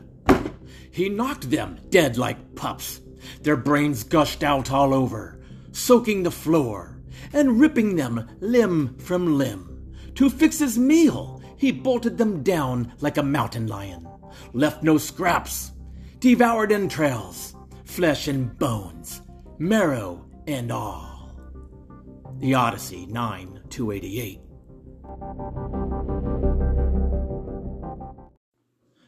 He 0.89 1.07
knocked 1.07 1.51
them 1.51 1.79
dead 1.89 2.17
like 2.17 2.55
pups. 2.55 2.99
Their 3.43 3.57
brains 3.57 4.03
gushed 4.03 4.41
out 4.41 4.71
all 4.71 4.91
over, 4.91 5.39
soaking 5.71 6.23
the 6.23 6.31
floor, 6.31 6.99
and 7.31 7.59
ripping 7.59 7.95
them 7.95 8.27
limb 8.39 8.97
from 8.97 9.37
limb. 9.37 9.93
To 10.15 10.27
fix 10.27 10.57
his 10.57 10.79
meal, 10.79 11.43
he 11.57 11.71
bolted 11.71 12.17
them 12.17 12.41
down 12.41 12.91
like 13.01 13.17
a 13.17 13.23
mountain 13.23 13.67
lion, 13.67 14.07
left 14.53 14.81
no 14.81 14.97
scraps, 14.97 15.73
devoured 16.17 16.71
entrails, 16.71 17.53
flesh 17.85 18.27
and 18.27 18.57
bones, 18.57 19.21
marrow 19.59 20.25
and 20.47 20.71
all. 20.71 21.10
The 22.41 22.55
Odyssey 22.55 23.05
9 23.05 23.61
288. 23.69 24.39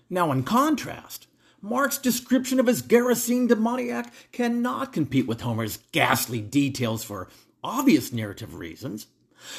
Now, 0.07 0.31
in 0.31 0.43
contrast, 0.43 1.25
Mark's 1.59 1.97
description 1.97 2.59
of 2.59 2.67
his 2.67 2.83
Gerasene 2.83 3.47
demoniac 3.47 4.13
cannot 4.31 4.93
compete 4.93 5.25
with 5.25 5.41
Homer's 5.41 5.79
ghastly 5.91 6.41
details 6.41 7.03
for 7.03 7.27
obvious 7.63 8.13
narrative 8.13 8.53
reasons. 8.53 9.07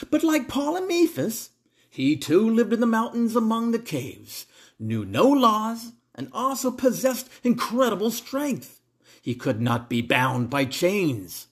But 0.09 0.23
like 0.23 0.47
Polyphemus, 0.47 1.51
he 1.91 2.17
too 2.17 2.49
lived 2.49 2.73
in 2.73 2.79
the 2.79 2.87
mountains 2.87 3.35
among 3.35 3.73
the 3.73 3.81
caves, 3.81 4.47
knew 4.79 5.05
no 5.05 5.29
laws, 5.29 5.91
and 6.15 6.29
also 6.33 6.71
possessed 6.71 7.29
incredible 7.43 8.13
strength. 8.13 8.81
He 9.21 9.35
could 9.35 9.61
not 9.61 9.91
be 9.91 10.01
bound 10.01 10.49
by 10.49 10.65
chains. 10.65 11.49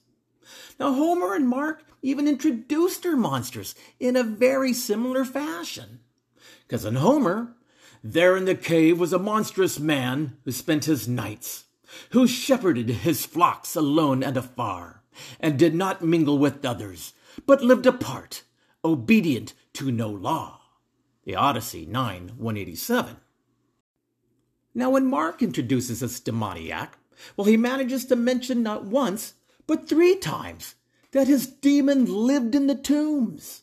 Now, 0.79 0.93
Homer 0.93 1.35
and 1.35 1.49
Mark 1.49 1.83
even 2.03 2.27
introduced 2.27 3.05
her 3.05 3.15
monsters 3.15 3.73
in 3.99 4.15
a 4.15 4.23
very 4.23 4.73
similar 4.73 5.25
fashion. 5.25 6.01
Because 6.67 6.85
in 6.85 6.95
Homer, 6.95 7.55
there 8.03 8.35
in 8.35 8.45
the 8.45 8.55
cave 8.55 8.99
was 8.99 9.13
a 9.13 9.19
monstrous 9.19 9.79
man 9.79 10.37
who 10.43 10.51
spent 10.51 10.85
his 10.85 11.07
nights, 11.07 11.63
who 12.11 12.27
shepherded 12.27 12.89
his 12.89 13.25
flocks 13.25 13.75
alone 13.75 14.21
and 14.21 14.35
afar, 14.35 15.01
and 15.39 15.57
did 15.57 15.73
not 15.73 16.03
mingle 16.03 16.37
with 16.37 16.65
others, 16.65 17.13
but 17.45 17.63
lived 17.63 17.85
apart, 17.85 18.43
obedient 18.83 19.53
to 19.71 19.91
no 19.91 20.09
law. 20.09 20.59
The 21.23 21.35
Odyssey 21.35 21.85
9 21.85 22.33
187. 22.37 23.15
Now, 24.75 24.89
when 24.89 25.05
Mark 25.05 25.41
introduces 25.41 26.01
this 26.01 26.19
demoniac, 26.19 26.97
well, 27.37 27.45
he 27.45 27.55
manages 27.55 28.05
to 28.05 28.15
mention 28.15 28.61
not 28.61 28.85
once, 28.85 29.35
but 29.67 29.87
three 29.87 30.15
times 30.17 30.75
that 31.13 31.27
his 31.27 31.47
demon 31.47 32.05
lived 32.05 32.55
in 32.55 32.67
the 32.67 32.75
tombs, 32.75 33.61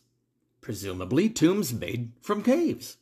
presumably 0.61 1.29
tombs 1.29 1.73
made 1.73 2.13
from 2.21 2.43
caves. 2.43 2.97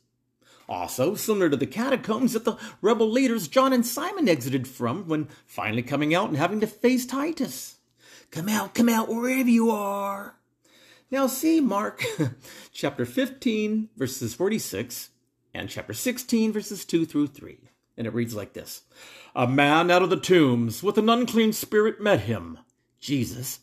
Also, 0.67 1.15
similar 1.15 1.49
to 1.49 1.57
the 1.57 1.65
catacombs 1.65 2.33
that 2.33 2.45
the 2.45 2.57
rebel 2.81 3.09
leaders 3.09 3.47
John 3.47 3.73
and 3.73 3.85
Simon 3.85 4.27
exited 4.27 4.67
from 4.67 5.07
when 5.07 5.29
finally 5.45 5.81
coming 5.81 6.13
out 6.13 6.29
and 6.29 6.37
having 6.37 6.59
to 6.59 6.67
face 6.67 7.05
Titus. 7.05 7.77
Come 8.31 8.49
out, 8.49 8.75
come 8.75 8.89
out, 8.89 9.07
wherever 9.07 9.49
you 9.49 9.71
are. 9.71 10.35
Now, 11.11 11.25
see 11.25 11.59
Mark 11.59 12.03
chapter 12.71 13.05
15, 13.05 13.89
verses 13.97 14.35
46, 14.35 15.09
and 15.53 15.69
chapter 15.69 15.93
16, 15.93 16.53
verses 16.53 16.85
2 16.85 17.05
through 17.05 17.27
3. 17.27 17.57
And 17.97 18.05
it 18.05 18.13
reads 18.13 18.35
like 18.35 18.53
this 18.53 18.83
A 19.35 19.47
man 19.47 19.89
out 19.89 20.03
of 20.03 20.11
the 20.11 20.19
tombs 20.19 20.83
with 20.83 20.97
an 20.97 21.09
unclean 21.09 21.53
spirit 21.53 21.99
met 21.99 22.21
him, 22.21 22.59
Jesus, 22.99 23.59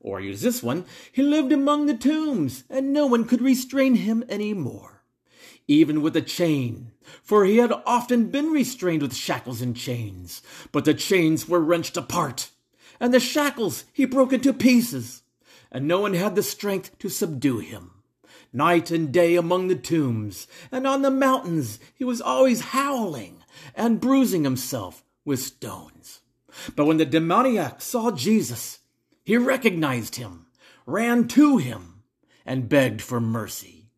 or 0.00 0.20
use 0.20 0.40
this 0.40 0.62
one, 0.62 0.84
he 1.10 1.22
lived 1.22 1.52
among 1.52 1.86
the 1.86 1.96
tombs, 1.96 2.64
and 2.70 2.92
no 2.92 3.06
one 3.06 3.24
could 3.24 3.40
restrain 3.40 3.96
him 3.96 4.24
any 4.28 4.54
more, 4.54 5.02
even 5.66 6.02
with 6.02 6.16
a 6.16 6.22
chain, 6.22 6.92
for 7.22 7.44
he 7.44 7.56
had 7.56 7.72
often 7.84 8.30
been 8.30 8.50
restrained 8.52 9.02
with 9.02 9.14
shackles 9.14 9.60
and 9.60 9.76
chains, 9.76 10.42
but 10.72 10.84
the 10.84 10.94
chains 10.94 11.48
were 11.48 11.60
wrenched 11.60 11.96
apart, 11.96 12.50
and 13.00 13.12
the 13.12 13.20
shackles 13.20 13.84
he 13.92 14.04
broke 14.04 14.32
into 14.32 14.52
pieces, 14.52 15.22
and 15.70 15.86
no 15.86 16.00
one 16.00 16.14
had 16.14 16.34
the 16.34 16.42
strength 16.42 16.98
to 16.98 17.08
subdue 17.08 17.58
him. 17.58 17.90
Night 18.52 18.90
and 18.90 19.12
day 19.12 19.36
among 19.36 19.68
the 19.68 19.76
tombs, 19.76 20.46
and 20.72 20.86
on 20.86 21.02
the 21.02 21.10
mountains 21.10 21.78
he 21.94 22.04
was 22.04 22.20
always 22.20 22.60
howling 22.60 23.42
and 23.74 24.00
bruising 24.00 24.44
himself 24.44 25.04
with 25.24 25.40
stones. 25.40 26.20
But 26.74 26.86
when 26.86 26.96
the 26.96 27.04
demoniac 27.04 27.82
saw 27.82 28.10
Jesus, 28.10 28.77
he 29.28 29.36
recognized 29.36 30.16
him, 30.16 30.46
ran 30.86 31.28
to 31.28 31.58
him, 31.58 32.02
and 32.46 32.66
begged 32.66 33.02
for 33.02 33.20
mercy. 33.20 33.90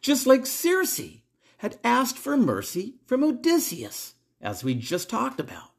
Just 0.00 0.26
like 0.26 0.46
Circe 0.46 1.20
had 1.58 1.78
asked 1.84 2.18
for 2.18 2.36
mercy 2.36 2.96
from 3.06 3.22
Odysseus, 3.22 4.14
as 4.40 4.64
we 4.64 4.74
just 4.74 5.08
talked 5.08 5.38
about. 5.38 5.70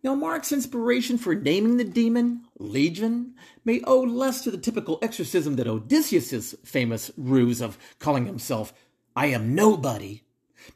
Now, 0.00 0.14
Mark's 0.14 0.52
inspiration 0.52 1.18
for 1.18 1.34
naming 1.34 1.76
the 1.76 1.82
demon, 1.82 2.44
Legion, 2.56 3.34
may 3.64 3.80
owe 3.82 4.02
less 4.02 4.44
to 4.44 4.52
the 4.52 4.56
typical 4.56 5.00
exorcism 5.02 5.56
than 5.56 5.66
Odysseus's 5.66 6.54
famous 6.64 7.10
ruse 7.16 7.60
of 7.60 7.78
calling 7.98 8.26
himself 8.26 8.72
I 9.16 9.26
am 9.26 9.56
nobody 9.56 10.22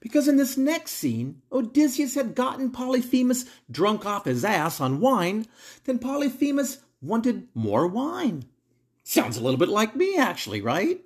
because 0.01 0.29
in 0.29 0.37
this 0.37 0.57
next 0.57 0.93
scene, 0.93 1.43
Odysseus 1.51 2.15
had 2.15 2.35
gotten 2.35 2.71
Polyphemus 2.71 3.45
drunk 3.71 4.07
off 4.07 4.25
his 4.25 4.45
ass 4.45 4.81
on 4.81 5.01
wine, 5.01 5.47
then 5.85 5.99
Polyphemus 5.99 6.79
wanted 7.01 7.49
more 7.55 7.87
wine. 7.87 8.45
Sounds 9.05 9.37
a 9.37 9.43
little 9.43 9.59
bit 9.59 9.69
like 9.69 9.97
me, 9.97 10.17
actually, 10.17 10.61
right? 10.61 11.01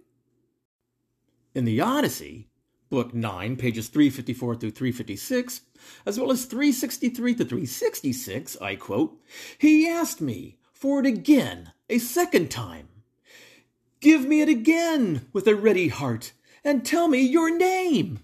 In 1.55 1.64
the 1.64 1.81
Odyssey, 1.81 2.49
Book 2.89 3.14
9, 3.14 3.57
pages 3.57 3.89
354 3.89 4.57
through 4.57 4.70
356, 4.70 5.62
as 6.05 6.20
well 6.20 6.31
as 6.31 6.45
363 6.45 7.35
to 7.35 7.45
366, 7.45 8.57
I 8.61 8.77
quote, 8.77 9.20
He 9.59 9.89
asked 9.89 10.20
me 10.20 10.59
for 10.72 11.01
it 11.01 11.07
again, 11.07 11.72
a 11.89 11.99
second 11.99 12.51
time. 12.51 12.89
Give 14.01 14.24
me 14.24 14.41
it 14.41 14.49
again 14.49 15.27
with 15.33 15.49
a 15.49 15.57
ready 15.57 15.89
heart, 15.89 16.33
and 16.62 16.85
tell 16.85 17.09
me 17.09 17.20
your 17.22 17.57
name. 17.57 18.20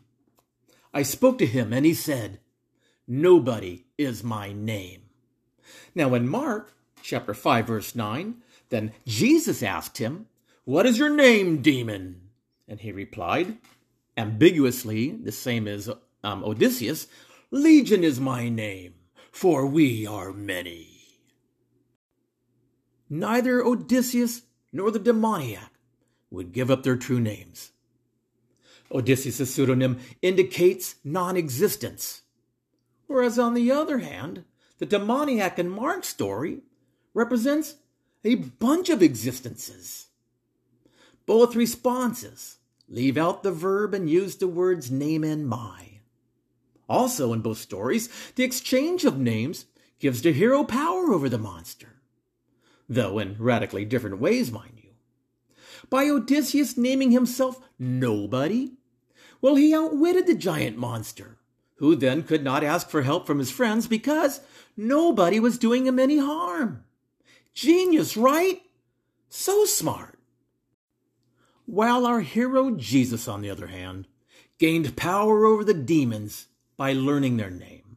I 0.95 1.03
spoke 1.03 1.39
to 1.39 1.47
him, 1.47 1.73
and 1.73 1.87
he 1.87 1.95
said, 1.95 2.41
Nobody 3.07 3.87
is 3.99 4.23
my 4.23 4.53
name. 4.53 5.03
Now, 5.95 6.15
in 6.15 6.29
Mark 6.29 6.73
chapter 7.03 7.35
5, 7.35 7.67
verse 7.67 7.95
9, 7.95 8.37
then 8.69 8.93
Jesus 9.07 9.63
asked 9.63 9.99
him, 9.99 10.27
What 10.65 10.87
is 10.87 10.99
your 10.99 11.11
name, 11.11 11.63
demon? 11.63 12.29
And 12.69 12.81
he 12.81 12.93
replied, 12.93 13.59
ambiguously, 14.17 15.11
the 15.11 15.33
same 15.33 15.67
as 15.67 15.91
um, 16.23 16.45
Odysseus, 16.45 17.07
Legion 17.51 18.05
is 18.05 18.21
my 18.21 18.49
name, 18.49 18.95
for 19.31 19.67
we 19.67 20.07
are 20.07 20.33
many. 20.33 20.89
Neither 23.11 23.63
Odysseus 23.63 24.43
nor 24.73 24.91
the 24.91 24.99
demoniac 24.99 25.73
would 26.31 26.53
give 26.53 26.71
up 26.71 26.83
their 26.83 26.97
true 26.97 27.21
names. 27.21 27.73
Oh, 28.93 28.99
Odysseus' 28.99 29.53
pseudonym 29.53 29.99
indicates 30.21 30.97
non 31.03 31.37
existence. 31.37 32.23
Whereas, 33.07 33.39
on 33.39 33.55
the 33.55 33.71
other 33.71 33.99
hand, 33.99 34.45
the 34.79 34.87
demoniac 34.87 35.59
in 35.59 35.69
Mark's 35.69 36.09
story 36.09 36.61
represents 37.15 37.77
a 38.25 38.37
bunch 38.37 38.91
of 38.91 39.03
existences. 39.03 40.09
Both 41.27 41.57
responses 41.57 42.59
leave 42.89 43.17
out 43.17 43.43
the 43.43 43.53
verb 43.53 43.95
and 43.95 44.09
use 44.09 44.37
the 44.37 44.49
words 44.49 44.91
name 44.91 45.25
and 45.25 45.47
my. 45.47 46.01
Also, 46.89 47.33
in 47.33 47.41
both 47.41 47.59
stories, 47.59 48.09
the 48.35 48.45
exchange 48.45 49.05
of 49.05 49.19
names 49.19 49.67
gives 49.99 50.23
the 50.23 50.33
hero 50.33 50.65
power 50.65 51.13
over 51.13 51.29
the 51.29 51.39
monster, 51.39 52.01
though 52.89 53.19
in 53.19 53.37
radically 53.39 53.85
different 53.85 54.19
ways, 54.19 54.51
mind 54.51 54.81
you. 54.83 54.91
By 55.89 56.09
Odysseus 56.09 56.77
naming 56.77 57.13
himself 57.13 57.61
Nobody, 57.79 58.73
well, 59.43 59.57
he 59.57 59.75
outwitted 59.75 60.27
the 60.27 60.35
giant 60.35 60.79
monster, 60.79 61.37
who 61.77 61.95
then 61.97 62.23
could 62.23 62.43
not 62.43 62.65
ask 62.65 62.89
for 62.89 63.03
help 63.03 63.27
from 63.27 63.39
his 63.41 63.51
friends 63.51 63.87
because 63.87 64.41
nobody 64.77 65.39
was 65.39 65.59
doing 65.59 65.87
him 65.87 65.99
any 65.99 66.19
harm. 66.19 66.85
Genius, 67.53 68.17
right? 68.17 68.63
So 69.29 69.67
smart. 69.67 70.19
while 71.67 72.07
our 72.07 72.21
hero 72.21 72.71
Jesus, 72.73 73.27
on 73.29 73.41
the 73.41 73.51
other 73.51 73.69
hand, 73.69 74.07
gained 74.59 74.97
power 74.97 75.47
over 75.47 75.65
the 75.65 75.75
demons 75.75 76.49
by 76.77 76.93
learning 76.93 77.37
their 77.37 77.51
name. 77.51 77.97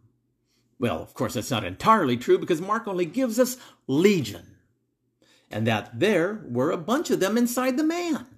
Well, 0.80 1.02
of 1.02 1.14
course, 1.14 1.34
that's 1.34 1.52
not 1.52 1.64
entirely 1.64 2.18
true 2.18 2.38
because 2.38 2.62
Mark 2.62 2.88
only 2.88 3.06
gives 3.06 3.40
us 3.40 3.58
legion, 3.88 4.58
and 5.50 5.66
that 5.68 6.00
there 6.00 6.42
were 6.48 6.72
a 6.72 6.78
bunch 6.78 7.10
of 7.10 7.20
them 7.20 7.38
inside 7.38 7.78
the 7.78 7.84
man. 7.84 8.35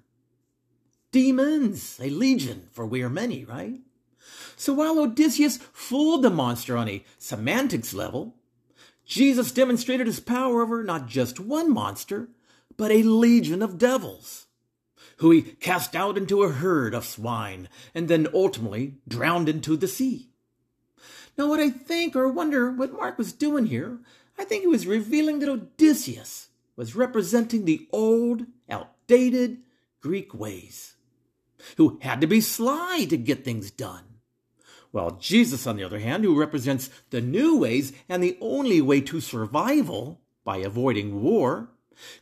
Demons, 1.10 1.98
a 2.02 2.10
legion, 2.10 2.68
for 2.72 2.86
we 2.86 3.02
are 3.02 3.10
many, 3.10 3.44
right? 3.44 3.80
So 4.56 4.74
while 4.74 4.98
Odysseus 4.98 5.58
fooled 5.72 6.22
the 6.22 6.30
monster 6.30 6.76
on 6.76 6.88
a 6.88 7.04
semantics 7.16 7.94
level, 7.94 8.34
Jesus 9.06 9.52
demonstrated 9.52 10.06
his 10.06 10.20
power 10.20 10.60
over 10.60 10.84
not 10.84 11.06
just 11.06 11.40
one 11.40 11.72
monster, 11.72 12.28
but 12.76 12.90
a 12.90 13.02
legion 13.02 13.62
of 13.62 13.78
devils, 13.78 14.46
who 15.16 15.30
he 15.30 15.42
cast 15.42 15.96
out 15.96 16.18
into 16.18 16.42
a 16.42 16.50
herd 16.50 16.92
of 16.92 17.06
swine 17.06 17.68
and 17.94 18.08
then 18.08 18.28
ultimately 18.34 18.96
drowned 19.08 19.48
into 19.48 19.76
the 19.76 19.88
sea. 19.88 20.28
Now, 21.38 21.48
what 21.48 21.60
I 21.60 21.70
think 21.70 22.14
or 22.16 22.28
wonder 22.28 22.70
what 22.70 22.92
Mark 22.92 23.16
was 23.16 23.32
doing 23.32 23.66
here, 23.66 23.98
I 24.38 24.44
think 24.44 24.62
he 24.62 24.68
was 24.68 24.86
revealing 24.86 25.38
that 25.38 25.48
Odysseus 25.48 26.48
was 26.76 26.94
representing 26.94 27.64
the 27.64 27.88
old, 27.92 28.46
outdated 28.68 29.58
Greek 30.00 30.34
ways, 30.34 30.96
who 31.76 31.98
had 32.02 32.20
to 32.20 32.26
be 32.26 32.40
sly 32.40 33.06
to 33.08 33.16
get 33.16 33.44
things 33.44 33.70
done 33.70 34.08
while 34.90 35.12
Jesus, 35.12 35.66
on 35.66 35.76
the 35.76 35.84
other 35.84 35.98
hand, 35.98 36.24
who 36.24 36.38
represents 36.38 36.90
the 37.10 37.20
new 37.20 37.56
ways 37.56 37.92
and 38.08 38.22
the 38.22 38.38
only 38.40 38.80
way 38.80 39.00
to 39.02 39.20
survival 39.20 40.20
by 40.44 40.58
avoiding 40.58 41.22
war, 41.22 41.70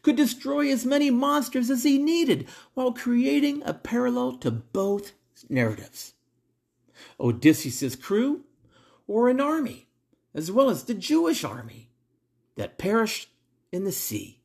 could 0.02 0.16
destroy 0.16 0.70
as 0.70 0.84
many 0.84 1.10
monsters 1.10 1.70
as 1.70 1.84
he 1.84 1.98
needed 1.98 2.48
while 2.74 2.92
creating 2.92 3.62
a 3.64 3.74
parallel 3.74 4.32
to 4.38 4.50
both 4.50 5.12
narratives. 5.48 6.14
Odysseus' 7.20 7.94
crew 7.94 8.44
or 9.06 9.28
an 9.28 9.40
army, 9.40 9.86
as 10.34 10.50
well 10.50 10.70
as 10.70 10.84
the 10.84 10.94
Jewish 10.94 11.44
army 11.44 11.90
that 12.56 12.78
perished 12.78 13.28
in 13.70 13.84
the 13.84 13.92
sea, 13.92 14.40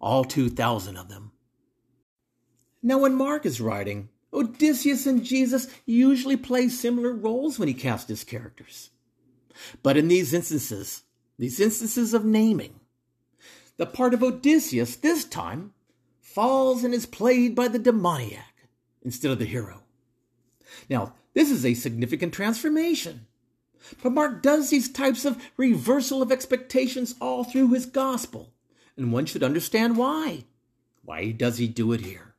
all 0.00 0.24
2,000 0.24 0.96
of 0.96 1.08
them. 1.08 1.32
Now, 2.82 2.98
when 2.98 3.14
Mark 3.14 3.46
is 3.46 3.60
writing, 3.60 4.08
Odysseus 4.32 5.06
and 5.06 5.22
Jesus 5.24 5.68
usually 5.84 6.36
play 6.36 6.68
similar 6.68 7.12
roles 7.12 7.58
when 7.58 7.68
he 7.68 7.74
casts 7.74 8.08
his 8.08 8.24
characters. 8.24 8.90
But 9.82 9.96
in 9.96 10.08
these 10.08 10.32
instances, 10.32 11.02
these 11.38 11.60
instances 11.60 12.14
of 12.14 12.24
naming, 12.24 12.80
the 13.76 13.86
part 13.86 14.14
of 14.14 14.22
Odysseus 14.22 14.96
this 14.96 15.24
time 15.24 15.74
falls 16.20 16.84
and 16.84 16.94
is 16.94 17.06
played 17.06 17.54
by 17.54 17.68
the 17.68 17.78
demoniac 17.78 18.68
instead 19.02 19.30
of 19.30 19.38
the 19.38 19.44
hero. 19.44 19.82
Now, 20.88 21.14
this 21.34 21.50
is 21.50 21.64
a 21.64 21.74
significant 21.74 22.32
transformation. 22.32 23.26
But 24.02 24.12
Mark 24.12 24.42
does 24.42 24.70
these 24.70 24.90
types 24.90 25.24
of 25.24 25.42
reversal 25.56 26.22
of 26.22 26.30
expectations 26.30 27.14
all 27.20 27.44
through 27.44 27.72
his 27.72 27.86
gospel, 27.86 28.52
and 28.96 29.12
one 29.12 29.26
should 29.26 29.42
understand 29.42 29.96
why. 29.96 30.44
Why 31.04 31.32
does 31.32 31.58
he 31.58 31.66
do 31.66 31.92
it 31.92 32.00
here? 32.00 32.31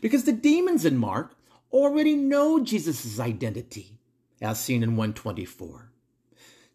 Because 0.00 0.24
the 0.24 0.32
demons 0.32 0.84
in 0.84 0.96
Mark 0.96 1.36
already 1.72 2.16
know 2.16 2.60
Jesus' 2.60 3.20
identity, 3.20 3.98
as 4.40 4.60
seen 4.60 4.82
in 4.82 4.90
124. 4.90 5.90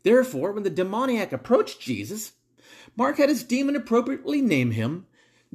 Therefore, 0.03 0.51
when 0.51 0.63
the 0.63 0.69
demoniac 0.69 1.31
approached 1.31 1.79
Jesus, 1.79 2.33
Mark 2.95 3.17
had 3.17 3.29
his 3.29 3.43
demon 3.43 3.75
appropriately 3.75 4.41
name 4.41 4.71
him 4.71 5.05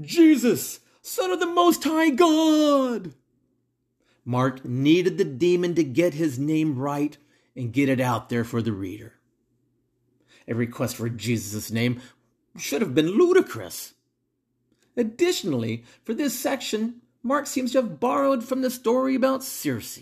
Jesus, 0.01 0.81
Son 1.03 1.31
of 1.31 1.41
the 1.41 1.47
Most 1.47 1.85
High 1.85 2.11
God. 2.11 3.15
Mark 4.25 4.65
needed 4.65 5.19
the 5.19 5.25
demon 5.25 5.75
to 5.75 5.85
get 5.85 6.15
his 6.15 6.39
name 6.39 6.79
right 6.79 7.17
and 7.57 7.73
get 7.73 7.89
it 7.89 8.01
out 8.01 8.29
there 8.29 8.45
for 8.45 8.63
the 8.63 8.73
reader. 8.73 9.15
A 10.47 10.55
request 10.55 10.97
for 10.97 11.09
Jesus' 11.09 11.71
name 11.71 12.01
should 12.57 12.81
have 12.81 12.95
been 12.95 13.19
ludicrous. 13.19 13.95
Additionally, 14.97 15.85
for 16.05 16.15
this 16.15 16.39
section, 16.39 17.03
Mark 17.29 17.47
seems 17.47 17.73
to 17.73 17.83
have 17.83 18.01
borrowed 18.01 18.43
from 18.43 18.63
the 18.63 18.71
story 18.71 19.15
about 19.15 19.45
Circe, 19.45 20.01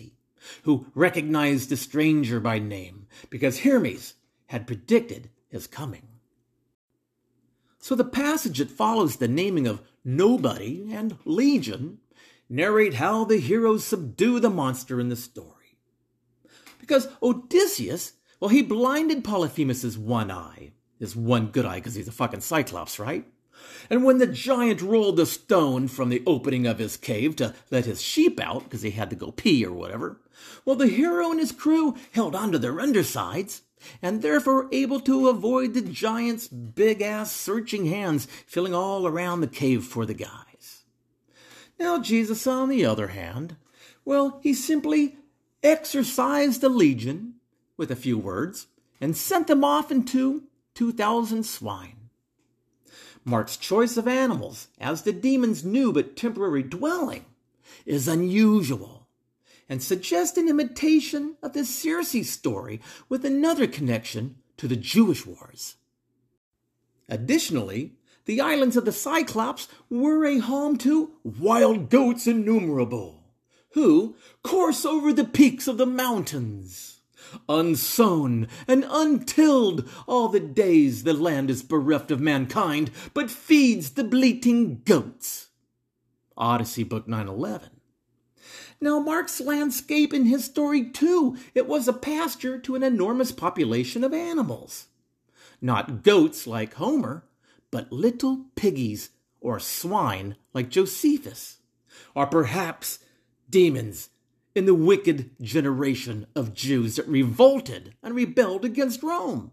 who 0.62 0.86
recognized 0.94 1.68
the 1.68 1.76
stranger 1.76 2.38
by 2.38 2.60
name 2.60 3.08
because 3.30 3.60
Hermes 3.60 4.14
had 4.46 4.68
predicted 4.68 5.28
his 5.48 5.66
coming. 5.66 6.06
So 7.80 7.96
the 7.96 8.04
passage 8.04 8.58
that 8.58 8.70
follows 8.70 9.16
the 9.16 9.26
naming 9.26 9.66
of 9.66 9.82
Nobody 10.04 10.88
and 10.92 11.18
Legion 11.24 11.98
narrate 12.48 12.94
how 12.94 13.24
the 13.24 13.38
heroes 13.38 13.82
subdue 13.82 14.38
the 14.38 14.48
monster 14.48 15.00
in 15.00 15.08
the 15.08 15.16
story. 15.16 15.78
Because 16.78 17.08
Odysseus, 17.20 18.12
well, 18.38 18.50
he 18.50 18.62
blinded 18.62 19.24
Polyphemus's 19.24 19.98
one 19.98 20.30
eye, 20.30 20.70
his 21.00 21.16
one 21.16 21.48
good 21.48 21.66
eye 21.66 21.80
because 21.80 21.96
he's 21.96 22.06
a 22.06 22.12
fucking 22.12 22.40
Cyclops, 22.40 23.00
right? 23.00 23.26
And 23.88 24.04
when 24.04 24.18
the 24.18 24.26
giant 24.26 24.82
rolled 24.82 25.16
the 25.16 25.26
stone 25.26 25.88
from 25.88 26.08
the 26.08 26.22
opening 26.26 26.66
of 26.66 26.78
his 26.78 26.96
cave 26.96 27.36
to 27.36 27.54
let 27.70 27.84
his 27.84 28.02
sheep 28.02 28.40
out, 28.40 28.64
because 28.64 28.82
he 28.82 28.90
had 28.90 29.10
to 29.10 29.16
go 29.16 29.30
pee 29.30 29.64
or 29.64 29.72
whatever, 29.72 30.20
well, 30.64 30.76
the 30.76 30.88
hero 30.88 31.30
and 31.30 31.40
his 31.40 31.52
crew 31.52 31.96
held 32.12 32.34
onto 32.34 32.58
their 32.58 32.80
undersides, 32.80 33.62
and 34.02 34.22
therefore 34.22 34.68
able 34.72 35.00
to 35.00 35.28
avoid 35.28 35.74
the 35.74 35.82
giant's 35.82 36.48
big 36.48 37.02
ass 37.02 37.32
searching 37.32 37.86
hands 37.86 38.26
filling 38.46 38.74
all 38.74 39.06
around 39.06 39.40
the 39.40 39.46
cave 39.46 39.84
for 39.84 40.04
the 40.06 40.14
guys. 40.14 40.84
Now, 41.78 41.98
Jesus, 42.00 42.46
on 42.46 42.68
the 42.68 42.84
other 42.84 43.08
hand, 43.08 43.56
well, 44.04 44.40
he 44.42 44.54
simply 44.54 45.18
exorcised 45.62 46.60
the 46.60 46.68
legion 46.68 47.34
with 47.76 47.90
a 47.90 47.96
few 47.96 48.16
words 48.16 48.66
and 49.00 49.16
sent 49.16 49.46
them 49.46 49.62
off 49.62 49.90
into 49.90 50.44
2,000 50.74 51.44
swine. 51.44 51.95
Mark's 53.26 53.56
choice 53.56 53.96
of 53.96 54.06
animals, 54.06 54.68
as 54.80 55.02
the 55.02 55.12
demon's 55.12 55.64
new 55.64 55.92
but 55.92 56.16
temporary 56.16 56.62
dwelling, 56.62 57.24
is 57.84 58.06
unusual 58.06 59.08
and 59.68 59.82
suggests 59.82 60.38
an 60.38 60.48
imitation 60.48 61.34
of 61.42 61.52
the 61.52 61.64
Circe 61.64 62.30
story 62.30 62.80
with 63.08 63.24
another 63.24 63.66
connection 63.66 64.36
to 64.56 64.68
the 64.68 64.76
Jewish 64.76 65.26
wars. 65.26 65.74
Additionally, 67.08 67.96
the 68.26 68.40
islands 68.40 68.76
of 68.76 68.84
the 68.84 68.92
Cyclops 68.92 69.66
were 69.90 70.24
a 70.24 70.38
home 70.38 70.78
to 70.78 71.10
wild 71.24 71.90
goats 71.90 72.28
innumerable, 72.28 73.24
who 73.70 74.14
course 74.44 74.84
over 74.84 75.12
the 75.12 75.24
peaks 75.24 75.66
of 75.66 75.78
the 75.78 75.86
mountains 75.86 76.95
unsown 77.48 78.48
and 78.66 78.84
untilled 78.88 79.88
all 80.06 80.28
the 80.28 80.40
days 80.40 81.02
the 81.02 81.14
land 81.14 81.50
is 81.50 81.62
bereft 81.62 82.10
of 82.10 82.20
mankind, 82.20 82.90
but 83.14 83.30
feeds 83.30 83.90
the 83.90 84.04
bleating 84.04 84.82
goats. 84.84 85.48
Odyssey, 86.36 86.84
Book 86.84 87.08
911. 87.08 87.70
Now, 88.80 88.98
Mark's 88.98 89.40
landscape 89.40 90.12
in 90.12 90.26
his 90.26 90.44
story, 90.44 90.84
too, 90.90 91.36
it 91.54 91.66
was 91.66 91.88
a 91.88 91.94
pasture 91.94 92.58
to 92.60 92.74
an 92.74 92.82
enormous 92.82 93.32
population 93.32 94.04
of 94.04 94.12
animals. 94.12 94.88
Not 95.62 96.02
goats 96.02 96.46
like 96.46 96.74
Homer, 96.74 97.24
but 97.70 97.90
little 97.90 98.46
piggies 98.54 99.10
or 99.40 99.58
swine 99.58 100.36
like 100.52 100.68
Josephus, 100.68 101.58
or 102.14 102.26
perhaps 102.26 102.98
demons 103.48 104.10
in 104.56 104.64
the 104.64 104.74
wicked 104.74 105.30
generation 105.40 106.26
of 106.34 106.54
Jews 106.54 106.96
that 106.96 107.06
revolted 107.06 107.94
and 108.02 108.14
rebelled 108.14 108.64
against 108.64 109.02
Rome. 109.02 109.52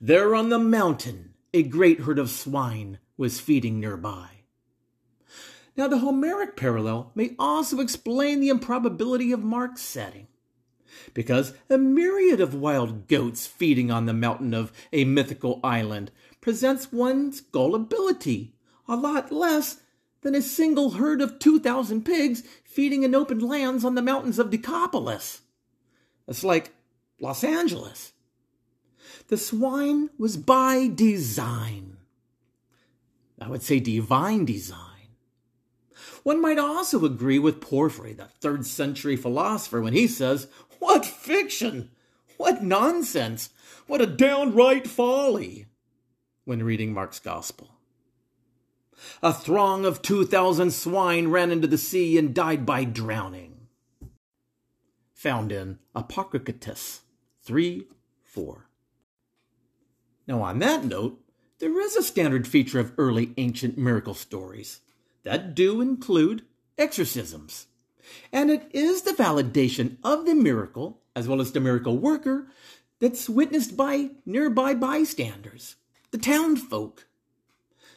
There 0.00 0.36
on 0.36 0.50
the 0.50 0.58
mountain, 0.60 1.34
a 1.52 1.64
great 1.64 2.00
herd 2.00 2.20
of 2.20 2.30
swine 2.30 3.00
was 3.16 3.40
feeding 3.40 3.80
nearby. 3.80 4.28
Now, 5.76 5.88
the 5.88 5.98
Homeric 5.98 6.56
parallel 6.56 7.10
may 7.16 7.34
also 7.40 7.80
explain 7.80 8.38
the 8.38 8.50
improbability 8.50 9.32
of 9.32 9.42
Mark's 9.42 9.82
setting, 9.82 10.28
because 11.12 11.52
a 11.68 11.76
myriad 11.76 12.40
of 12.40 12.54
wild 12.54 13.08
goats 13.08 13.48
feeding 13.48 13.90
on 13.90 14.06
the 14.06 14.14
mountain 14.14 14.54
of 14.54 14.72
a 14.92 15.04
mythical 15.04 15.58
island 15.64 16.12
presents 16.40 16.92
one's 16.92 17.40
gullibility 17.40 18.54
a 18.86 18.94
lot 18.94 19.32
less 19.32 19.80
than 20.22 20.34
a 20.34 20.42
single 20.42 20.92
herd 20.92 21.20
of 21.20 21.38
2,000 21.38 22.04
pigs 22.04 22.42
feeding 22.64 23.02
in 23.02 23.14
open 23.14 23.38
lands 23.38 23.84
on 23.84 23.94
the 23.94 24.02
mountains 24.02 24.38
of 24.38 24.50
Decapolis. 24.50 25.42
It's 26.26 26.44
like 26.44 26.72
Los 27.20 27.44
Angeles. 27.44 28.12
The 29.28 29.36
swine 29.36 30.10
was 30.18 30.36
by 30.36 30.88
design. 30.92 31.98
I 33.40 33.48
would 33.48 33.62
say 33.62 33.80
divine 33.80 34.44
design. 34.44 34.78
One 36.22 36.40
might 36.40 36.58
also 36.58 37.04
agree 37.04 37.40
with 37.40 37.60
Porphyry, 37.60 38.12
the 38.12 38.26
third 38.26 38.64
century 38.64 39.16
philosopher, 39.16 39.80
when 39.80 39.92
he 39.92 40.06
says, 40.06 40.46
What 40.78 41.04
fiction! 41.04 41.90
What 42.36 42.62
nonsense! 42.62 43.50
What 43.88 44.00
a 44.00 44.06
downright 44.06 44.86
folly! 44.86 45.66
when 46.44 46.62
reading 46.62 46.92
Mark's 46.92 47.18
Gospel. 47.18 47.74
A 49.22 49.32
throng 49.32 49.84
of 49.84 50.02
2,000 50.02 50.70
swine 50.72 51.28
ran 51.28 51.50
into 51.50 51.66
the 51.66 51.78
sea 51.78 52.18
and 52.18 52.34
died 52.34 52.66
by 52.66 52.84
drowning. 52.84 53.68
Found 55.14 55.52
in 55.52 55.78
Apocriticus 55.94 57.00
3 57.42 57.86
4. 58.24 58.68
Now, 60.26 60.42
on 60.42 60.58
that 60.60 60.84
note, 60.84 61.20
there 61.58 61.80
is 61.80 61.96
a 61.96 62.02
standard 62.02 62.48
feature 62.48 62.80
of 62.80 62.92
early 62.98 63.32
ancient 63.36 63.76
miracle 63.78 64.14
stories 64.14 64.80
that 65.22 65.54
do 65.54 65.80
include 65.80 66.42
exorcisms. 66.78 67.66
And 68.32 68.50
it 68.50 68.68
is 68.72 69.02
the 69.02 69.12
validation 69.12 69.98
of 70.02 70.26
the 70.26 70.34
miracle, 70.34 71.00
as 71.14 71.28
well 71.28 71.40
as 71.40 71.52
the 71.52 71.60
miracle 71.60 71.98
worker, 71.98 72.48
that's 72.98 73.28
witnessed 73.28 73.76
by 73.76 74.10
nearby 74.26 74.74
bystanders, 74.74 75.76
the 76.10 76.18
townfolk. 76.18 77.06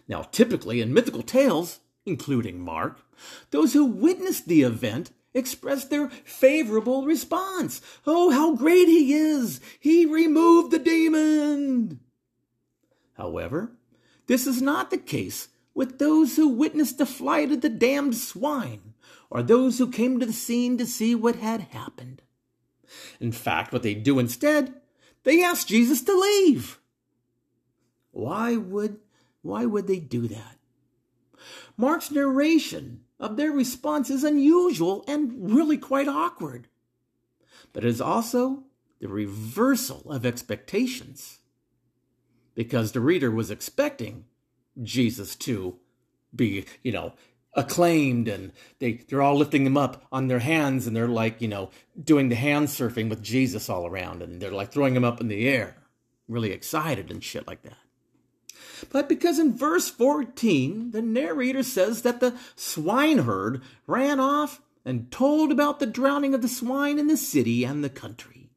Now, 0.07 0.23
typically 0.23 0.81
in 0.81 0.93
mythical 0.93 1.23
tales, 1.23 1.79
including 2.05 2.59
Mark, 2.59 3.01
those 3.51 3.73
who 3.73 3.85
witnessed 3.85 4.47
the 4.47 4.61
event 4.61 5.11
expressed 5.33 5.89
their 5.89 6.09
favorable 6.09 7.05
response. 7.05 7.81
Oh, 8.05 8.31
how 8.31 8.55
great 8.55 8.87
he 8.87 9.13
is! 9.13 9.59
He 9.79 10.05
removed 10.05 10.71
the 10.71 10.79
demon! 10.79 11.99
However, 13.13 13.71
this 14.27 14.47
is 14.47 14.61
not 14.61 14.89
the 14.91 14.97
case 14.97 15.49
with 15.73 15.99
those 15.99 16.35
who 16.35 16.47
witnessed 16.47 16.97
the 16.97 17.05
flight 17.05 17.51
of 17.51 17.61
the 17.61 17.69
damned 17.69 18.15
swine, 18.15 18.93
or 19.29 19.43
those 19.43 19.77
who 19.77 19.91
came 19.91 20.19
to 20.19 20.25
the 20.25 20.33
scene 20.33 20.77
to 20.77 20.85
see 20.85 21.13
what 21.13 21.35
had 21.35 21.61
happened. 21.61 22.21
In 23.19 23.31
fact, 23.31 23.73
what 23.73 23.83
they 23.83 23.93
do 23.93 24.19
instead, 24.19 24.73
they 25.23 25.43
ask 25.43 25.67
Jesus 25.67 26.01
to 26.03 26.13
leave. 26.13 26.79
Why 28.11 28.55
would 28.55 28.99
why 29.45 29.63
would 29.63 29.85
they 29.85 29.99
do 29.99 30.27
that? 30.27 30.57
Mark's 31.77 32.09
narration 32.09 33.01
of 33.19 33.37
their 33.37 33.51
response 33.51 34.09
is 34.09 34.23
unusual 34.23 35.03
and 35.07 35.53
really 35.53 35.77
quite 35.77 36.07
awkward. 36.07 36.67
But 37.71 37.85
it 37.85 37.89
is 37.89 38.01
also 38.01 38.63
the 38.99 39.07
reversal 39.07 40.11
of 40.11 40.25
expectations. 40.25 41.39
Because 42.55 42.91
the 42.91 43.01
reader 43.01 43.29
was 43.29 43.51
expecting 43.51 44.25
Jesus 44.81 45.35
to 45.35 45.77
be, 46.35 46.65
you 46.81 46.91
know, 46.91 47.13
acclaimed 47.53 48.27
and 48.27 48.51
they, 48.79 48.93
they're 48.93 49.21
all 49.21 49.37
lifting 49.37 49.65
him 49.65 49.77
up 49.77 50.05
on 50.11 50.27
their 50.27 50.39
hands 50.39 50.87
and 50.87 50.95
they're 50.95 51.07
like, 51.07 51.39
you 51.39 51.47
know, 51.47 51.69
doing 52.01 52.29
the 52.29 52.35
hand 52.35 52.67
surfing 52.67 53.09
with 53.09 53.21
Jesus 53.21 53.69
all 53.69 53.85
around 53.85 54.23
and 54.23 54.41
they're 54.41 54.51
like 54.51 54.71
throwing 54.71 54.95
him 54.95 55.05
up 55.05 55.21
in 55.21 55.27
the 55.27 55.47
air, 55.47 55.77
really 56.27 56.51
excited 56.51 57.11
and 57.11 57.23
shit 57.23 57.45
like 57.45 57.61
that. 57.61 57.84
But 58.89 59.09
because 59.09 59.39
in 59.39 59.55
verse 59.55 59.89
14, 59.89 60.91
the 60.91 61.01
narrator 61.01 61.63
says 61.63 62.01
that 62.01 62.19
the 62.19 62.35
swineherd 62.55 63.61
ran 63.87 64.19
off 64.19 64.61
and 64.83 65.11
told 65.11 65.51
about 65.51 65.79
the 65.79 65.85
drowning 65.85 66.33
of 66.33 66.41
the 66.41 66.47
swine 66.47 66.99
in 66.99 67.07
the 67.07 67.17
city 67.17 67.63
and 67.63 67.83
the 67.83 67.89
country. 67.89 68.49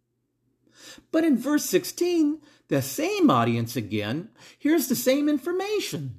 But 1.10 1.24
in 1.24 1.38
verse 1.38 1.64
16, 1.64 2.40
the 2.68 2.82
same 2.82 3.30
audience 3.30 3.76
again 3.76 4.28
hears 4.58 4.88
the 4.88 4.96
same 4.96 5.28
information. 5.28 6.16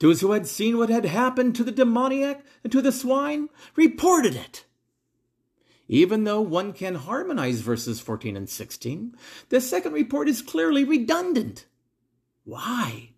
Those 0.00 0.20
who 0.20 0.32
had 0.32 0.46
seen 0.46 0.76
what 0.76 0.88
had 0.88 1.04
happened 1.04 1.54
to 1.56 1.64
the 1.64 1.72
demoniac 1.72 2.44
and 2.64 2.72
to 2.72 2.82
the 2.82 2.90
swine 2.90 3.48
reported 3.76 4.34
it. 4.34 4.64
Even 5.88 6.24
though 6.24 6.40
one 6.40 6.72
can 6.72 6.96
harmonize 6.96 7.60
verses 7.60 8.00
14 8.00 8.36
and 8.36 8.48
16, 8.48 9.16
the 9.48 9.60
second 9.60 9.92
report 9.92 10.28
is 10.28 10.42
clearly 10.42 10.84
redundant. 10.84 11.66
Why? 12.48 13.10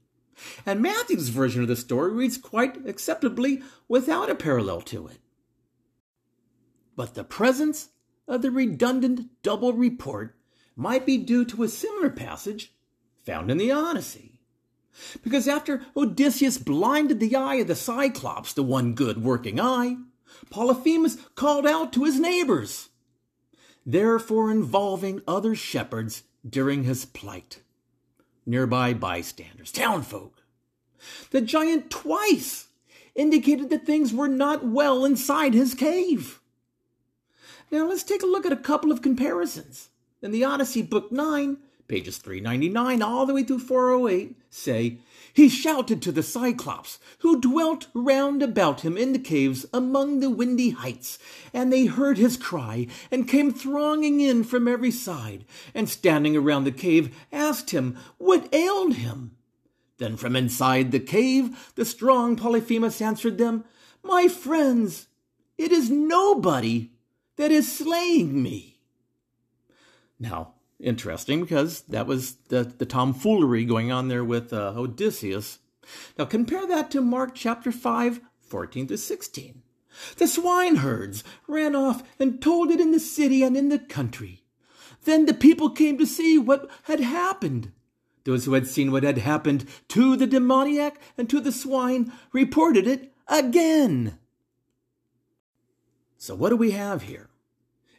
And 0.67 0.83
Matthew's 0.83 1.29
version 1.29 1.63
of 1.63 1.69
the 1.69 1.77
story 1.77 2.11
reads 2.13 2.37
quite 2.37 2.85
acceptably 2.85 3.63
without 3.87 4.29
a 4.29 4.35
parallel 4.35 4.81
to 4.83 5.07
it. 5.07 5.19
But 6.97 7.15
the 7.15 7.23
presence 7.23 7.91
of 8.27 8.43
the 8.43 8.51
redundant 8.51 9.29
double 9.45 9.73
report 9.73 10.35
might 10.75 11.07
be 11.07 11.17
due 11.17 11.45
to 11.45 11.63
a 11.63 11.69
similar 11.69 12.11
passage 12.11 12.75
found 13.25 13.53
in 13.53 13.59
the 13.59 13.71
Odyssey. 13.71 14.41
Because 15.23 15.47
after 15.47 15.87
Odysseus 15.97 16.59
blinded 16.59 17.21
the 17.21 17.37
eye 17.37 17.57
of 17.57 17.69
the 17.69 17.77
Cyclops, 17.77 18.53
the 18.53 18.65
one 18.65 18.95
good 18.95 19.23
working 19.23 19.61
eye, 19.61 19.97
Polyphemus 20.51 21.17
called 21.37 21.69
out 21.69 21.93
to 21.93 22.03
his 22.03 22.19
neighbors, 22.19 22.89
therefore 23.87 24.51
involving 24.51 25.23
other 25.29 25.55
shepherds 25.55 26.25
during 26.45 26.83
his 26.83 27.05
plight. 27.05 27.61
Nearby 28.47 28.95
bystanders, 28.95 29.73
townfolk. 29.73 30.43
The 31.31 31.41
giant 31.41 31.91
twice 31.91 32.69
indicated 33.15 33.71
that 33.71 33.87
things 33.87 34.13
were 34.13 34.29
not 34.29 34.65
well 34.65 35.05
inside 35.05 35.55
his 35.55 35.75
cave. 35.75 36.41
Now 37.71 37.87
let's 37.89 38.03
take 38.03 38.23
a 38.23 38.27
look 38.27 38.47
at 38.47 38.53
a 38.53 38.57
couple 38.57 38.91
of 38.91 39.03
comparisons. 39.03 39.91
In 40.23 40.33
the 40.33 40.45
Odyssey, 40.45 40.83
Book 40.83 41.11
9, 41.13 41.57
pages 41.89 42.19
399 42.19 43.03
all 43.03 43.27
the 43.27 43.35
way 43.35 43.43
through 43.43 43.61
408, 43.61 44.37
say, 44.51 44.99
He 45.33 45.49
shouted 45.49 46.03
to 46.03 46.13
the 46.13 46.23
Cyclops, 46.23 46.99
who 47.19 47.41
dwelt 47.41 47.87
round 47.95 48.43
about 48.43 48.81
him 48.81 48.97
in 48.97 49.13
the 49.13 49.19
caves 49.19 49.67
among 49.73 50.21
the 50.21 50.31
windy 50.31 50.71
heights, 50.71 51.19
and 51.53 51.73
they 51.73 51.87
heard 51.87 52.19
his 52.19 52.37
cry, 52.37 52.87
and 53.11 53.29
came 53.29 53.53
thronging 53.53 54.21
in 54.21 54.45
from 54.45 54.67
every 54.67 54.91
side, 54.91 55.45
and 55.75 55.89
standing 55.89 56.37
around 56.37 56.65
the 56.65 56.73
cave, 56.73 57.15
asked 57.33 57.71
him 57.71 57.97
what 58.19 58.53
ailed 58.53 58.95
him. 58.95 59.37
Then 59.99 60.17
from 60.17 60.35
inside 60.35 60.93
the 60.93 61.01
cave, 61.01 61.73
the 61.75 61.85
strong 61.85 62.35
Polyphemus 62.35 63.01
answered 63.03 63.39
them, 63.39 63.65
My 64.03 64.29
friends, 64.29 65.07
it 65.59 65.73
is 65.73 65.91
nobody 65.91 66.91
that 67.37 67.51
is 67.51 67.71
slaying 67.71 68.43
me. 68.43 68.81
Now, 70.19 70.55
interesting 70.81 71.43
because 71.43 71.83
that 71.83 72.07
was 72.07 72.35
the, 72.49 72.65
the 72.65 72.87
tomfoolery 72.87 73.65
going 73.65 73.93
on 73.93 74.09
there 74.09 74.25
with 74.25 74.53
uh, 74.53 74.73
Odysseus. 74.77 75.59
Now, 76.19 76.25
compare 76.25 76.67
that 76.67 76.91
to 76.93 77.01
Mark 77.01 77.35
chapter 77.35 77.73
5, 77.73 78.21
14 78.41 78.87
to 78.89 78.99
16. 78.99 79.63
The 80.17 80.27
swineherds 80.27 81.23
ran 81.47 81.75
off 81.75 82.03
and 82.19 82.41
told 82.41 82.71
it 82.71 82.81
in 82.81 82.93
the 82.93 83.01
city 83.01 83.43
and 83.43 83.57
in 83.57 83.69
the 83.69 83.79
country. 83.79 84.45
Then 85.05 85.27
the 85.27 85.35
people 85.35 85.71
came 85.71 85.99
to 85.99 86.07
see 86.07 86.39
what 86.39 86.69
had 86.85 87.01
happened. 87.01 87.73
Those 88.25 88.45
who 88.45 88.53
had 88.53 88.67
seen 88.67 88.93
what 88.93 89.03
had 89.03 89.19
happened 89.19 89.67
to 89.89 90.17
the 90.17 90.27
demoniac 90.27 91.01
and 91.17 91.29
to 91.31 91.41
the 91.41 91.53
swine 91.53 92.13
reported 92.33 92.87
it 92.87 93.13
again. 93.27 94.19
So, 96.19 96.35
what 96.35 96.51
do 96.51 96.57
we 96.57 96.73
have 96.73 97.03
here? 97.03 97.31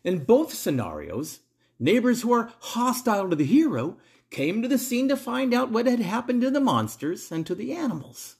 In 0.03 0.23
both 0.23 0.53
scenarios, 0.53 1.39
Neighbors 1.81 2.21
who 2.21 2.31
are 2.31 2.53
hostile 2.59 3.27
to 3.27 3.35
the 3.35 3.43
hero 3.43 3.97
came 4.29 4.61
to 4.61 4.67
the 4.67 4.77
scene 4.77 5.09
to 5.09 5.17
find 5.17 5.51
out 5.51 5.71
what 5.71 5.87
had 5.87 5.99
happened 5.99 6.41
to 6.41 6.51
the 6.51 6.59
monsters 6.59 7.31
and 7.31 7.43
to 7.47 7.55
the 7.55 7.73
animals. 7.73 8.35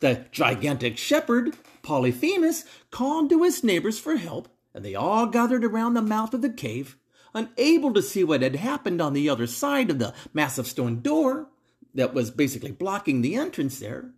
The 0.00 0.26
gigantic 0.30 0.98
shepherd, 0.98 1.56
Polyphemus, 1.82 2.66
called 2.90 3.30
to 3.30 3.42
his 3.42 3.64
neighbors 3.64 3.98
for 3.98 4.16
help, 4.16 4.48
and 4.74 4.84
they 4.84 4.94
all 4.94 5.26
gathered 5.26 5.64
around 5.64 5.94
the 5.94 6.02
mouth 6.02 6.34
of 6.34 6.42
the 6.42 6.50
cave, 6.50 6.98
unable 7.34 7.94
to 7.94 8.02
see 8.02 8.22
what 8.22 8.42
had 8.42 8.56
happened 8.56 9.00
on 9.00 9.14
the 9.14 9.30
other 9.30 9.46
side 9.46 9.88
of 9.88 9.98
the 9.98 10.12
massive 10.34 10.66
stone 10.66 11.00
door 11.00 11.48
that 11.94 12.12
was 12.12 12.30
basically 12.30 12.70
blocking 12.70 13.22
the 13.22 13.34
entrance 13.34 13.78
there. 13.78 14.10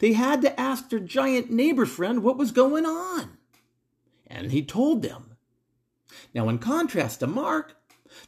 They 0.00 0.14
had 0.14 0.42
to 0.42 0.60
ask 0.60 0.90
their 0.90 0.98
giant 0.98 1.52
neighbor 1.52 1.86
friend 1.86 2.24
what 2.24 2.36
was 2.36 2.50
going 2.50 2.84
on. 2.84 3.38
And 4.26 4.50
he 4.50 4.64
told 4.64 5.02
them. 5.02 5.27
Now, 6.34 6.48
in 6.48 6.58
contrast 6.58 7.20
to 7.20 7.26
Mark, 7.26 7.76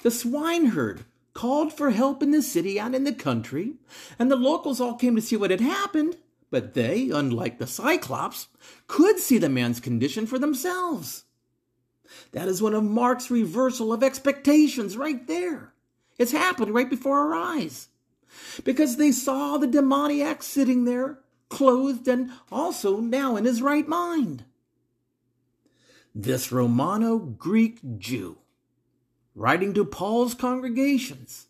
the 0.02 0.10
swineherd 0.10 1.04
called 1.32 1.72
for 1.72 1.90
help 1.90 2.22
in 2.22 2.30
the 2.30 2.42
city 2.42 2.78
and 2.78 2.94
in 2.94 3.04
the 3.04 3.12
country, 3.12 3.74
and 4.18 4.30
the 4.30 4.36
locals 4.36 4.80
all 4.80 4.94
came 4.94 5.16
to 5.16 5.22
see 5.22 5.36
what 5.36 5.50
had 5.50 5.60
happened, 5.60 6.16
but 6.50 6.74
they, 6.74 7.10
unlike 7.10 7.58
the 7.58 7.66
Cyclops, 7.66 8.48
could 8.86 9.18
see 9.18 9.38
the 9.38 9.48
man's 9.48 9.80
condition 9.80 10.26
for 10.26 10.38
themselves. 10.38 11.24
That 12.32 12.48
is 12.48 12.60
one 12.60 12.74
of 12.74 12.82
Mark's 12.82 13.30
reversal 13.30 13.92
of 13.92 14.02
expectations 14.02 14.96
right 14.96 15.26
there. 15.26 15.72
It's 16.18 16.32
happened 16.32 16.74
right 16.74 16.90
before 16.90 17.18
our 17.18 17.34
eyes. 17.34 17.88
Because 18.64 18.96
they 18.96 19.12
saw 19.12 19.56
the 19.56 19.66
demoniac 19.66 20.42
sitting 20.42 20.84
there, 20.84 21.20
clothed 21.48 22.08
and 22.08 22.30
also 22.50 22.98
now 22.98 23.36
in 23.36 23.44
his 23.44 23.62
right 23.62 23.86
mind. 23.86 24.44
This 26.14 26.50
Romano 26.50 27.18
Greek 27.18 27.78
Jew, 27.98 28.38
writing 29.36 29.72
to 29.74 29.84
Paul's 29.84 30.34
congregations, 30.34 31.46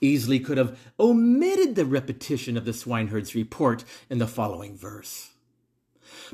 easily 0.00 0.40
could 0.40 0.56
have 0.56 0.78
omitted 0.98 1.74
the 1.74 1.84
repetition 1.84 2.56
of 2.56 2.64
the 2.64 2.72
swineherd's 2.72 3.34
report 3.34 3.84
in 4.08 4.18
the 4.18 4.26
following 4.26 4.76
verse. 4.76 5.30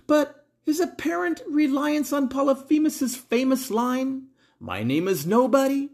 But 0.06 0.46
his 0.64 0.78
apparent 0.78 1.42
reliance 1.48 2.12
on 2.12 2.28
Polyphemus's 2.28 3.16
famous 3.16 3.70
line, 3.70 4.28
My 4.60 4.84
name 4.84 5.08
is 5.08 5.26
nobody, 5.26 5.88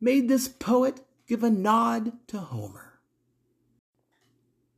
made 0.00 0.28
this 0.28 0.46
poet 0.46 1.00
give 1.26 1.42
a 1.42 1.50
nod 1.50 2.12
to 2.28 2.38
Homer. 2.38 3.00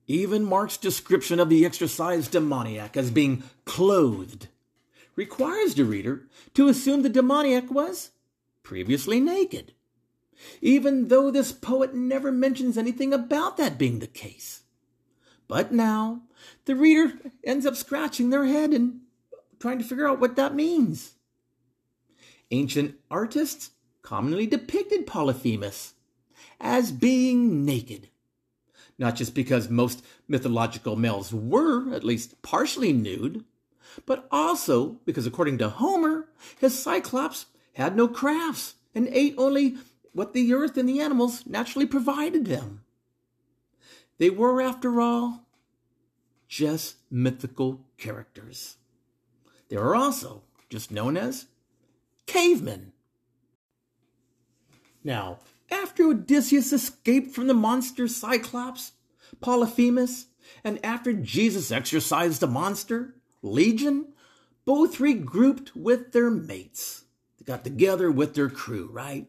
Even 0.07 0.45
Mark's 0.45 0.77
description 0.79 1.39
of 1.39 1.51
the 1.51 1.67
exorcised 1.67 2.31
demoniac 2.31 2.97
as 2.97 3.11
being 3.11 3.43
clothed 3.65 4.49
requires 5.17 5.75
the 5.75 5.85
reader 5.85 6.27
to 6.55 6.69
assume 6.69 7.03
the 7.03 7.09
demoniac 7.09 7.71
was 7.71 8.11
previously 8.63 9.21
naked, 9.21 9.73
even 10.61 11.09
though 11.09 11.31
this 11.31 11.53
poet 11.53 11.95
never 11.95 12.33
mentions 12.33 12.77
anything 12.79 13.13
about 13.13 13.57
that 13.57 13.79
being 13.79 13.99
the 13.99 14.07
case. 14.07 14.63
But 15.47 15.73
now 15.73 16.23
the 16.65 16.75
reader 16.75 17.19
ends 17.45 17.67
up 17.67 17.77
scratching 17.77 18.31
their 18.31 18.47
head 18.47 18.71
and 18.71 19.01
trying 19.61 19.79
to 19.79 19.85
figure 19.85 20.09
out 20.09 20.21
what 20.21 20.37
that 20.37 20.55
means. 20.55 21.15
Ancient 22.51 22.97
artists 23.11 23.71
commonly 24.03 24.47
depicted 24.47 25.07
Polyphemus 25.07 25.95
as 26.61 26.93
being 26.93 27.65
naked 27.65 28.09
not 28.99 29.17
just 29.17 29.35
because 29.35 29.69
most 29.69 30.05
mythological 30.29 30.97
males 30.97 31.33
were 31.33 31.93
at 31.93 32.05
least 32.05 32.41
partially 32.43 32.93
nude, 32.93 33.45
but 34.07 34.27
also 34.31 35.01
because, 35.05 35.27
according 35.27 35.59
to 35.59 35.69
Homer, 35.69 36.29
his 36.59 36.81
Cyclops 36.81 37.47
had 37.75 37.97
no 37.97 38.09
crafts 38.09 38.75
and 38.95 39.09
ate 39.09 39.35
only 39.37 39.77
what 40.13 40.33
the 40.33 40.53
earth 40.55 40.77
and 40.77 40.89
the 40.89 41.01
animals 41.01 41.45
naturally 41.47 41.87
provided 41.87 42.47
them. 42.47 42.83
They 44.19 44.31
were, 44.31 44.61
after 44.61 45.01
all, 45.01 45.47
just 46.47 46.97
mythical 47.11 47.81
characters. 47.99 48.77
They 49.69 49.77
were 49.77 49.97
also 49.97 50.43
just 50.69 50.91
known 50.91 51.17
as 51.17 51.47
cavemen. 52.27 52.93
Now, 55.03 55.39
after 55.71 56.05
Odysseus 56.05 56.73
escaped 56.73 57.35
from 57.35 57.49
the 57.49 57.55
monster 57.55 58.07
Cyclops, 58.07 58.93
Polyphemus, 59.41 60.27
and 60.63 60.85
after 60.85 61.13
Jesus 61.13 61.73
exorcised 61.73 62.41
the 62.41 62.47
monster, 62.47 63.15
Legion, 63.45 64.07
both 64.65 64.99
regrouped 64.99 65.77
with 65.77 66.13
their 66.13 66.31
mates. 66.31 67.05
They 67.39 67.45
got 67.45 67.63
together 67.63 68.11
with 68.11 68.35
their 68.35 68.49
crew, 68.49 68.89
right? 68.91 69.29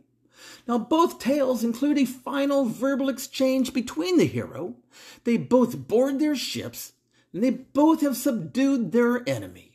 Now, 0.68 0.78
both 0.78 1.20
tales 1.20 1.64
include 1.64 1.98
a 1.98 2.06
final 2.06 2.66
verbal 2.66 3.10
exchange 3.10 3.74
between 3.74 4.18
the 4.18 4.26
hero. 4.26 4.76
They 5.24 5.38
both 5.38 5.88
board 5.88 6.20
their 6.20 6.36
ships, 6.36 6.94
and 7.34 7.44
they 7.44 7.50
both 7.52 8.02
have 8.02 8.16
subdued 8.16 8.92
their 8.92 9.28
enemy. 9.28 9.74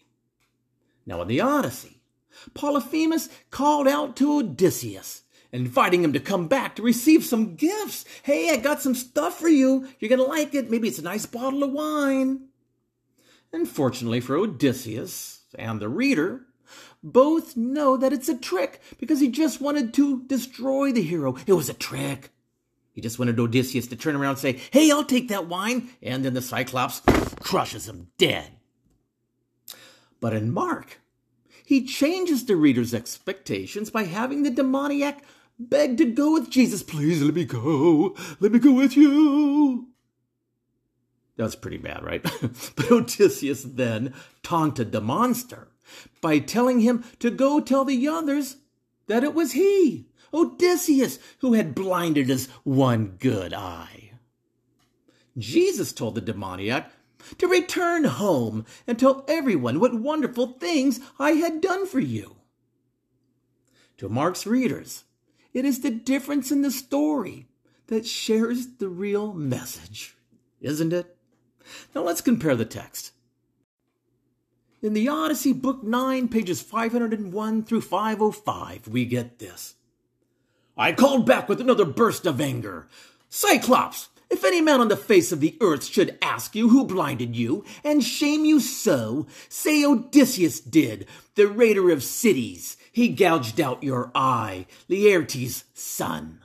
Now, 1.05 1.23
in 1.23 1.29
the 1.29 1.41
Odyssey, 1.41 2.01
Polyphemus 2.55 3.29
called 3.51 3.87
out 3.87 4.17
to 4.17 4.39
Odysseus 4.39 5.23
inviting 5.53 6.05
him 6.05 6.13
to 6.13 6.21
come 6.21 6.47
back 6.47 6.77
to 6.77 6.83
receive 6.83 7.25
some 7.25 7.57
gifts. 7.57 8.05
Hey, 8.23 8.51
I 8.51 8.57
got 8.57 8.81
some 8.81 8.95
stuff 8.95 9.39
for 9.39 9.49
you. 9.49 9.89
You're 9.99 10.09
going 10.09 10.21
to 10.21 10.25
like 10.25 10.55
it. 10.55 10.71
Maybe 10.71 10.89
it's 10.89 11.01
a 11.01 11.03
nice 11.03 11.27
bottle 11.27 11.65
of 11.65 11.73
wine. 11.73 12.50
Unfortunately 13.53 14.21
for 14.21 14.37
Odysseus 14.37 15.45
and 15.59 15.81
the 15.81 15.89
reader, 15.89 16.43
both 17.03 17.57
know 17.57 17.97
that 17.97 18.13
it's 18.13 18.29
a 18.29 18.37
trick 18.37 18.81
because 18.99 19.21
he 19.21 19.29
just 19.29 19.61
wanted 19.61 19.93
to 19.95 20.23
destroy 20.25 20.93
the 20.93 21.03
hero. 21.03 21.37
It 21.47 21.55
was 21.55 21.69
a 21.69 21.75
trick. 21.75 22.31
He 22.93 23.01
just 23.01 23.19
wanted 23.19 23.41
Odysseus 23.41 23.87
to 23.89 23.97
turn 23.97 24.17
around 24.17 24.31
and 24.31 24.39
say, 24.39 24.61
Hey, 24.71 24.91
I'll 24.91 25.05
take 25.05 25.29
that 25.29 25.49
wine. 25.49 25.91
And 26.03 26.25
then 26.25 26.35
the 26.35 26.43
Cyclops 26.43 27.01
crushes 27.41 27.89
him 27.89 28.09
dead. 28.19 28.51
But 30.21 30.35
in 30.35 30.53
Mark, 30.53 31.01
he 31.65 31.85
changes 31.87 32.45
the 32.45 32.57
reader's 32.57 32.93
expectations 32.93 33.91
by 33.91 34.05
having 34.05 34.43
the 34.43 34.51
demoniac 34.51 35.25
beg 35.59 35.97
to 35.99 36.05
go 36.05 36.33
with 36.33 36.51
Jesus. 36.51 36.83
Please 36.83 37.23
let 37.23 37.35
me 37.35 37.45
go. 37.45 38.15
Let 38.39 38.53
me 38.53 38.59
go 38.59 38.73
with 38.73 38.97
you. 38.97 39.90
That 41.41 41.45
was 41.45 41.57
pretty 41.57 41.79
bad, 41.79 42.05
right? 42.05 42.23
but 42.77 42.93
Odysseus 42.93 43.63
then 43.63 44.13
taunted 44.43 44.93
the 44.93 45.01
monster 45.01 45.69
by 46.21 46.39
telling 46.39 46.81
him 46.81 47.03
to 47.19 47.31
go 47.31 47.61
tell 47.61 47.87
the 47.87 48.07
others 48.07 48.57
that 49.07 49.25
it 49.25 49.33
was 49.33 49.53
he, 49.53 50.11
Odysseus, 50.35 51.19
who 51.39 51.55
had 51.55 51.75
blinded 51.75 52.29
his 52.29 52.49
one 52.63 53.17
good 53.19 53.55
eye. 53.55 54.11
Jesus 55.39 55.95
told 55.95 56.15
the 56.15 56.21
demoniac 56.21 56.93
to 57.39 57.49
return 57.49 58.05
home 58.05 58.67
and 58.87 58.99
tell 58.99 59.25
everyone 59.27 59.81
what 59.81 59.99
wonderful 59.99 60.49
things 60.49 61.01
I 61.19 61.31
had 61.31 61.63
done 61.63 61.87
for 61.87 62.01
you. 62.01 62.37
To 63.97 64.11
Mark's 64.11 64.47
readers, 64.47 65.05
it 65.55 65.65
is 65.65 65.81
the 65.81 65.91
difference 65.91 66.53
in 66.53 66.61
the 66.61 66.71
story 66.71 67.47
that 67.87 68.07
shares 68.07 68.77
the 68.77 68.91
real 68.91 69.33
message, 69.33 70.19
isn't 70.61 70.93
it? 70.93 71.17
Now 71.95 72.03
let's 72.03 72.21
compare 72.21 72.57
the 72.57 72.65
text. 72.65 73.13
In 74.83 74.95
the 74.95 75.09
Odyssey, 75.09 75.53
Book 75.53 75.83
9, 75.83 76.29
pages 76.29 76.63
501 76.63 77.65
through 77.65 77.83
505, 77.83 78.89
we 78.89 79.05
get 79.05 79.39
this. 79.39 79.75
I 80.77 80.93
called 80.93 81.27
back 81.27 81.49
with 81.49 81.61
another 81.61 81.85
burst 81.85 82.25
of 82.25 82.41
anger. 82.41 82.89
Cyclops, 83.29 84.09
if 84.31 84.45
any 84.45 84.63
man 84.63 84.81
on 84.81 84.89
the 84.89 84.97
face 84.97 85.33
of 85.33 85.41
the 85.41 85.59
earth 85.61 85.85
should 85.85 86.17
ask 86.23 86.55
you 86.55 86.71
who 86.71 86.87
blinded 86.87 87.37
you, 87.37 87.65
and 87.85 88.03
shame 88.03 88.45
you 88.45 88.61
so, 88.61 89.27
say 89.49 89.85
Odysseus 89.85 90.61
did, 90.61 91.07
the 91.35 91.47
raider 91.47 91.91
of 91.91 92.03
cities. 92.03 92.79
He 92.93 93.09
gouged 93.09 93.61
out 93.61 93.83
your 93.83 94.11
eye, 94.15 94.67
Laertes' 94.89 95.65
son. 95.75 96.41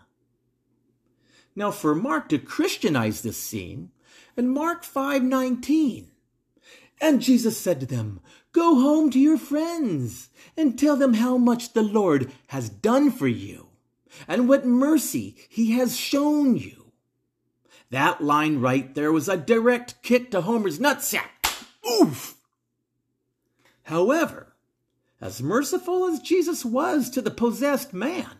Now 1.55 1.71
for 1.71 1.95
Mark 1.95 2.27
to 2.29 2.37
Christianize 2.37 3.21
this 3.21 3.37
scene, 3.37 3.91
in 4.37 4.49
Mark 4.49 4.83
5:19, 4.83 6.11
and 7.01 7.21
Jesus 7.21 7.57
said 7.57 7.79
to 7.79 7.85
them, 7.85 8.19
Go 8.51 8.75
home 8.75 9.09
to 9.11 9.19
your 9.19 9.37
friends 9.37 10.29
and 10.55 10.79
tell 10.79 10.95
them 10.95 11.15
how 11.15 11.37
much 11.37 11.73
the 11.73 11.83
Lord 11.83 12.31
has 12.47 12.69
done 12.69 13.11
for 13.11 13.27
you 13.27 13.67
and 14.27 14.47
what 14.47 14.65
mercy 14.65 15.35
he 15.49 15.71
has 15.71 15.97
shown 15.97 16.55
you. 16.55 16.93
That 17.89 18.23
line 18.23 18.59
right 18.59 18.93
there 18.95 19.11
was 19.11 19.27
a 19.27 19.37
direct 19.37 20.01
kick 20.03 20.31
to 20.31 20.41
Homer's 20.41 20.79
nutsack. 20.79 21.29
Oof! 22.01 22.35
However, 23.83 24.55
as 25.21 25.43
merciful 25.43 26.05
as 26.05 26.19
Jesus 26.19 26.65
was 26.65 27.09
to 27.11 27.21
the 27.21 27.31
possessed 27.31 27.93
man, 27.93 28.39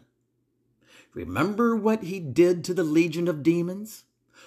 remember 1.13 1.75
what 1.75 2.03
he 2.03 2.19
did 2.19 2.63
to 2.63 2.73
the 2.73 2.83
legion 2.83 3.27
of 3.27 3.43
demons? 3.43 4.05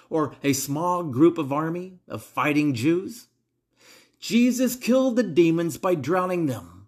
Or 0.09 0.35
a 0.43 0.53
small 0.53 1.03
group 1.03 1.37
of 1.37 1.51
army 1.51 1.99
of 2.07 2.23
fighting 2.23 2.73
Jews? 2.73 3.27
Jesus 4.19 4.75
killed 4.75 5.15
the 5.15 5.23
demons 5.23 5.77
by 5.77 5.95
drowning 5.95 6.45
them, 6.47 6.87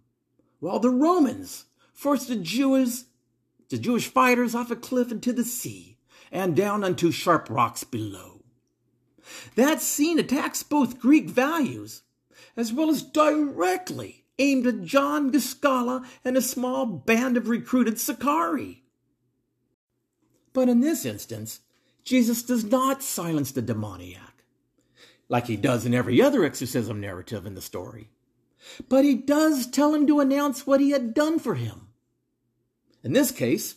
while 0.59 0.79
the 0.79 0.89
Romans 0.89 1.65
forced 1.93 2.27
the 2.27 2.35
Jews, 2.35 3.05
the 3.69 3.77
Jewish 3.77 4.07
fighters 4.07 4.53
off 4.53 4.71
a 4.71 4.75
cliff 4.75 5.11
into 5.11 5.31
the 5.31 5.45
sea 5.45 5.97
and 6.31 6.55
down 6.55 6.83
unto 6.83 7.11
sharp 7.11 7.49
rocks 7.49 7.83
below. 7.83 8.43
That 9.55 9.81
scene 9.81 10.19
attacks 10.19 10.63
both 10.63 10.99
Greek 10.99 11.29
values 11.29 12.01
as 12.57 12.73
well 12.73 12.89
as 12.89 13.01
directly 13.01 14.25
aimed 14.39 14.67
at 14.67 14.83
John 14.83 15.31
Gischala 15.31 16.05
and 16.25 16.35
a 16.35 16.41
small 16.41 16.85
band 16.85 17.37
of 17.37 17.47
recruited 17.47 17.99
Sicarii. 17.99 18.83
But 20.53 20.67
in 20.67 20.81
this 20.81 21.05
instance, 21.05 21.61
Jesus 22.03 22.43
does 22.43 22.63
not 22.63 23.03
silence 23.03 23.51
the 23.51 23.61
demoniac, 23.61 24.43
like 25.29 25.47
he 25.47 25.55
does 25.55 25.85
in 25.85 25.93
every 25.93 26.21
other 26.21 26.43
exorcism 26.43 26.99
narrative 26.99 27.45
in 27.45 27.55
the 27.55 27.61
story. 27.61 28.09
But 28.89 29.05
he 29.05 29.15
does 29.15 29.67
tell 29.67 29.93
him 29.93 30.05
to 30.07 30.19
announce 30.19 30.67
what 30.67 30.81
he 30.81 30.91
had 30.91 31.13
done 31.13 31.39
for 31.39 31.55
him. 31.55 31.87
In 33.03 33.13
this 33.13 33.31
case, 33.31 33.75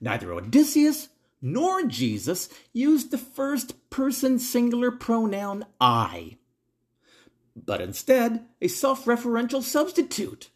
neither 0.00 0.32
Odysseus 0.32 1.08
nor 1.40 1.84
Jesus 1.84 2.48
used 2.72 3.10
the 3.10 3.18
first 3.18 3.90
person 3.90 4.38
singular 4.38 4.90
pronoun 4.90 5.66
I, 5.80 6.38
but 7.54 7.80
instead 7.80 8.44
a 8.60 8.68
self 8.68 9.04
referential 9.04 9.62
substitute. 9.62 10.50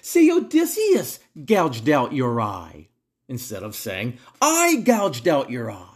See, 0.00 0.30
Odysseus 0.30 1.20
gouged 1.44 1.88
out 1.88 2.12
your 2.12 2.40
eye, 2.40 2.88
instead 3.28 3.62
of 3.62 3.74
saying, 3.74 4.18
I 4.40 4.76
gouged 4.76 5.28
out 5.28 5.50
your 5.50 5.70
eye. 5.70 5.93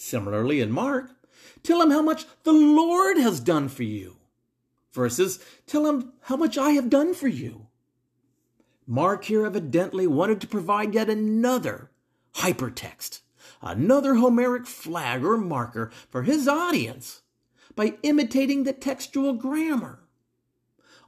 Similarly, 0.00 0.60
in 0.60 0.70
Mark, 0.70 1.10
tell 1.64 1.82
him 1.82 1.90
how 1.90 2.02
much 2.02 2.24
the 2.44 2.52
Lord 2.52 3.18
has 3.18 3.40
done 3.40 3.68
for 3.68 3.82
you, 3.82 4.16
versus 4.92 5.40
tell 5.66 5.86
him 5.86 6.12
how 6.22 6.36
much 6.36 6.56
I 6.56 6.70
have 6.70 6.88
done 6.88 7.14
for 7.14 7.26
you. 7.26 7.66
Mark 8.86 9.24
here 9.24 9.44
evidently 9.44 10.06
wanted 10.06 10.40
to 10.40 10.46
provide 10.46 10.94
yet 10.94 11.10
another 11.10 11.90
hypertext, 12.36 13.22
another 13.60 14.14
Homeric 14.14 14.68
flag 14.68 15.24
or 15.24 15.36
marker 15.36 15.90
for 16.08 16.22
his 16.22 16.46
audience 16.46 17.22
by 17.74 17.98
imitating 18.04 18.62
the 18.62 18.72
textual 18.72 19.32
grammar, 19.32 20.04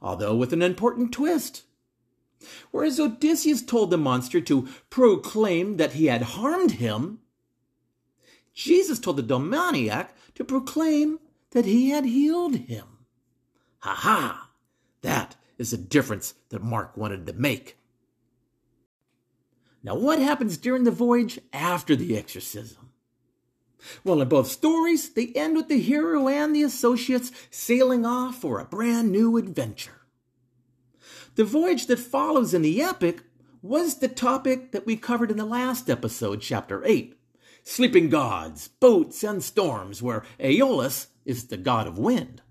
although 0.01 0.35
with 0.35 0.51
an 0.51 0.61
important 0.61 1.13
twist. 1.13 1.63
Whereas 2.71 2.99
Odysseus 2.99 3.61
told 3.61 3.89
the 3.89 3.97
monster 3.97 4.41
to 4.41 4.67
proclaim 4.89 5.77
that 5.77 5.93
he 5.93 6.07
had 6.07 6.23
harmed 6.23 6.71
him, 6.71 7.19
Jesus 8.53 8.99
told 8.99 9.17
the 9.17 9.23
demoniac 9.23 10.15
to 10.35 10.43
proclaim 10.43 11.19
that 11.51 11.65
he 11.65 11.89
had 11.89 12.05
healed 12.05 12.55
him. 12.55 12.85
Ha 13.79 13.93
ha! 13.93 14.49
That 15.01 15.35
is 15.57 15.71
the 15.71 15.77
difference 15.77 16.33
that 16.49 16.63
Mark 16.63 16.95
wanted 16.97 17.25
to 17.27 17.33
make. 17.33 17.77
Now, 19.83 19.95
what 19.95 20.19
happens 20.19 20.57
during 20.57 20.83
the 20.83 20.91
voyage 20.91 21.39
after 21.51 21.95
the 21.95 22.17
exorcism? 22.17 22.91
Well, 24.03 24.21
in 24.21 24.29
both 24.29 24.47
stories, 24.47 25.09
they 25.09 25.27
end 25.27 25.55
with 25.55 25.67
the 25.67 25.79
hero 25.79 26.27
and 26.27 26.55
the 26.55 26.61
associates 26.61 27.31
sailing 27.49 28.05
off 28.05 28.35
for 28.35 28.59
a 28.59 28.65
brand 28.65 29.11
new 29.11 29.37
adventure. 29.37 30.01
The 31.33 31.45
voyage 31.45 31.87
that 31.87 31.97
follows 31.97 32.53
in 32.53 32.61
the 32.61 32.81
epic 32.81 33.23
was 33.63 33.97
the 33.97 34.07
topic 34.07 34.71
that 34.71 34.85
we 34.85 34.97
covered 34.97 35.31
in 35.31 35.37
the 35.37 35.45
last 35.45 35.89
episode, 35.89 36.41
chapter 36.41 36.85
8 36.85 37.17
sleeping 37.63 38.09
gods, 38.09 38.67
boats, 38.67 39.23
and 39.23 39.43
storms, 39.43 40.01
where 40.01 40.23
Aeolus 40.39 41.07
is 41.25 41.47
the 41.47 41.57
god 41.57 41.87
of 41.87 41.97
wind. 41.97 42.41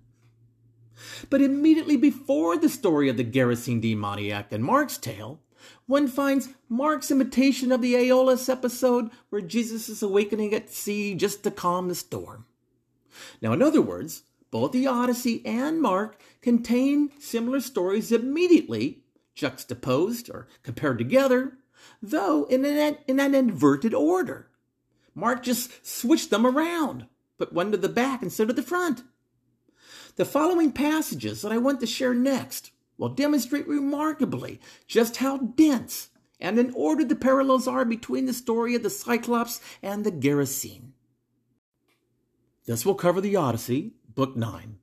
But 1.29 1.41
immediately 1.41 1.97
before 1.97 2.57
the 2.57 2.69
story 2.69 3.09
of 3.09 3.17
the 3.17 3.23
Gerasene 3.23 3.81
demoniac 3.81 4.51
in 4.51 4.61
Mark's 4.61 4.97
tale, 4.97 5.39
one 5.85 6.07
finds 6.07 6.49
Mark's 6.69 7.11
imitation 7.11 7.71
of 7.71 7.81
the 7.81 7.95
Aeolus 7.95 8.49
episode 8.49 9.09
where 9.29 9.41
Jesus 9.41 9.89
is 9.89 10.01
awakening 10.01 10.53
at 10.53 10.69
sea 10.69 11.15
just 11.15 11.43
to 11.43 11.51
calm 11.51 11.87
the 11.87 11.95
storm. 11.95 12.45
Now, 13.41 13.53
in 13.53 13.61
other 13.61 13.81
words, 13.81 14.23
both 14.51 14.71
the 14.71 14.87
Odyssey 14.87 15.45
and 15.45 15.81
Mark 15.81 16.19
contain 16.41 17.11
similar 17.19 17.61
stories 17.61 18.11
immediately 18.11 19.03
juxtaposed 19.33 20.29
or 20.29 20.47
compared 20.61 20.97
together, 20.97 21.57
though 22.01 22.45
in 22.45 22.65
an, 22.65 22.97
in 23.07 23.19
an 23.19 23.33
inverted 23.33 23.93
order. 23.93 24.50
Mark 25.13 25.43
just 25.43 25.85
switched 25.85 26.29
them 26.29 26.45
around, 26.45 27.07
put 27.37 27.53
one 27.53 27.71
to 27.71 27.77
the 27.77 27.89
back 27.89 28.21
instead 28.23 28.49
of 28.49 28.55
the 28.55 28.63
front. 28.63 29.03
The 30.15 30.25
following 30.25 30.71
passages 30.71 31.41
that 31.41 31.51
I 31.51 31.57
want 31.57 31.79
to 31.79 31.87
share 31.87 32.13
next 32.13 32.71
will 32.97 33.09
demonstrate 33.09 33.67
remarkably 33.67 34.59
just 34.87 35.17
how 35.17 35.37
dense 35.37 36.09
and 36.39 36.57
in 36.57 36.71
order 36.75 37.03
the 37.03 37.15
parallels 37.15 37.67
are 37.67 37.85
between 37.85 38.25
the 38.25 38.33
story 38.33 38.75
of 38.75 38.83
the 38.83 38.89
Cyclops 38.89 39.61
and 39.81 40.03
the 40.03 40.11
Gerasene. 40.11 40.91
This 42.65 42.85
will 42.85 42.95
cover 42.95 43.21
the 43.21 43.35
Odyssey, 43.35 43.93
Book 44.13 44.35
9, 44.35 44.77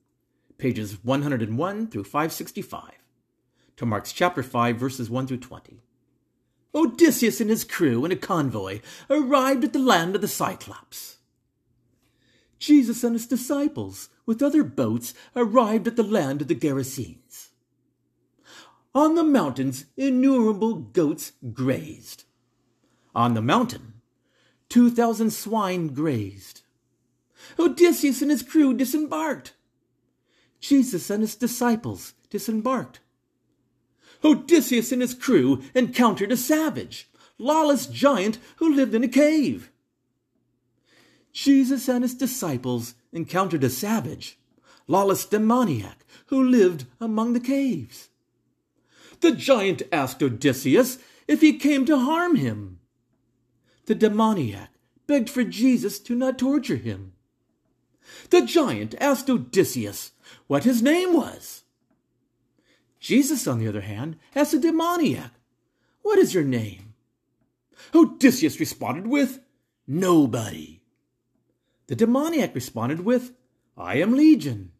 pages 0.56 1.02
101 1.04 1.88
through 1.88 2.04
565, 2.04 2.92
to 3.76 3.86
Mark's 3.86 4.12
chapter 4.12 4.42
5, 4.42 4.76
verses 4.76 5.10
1 5.10 5.26
through 5.26 5.38
20. 5.38 5.80
Odysseus 6.74 7.40
and 7.40 7.50
his 7.50 7.64
crew 7.64 8.04
in 8.04 8.12
a 8.12 8.16
convoy 8.16 8.80
arrived 9.08 9.64
at 9.64 9.72
the 9.72 9.78
land 9.78 10.14
of 10.14 10.20
the 10.20 10.28
Cyclops. 10.28 11.16
Jesus 12.58 13.04
and 13.04 13.14
his 13.14 13.26
disciples, 13.26 14.08
with 14.26 14.42
other 14.42 14.64
boats, 14.64 15.14
arrived 15.36 15.86
at 15.86 15.96
the 15.96 16.02
land 16.02 16.42
of 16.42 16.48
the 16.48 16.54
Gerasenes. 16.54 17.48
On 18.94 19.14
the 19.14 19.24
mountains, 19.24 19.84
innumerable 19.96 20.74
goats 20.74 21.32
grazed. 21.52 22.24
On 23.14 23.34
the 23.34 23.42
mountain, 23.42 23.94
two 24.68 24.90
thousand 24.90 25.30
swine 25.32 25.88
grazed. 25.88 26.62
Odysseus 27.58 28.20
and 28.22 28.30
his 28.30 28.42
crew 28.42 28.74
disembarked. 28.74 29.54
Jesus 30.60 31.08
and 31.10 31.22
his 31.22 31.36
disciples 31.36 32.14
disembarked. 32.28 33.00
Odysseus 34.24 34.92
and 34.92 35.02
his 35.02 35.14
crew 35.14 35.62
encountered 35.74 36.32
a 36.32 36.36
savage, 36.36 37.08
lawless 37.38 37.86
giant 37.86 38.38
who 38.56 38.74
lived 38.74 38.94
in 38.94 39.04
a 39.04 39.08
cave. 39.08 39.70
Jesus 41.32 41.88
and 41.88 42.02
his 42.02 42.14
disciples 42.14 42.94
encountered 43.12 43.62
a 43.62 43.70
savage, 43.70 44.38
lawless 44.86 45.24
demoniac 45.24 46.04
who 46.26 46.42
lived 46.42 46.86
among 47.00 47.32
the 47.32 47.40
caves. 47.40 48.08
The 49.20 49.32
giant 49.32 49.82
asked 49.92 50.22
Odysseus 50.22 50.98
if 51.26 51.40
he 51.40 51.58
came 51.58 51.84
to 51.86 51.98
harm 51.98 52.36
him. 52.36 52.80
The 53.86 53.94
demoniac 53.94 54.70
begged 55.06 55.30
for 55.30 55.44
Jesus 55.44 55.98
to 56.00 56.14
not 56.14 56.38
torture 56.38 56.76
him. 56.76 57.12
The 58.30 58.42
giant 58.42 58.94
asked 59.00 59.28
Odysseus 59.28 60.12
what 60.46 60.64
his 60.64 60.82
name 60.82 61.14
was. 61.14 61.62
Jesus, 63.00 63.46
on 63.46 63.58
the 63.58 63.68
other 63.68 63.82
hand, 63.82 64.16
asked 64.34 64.52
the 64.52 64.58
demoniac, 64.58 65.32
What 66.02 66.18
is 66.18 66.34
your 66.34 66.44
name? 66.44 66.94
Odysseus 67.94 68.58
responded 68.58 69.06
with, 69.06 69.40
Nobody. 69.86 70.82
The 71.86 71.96
demoniac 71.96 72.54
responded 72.54 73.00
with, 73.00 73.32
I 73.76 73.96
am 73.96 74.16
Legion. 74.16 74.72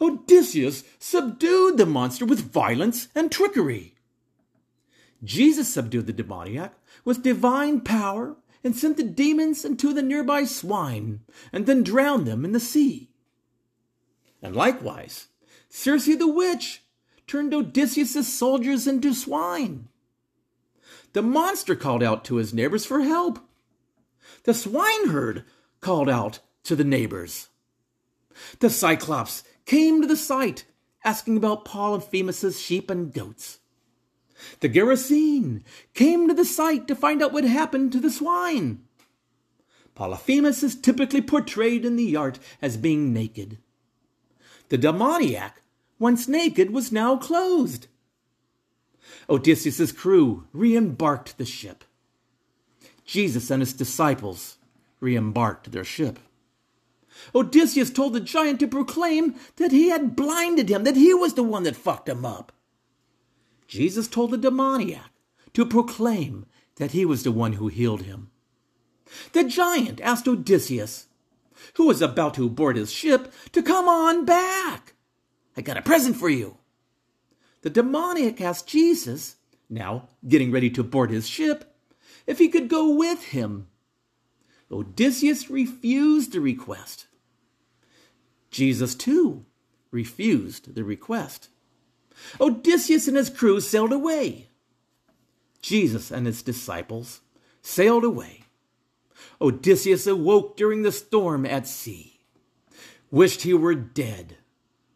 Odysseus 0.00 0.82
subdued 0.98 1.78
the 1.78 1.86
monster 1.86 2.26
with 2.26 2.52
violence 2.52 3.08
and 3.14 3.30
trickery. 3.30 3.94
Jesus 5.22 5.72
subdued 5.72 6.06
the 6.06 6.12
demoniac 6.12 6.74
with 7.04 7.22
divine 7.22 7.80
power 7.80 8.36
and 8.64 8.76
sent 8.76 8.96
the 8.96 9.04
demons 9.04 9.64
into 9.64 9.94
the 9.94 10.02
nearby 10.02 10.44
swine 10.44 11.20
and 11.52 11.66
then 11.66 11.82
drowned 11.82 12.26
them 12.26 12.44
in 12.44 12.52
the 12.52 12.60
sea. 12.60 13.10
And 14.42 14.56
likewise, 14.56 15.28
Circe 15.74 16.04
the 16.04 16.28
witch 16.28 16.82
turned 17.26 17.54
Odysseus' 17.54 18.28
soldiers 18.28 18.86
into 18.86 19.14
swine. 19.14 19.88
The 21.14 21.22
monster 21.22 21.74
called 21.74 22.02
out 22.02 22.26
to 22.26 22.36
his 22.36 22.52
neighbors 22.52 22.84
for 22.84 23.00
help. 23.00 23.38
The 24.44 24.52
swineherd 24.52 25.44
called 25.80 26.10
out 26.10 26.40
to 26.64 26.76
the 26.76 26.84
neighbors. 26.84 27.48
The 28.60 28.68
Cyclops 28.68 29.44
came 29.64 30.02
to 30.02 30.06
the 30.06 30.14
site, 30.14 30.66
asking 31.04 31.38
about 31.38 31.64
Polyphemus' 31.64 32.60
sheep 32.60 32.90
and 32.90 33.10
goats. 33.10 33.58
The 34.60 34.68
Gerasene 34.68 35.62
came 35.94 36.28
to 36.28 36.34
the 36.34 36.44
site 36.44 36.86
to 36.88 36.94
find 36.94 37.22
out 37.22 37.32
what 37.32 37.44
happened 37.44 37.92
to 37.92 37.98
the 37.98 38.10
swine. 38.10 38.84
Polyphemus 39.94 40.62
is 40.62 40.78
typically 40.78 41.22
portrayed 41.22 41.86
in 41.86 41.96
the 41.96 42.14
art 42.14 42.38
as 42.60 42.76
being 42.76 43.14
naked. 43.14 43.56
The 44.68 44.78
demoniac 44.78 45.61
once 46.02 46.26
naked, 46.26 46.70
was 46.72 46.90
now 46.92 47.16
clothed. 47.16 47.86
Odysseus' 49.30 49.92
crew 49.92 50.46
re 50.52 50.76
embarked 50.76 51.38
the 51.38 51.44
ship. 51.44 51.84
Jesus 53.04 53.50
and 53.50 53.62
his 53.62 53.72
disciples 53.72 54.58
re 55.00 55.16
embarked 55.16 55.70
their 55.70 55.84
ship. 55.84 56.18
Odysseus 57.34 57.90
told 57.90 58.14
the 58.14 58.20
giant 58.20 58.58
to 58.60 58.66
proclaim 58.66 59.36
that 59.56 59.70
he 59.70 59.90
had 59.90 60.16
blinded 60.16 60.68
him, 60.68 60.82
that 60.84 60.96
he 60.96 61.14
was 61.14 61.34
the 61.34 61.42
one 61.42 61.62
that 61.62 61.76
fucked 61.76 62.08
him 62.08 62.24
up. 62.24 62.52
Jesus 63.68 64.08
told 64.08 64.32
the 64.32 64.38
demoniac 64.38 65.10
to 65.54 65.64
proclaim 65.64 66.46
that 66.76 66.90
he 66.90 67.04
was 67.04 67.22
the 67.22 67.32
one 67.32 67.54
who 67.54 67.68
healed 67.68 68.02
him. 68.02 68.30
The 69.32 69.44
giant 69.44 70.00
asked 70.00 70.26
Odysseus, 70.26 71.06
who 71.74 71.86
was 71.86 72.02
about 72.02 72.34
to 72.34 72.48
board 72.48 72.76
his 72.76 72.90
ship, 72.90 73.32
to 73.52 73.62
come 73.62 73.88
on 73.88 74.24
back. 74.24 74.94
I 75.56 75.60
got 75.60 75.76
a 75.76 75.82
present 75.82 76.16
for 76.16 76.28
you. 76.28 76.58
The 77.62 77.70
demoniac 77.70 78.40
asked 78.40 78.66
Jesus, 78.66 79.36
now 79.68 80.08
getting 80.26 80.50
ready 80.50 80.70
to 80.70 80.82
board 80.82 81.10
his 81.10 81.28
ship, 81.28 81.76
if 82.26 82.38
he 82.38 82.48
could 82.48 82.68
go 82.68 82.94
with 82.94 83.24
him. 83.24 83.68
Odysseus 84.70 85.50
refused 85.50 86.32
the 86.32 86.40
request. 86.40 87.06
Jesus, 88.50 88.94
too, 88.94 89.44
refused 89.90 90.74
the 90.74 90.84
request. 90.84 91.48
Odysseus 92.40 93.08
and 93.08 93.16
his 93.16 93.30
crew 93.30 93.60
sailed 93.60 93.92
away. 93.92 94.48
Jesus 95.60 96.10
and 96.10 96.26
his 96.26 96.42
disciples 96.42 97.20
sailed 97.60 98.04
away. 98.04 98.44
Odysseus 99.40 100.06
awoke 100.06 100.56
during 100.56 100.82
the 100.82 100.92
storm 100.92 101.46
at 101.46 101.66
sea, 101.66 102.20
wished 103.10 103.42
he 103.42 103.54
were 103.54 103.74
dead, 103.74 104.36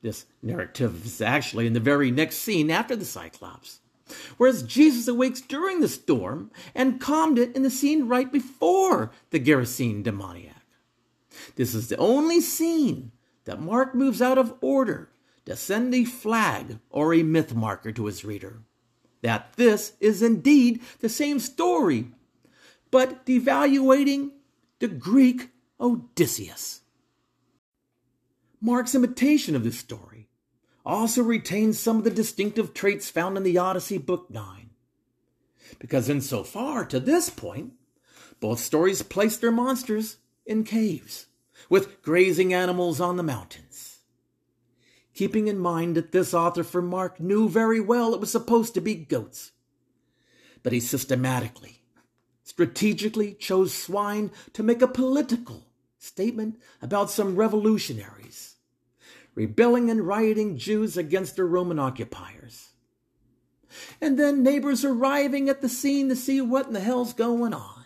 this 0.02 0.26
narrative 0.42 1.04
is 1.04 1.20
actually 1.20 1.66
in 1.66 1.72
the 1.72 1.80
very 1.80 2.10
next 2.10 2.38
scene 2.38 2.70
after 2.70 2.96
the 2.96 3.04
Cyclops. 3.04 3.80
Whereas 4.36 4.62
Jesus 4.62 5.08
awakes 5.08 5.40
during 5.40 5.80
the 5.80 5.88
storm 5.88 6.50
and 6.74 7.00
calmed 7.00 7.38
it 7.38 7.56
in 7.56 7.62
the 7.62 7.70
scene 7.70 8.06
right 8.06 8.30
before 8.30 9.10
the 9.30 9.40
Gerasene 9.40 10.02
demoniac. 10.02 10.54
This 11.56 11.74
is 11.74 11.88
the 11.88 11.96
only 11.96 12.40
scene 12.40 13.12
that 13.44 13.60
Mark 13.60 13.94
moves 13.94 14.22
out 14.22 14.38
of 14.38 14.54
order 14.60 15.10
to 15.44 15.56
send 15.56 15.94
a 15.94 16.04
flag 16.04 16.78
or 16.90 17.14
a 17.14 17.22
myth 17.22 17.54
marker 17.54 17.92
to 17.92 18.06
his 18.06 18.24
reader. 18.24 18.62
That 19.22 19.54
this 19.56 19.94
is 20.00 20.22
indeed 20.22 20.82
the 21.00 21.08
same 21.08 21.40
story, 21.40 22.08
but 22.90 23.26
devaluating 23.26 24.32
the 24.78 24.88
Greek 24.88 25.50
Odysseus. 25.80 26.82
Mark's 28.66 28.96
imitation 28.96 29.54
of 29.54 29.62
this 29.62 29.78
story 29.78 30.28
also 30.84 31.22
retains 31.22 31.78
some 31.78 31.98
of 31.98 32.02
the 32.02 32.10
distinctive 32.10 32.74
traits 32.74 33.08
found 33.08 33.36
in 33.36 33.44
the 33.44 33.56
Odyssey, 33.56 33.96
Book 33.96 34.28
9. 34.28 34.70
Because 35.78 36.08
insofar 36.08 36.84
to 36.86 36.98
this 36.98 37.30
point, 37.30 37.74
Both 38.40 38.58
stories 38.58 39.02
place 39.02 39.36
their 39.36 39.52
monsters 39.52 40.16
in 40.44 40.64
caves, 40.64 41.26
with 41.70 42.02
grazing 42.02 42.52
animals 42.52 43.00
on 43.00 43.16
the 43.16 43.22
mountains. 43.22 44.00
Keeping 45.14 45.46
in 45.46 45.58
mind 45.58 45.96
that 45.96 46.10
this 46.10 46.34
author 46.34 46.64
for 46.64 46.82
Mark 46.82 47.20
knew 47.20 47.48
very 47.48 47.80
well 47.80 48.14
it 48.14 48.20
was 48.20 48.32
supposed 48.32 48.74
to 48.74 48.80
be 48.80 48.96
goats. 48.96 49.52
But 50.64 50.72
he 50.72 50.80
systematically, 50.80 51.82
strategically 52.42 53.32
chose 53.32 53.72
swine 53.72 54.32
to 54.52 54.62
make 54.62 54.82
a 54.82 54.88
political 54.88 55.68
statement 55.98 56.60
about 56.82 57.10
some 57.10 57.36
revolutionaries, 57.36 58.45
rebelling 59.36 59.88
and 59.90 60.04
rioting 60.04 60.56
Jews 60.56 60.96
against 60.96 61.36
their 61.36 61.46
Roman 61.46 61.78
occupiers. 61.78 62.70
And 64.00 64.18
then 64.18 64.42
neighbors 64.42 64.84
arriving 64.84 65.48
at 65.48 65.60
the 65.60 65.68
scene 65.68 66.08
to 66.08 66.16
see 66.16 66.40
what 66.40 66.66
in 66.66 66.72
the 66.72 66.80
hell's 66.80 67.12
going 67.12 67.54
on. 67.54 67.84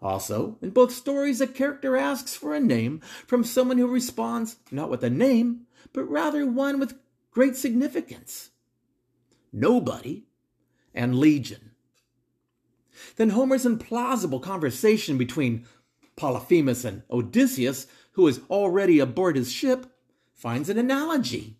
Also, 0.00 0.56
in 0.62 0.70
both 0.70 0.92
stories, 0.92 1.40
a 1.40 1.46
character 1.46 1.96
asks 1.96 2.34
for 2.34 2.54
a 2.54 2.60
name 2.60 3.00
from 3.26 3.44
someone 3.44 3.78
who 3.78 3.86
responds 3.86 4.56
not 4.70 4.90
with 4.90 5.04
a 5.04 5.10
name, 5.10 5.66
but 5.92 6.04
rather 6.04 6.46
one 6.46 6.78
with 6.78 6.98
great 7.30 7.56
significance. 7.56 8.50
Nobody 9.52 10.24
and 10.94 11.18
Legion. 11.18 11.72
Then 13.16 13.30
Homer's 13.30 13.64
implausible 13.64 14.42
conversation 14.42 15.18
between 15.18 15.66
Polyphemus 16.16 16.84
and 16.84 17.02
Odysseus, 17.10 17.86
who 18.12 18.26
is 18.26 18.40
already 18.50 18.98
aboard 18.98 19.36
his 19.36 19.52
ship, 19.52 19.86
finds 20.38 20.68
an 20.68 20.78
analogy 20.78 21.56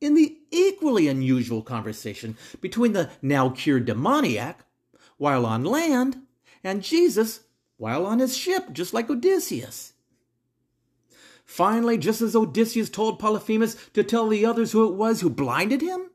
in 0.00 0.14
the 0.14 0.38
equally 0.50 1.06
unusual 1.08 1.62
conversation 1.62 2.36
between 2.60 2.94
the 2.94 3.10
now 3.20 3.50
cured 3.50 3.84
demoniac 3.84 4.64
while 5.18 5.44
on 5.44 5.62
land 5.62 6.16
and 6.64 6.82
Jesus 6.82 7.40
while 7.76 8.06
on 8.06 8.18
his 8.18 8.36
ship, 8.36 8.72
just 8.72 8.94
like 8.94 9.10
Odysseus. 9.10 9.92
Finally, 11.44 11.98
just 11.98 12.22
as 12.22 12.34
Odysseus 12.34 12.88
told 12.88 13.18
Polyphemus 13.18 13.76
to 13.92 14.02
tell 14.02 14.28
the 14.28 14.46
others 14.46 14.72
who 14.72 14.88
it 14.88 14.94
was 14.94 15.20
who 15.20 15.28
blinded 15.28 15.82
him, 15.82 16.10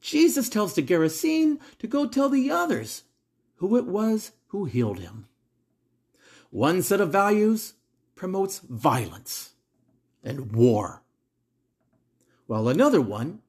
Jesus 0.00 0.48
tells 0.48 0.74
the 0.74 0.82
Gerasene 0.82 1.60
to 1.78 1.86
go 1.86 2.08
tell 2.08 2.28
the 2.28 2.50
others 2.50 3.04
who 3.56 3.76
it 3.76 3.86
was 3.86 4.32
who 4.48 4.64
healed 4.64 4.98
him. 4.98 5.28
One 6.50 6.82
set 6.82 7.00
of 7.00 7.12
values 7.12 7.74
promotes 8.16 8.58
violence 8.58 9.51
and 10.22 10.52
war, 10.52 11.02
while 12.46 12.68
another 12.68 13.00
one 13.00 13.40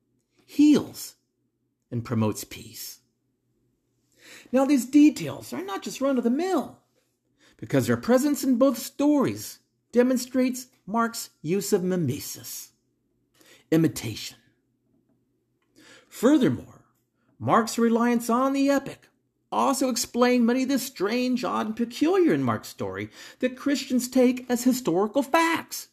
heals 0.45 1.15
and 1.91 2.05
promotes 2.05 2.43
peace. 2.43 2.99
Now, 4.51 4.65
these 4.65 4.86
details 4.86 5.53
are 5.53 5.63
not 5.63 5.84
just 5.84 6.01
run 6.01 6.17
of 6.17 6.24
the 6.24 6.30
mill, 6.30 6.80
because 7.57 7.88
their 7.88 7.97
presence 7.97 8.43
in 8.43 8.57
both 8.57 8.78
stories 8.78 9.59
demonstrates 9.91 10.67
Mark's 10.86 11.30
use 11.41 11.74
of 11.74 11.84
mimesis, 11.84 12.71
imitation. 13.71 14.38
Furthermore, 16.07 16.84
Mark's 17.39 17.78
reliance 17.78 18.30
on 18.30 18.53
the 18.53 18.69
epic 18.69 19.09
also 19.51 19.89
explain 19.89 20.45
many 20.45 20.63
of 20.63 20.69
the 20.69 20.80
strange, 20.80 21.43
odd, 21.43 21.67
and 21.67 21.76
peculiar 21.76 22.34
in 22.34 22.43
Mark's 22.43 22.67
story 22.67 23.09
that 23.39 23.57
Christians 23.57 24.07
take 24.07 24.45
as 24.49 24.63
historical 24.63 25.24
facts, 25.24 25.89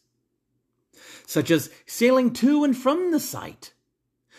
such 1.25 1.51
as 1.51 1.69
sailing 1.85 2.31
to 2.33 2.63
and 2.63 2.75
from 2.77 3.11
the 3.11 3.19
site, 3.19 3.73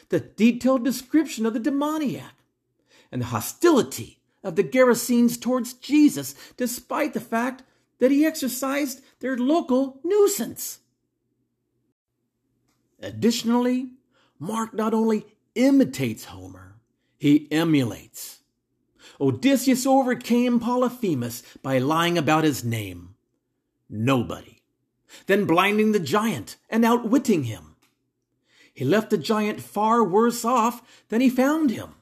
the 0.08 0.20
detailed 0.20 0.84
description 0.84 1.46
of 1.46 1.54
the 1.54 1.60
demoniac, 1.60 2.34
and 3.10 3.22
the 3.22 3.26
hostility 3.26 4.20
of 4.42 4.56
the 4.56 4.64
Gerasenes 4.64 5.40
towards 5.40 5.74
Jesus, 5.74 6.34
despite 6.56 7.14
the 7.14 7.20
fact 7.20 7.62
that 7.98 8.10
he 8.10 8.24
exorcized 8.24 9.00
their 9.20 9.36
local 9.36 10.00
nuisance. 10.02 10.80
Additionally, 13.00 13.90
Mark 14.38 14.74
not 14.74 14.94
only 14.94 15.26
imitates 15.54 16.24
Homer, 16.26 16.76
he 17.18 17.46
emulates. 17.52 18.40
Odysseus 19.20 19.86
overcame 19.86 20.58
Polyphemus 20.58 21.42
by 21.62 21.78
lying 21.78 22.18
about 22.18 22.44
his 22.44 22.64
name. 22.64 23.14
Nobody. 23.88 24.61
Then 25.26 25.44
blinding 25.44 25.92
the 25.92 26.00
giant 26.00 26.56
and 26.70 26.84
outwitting 26.84 27.44
him. 27.44 27.76
He 28.72 28.84
left 28.84 29.10
the 29.10 29.18
giant 29.18 29.60
far 29.60 30.02
worse 30.02 30.44
off 30.44 30.82
than 31.08 31.20
he 31.20 31.28
found 31.28 31.70
him, 31.70 31.94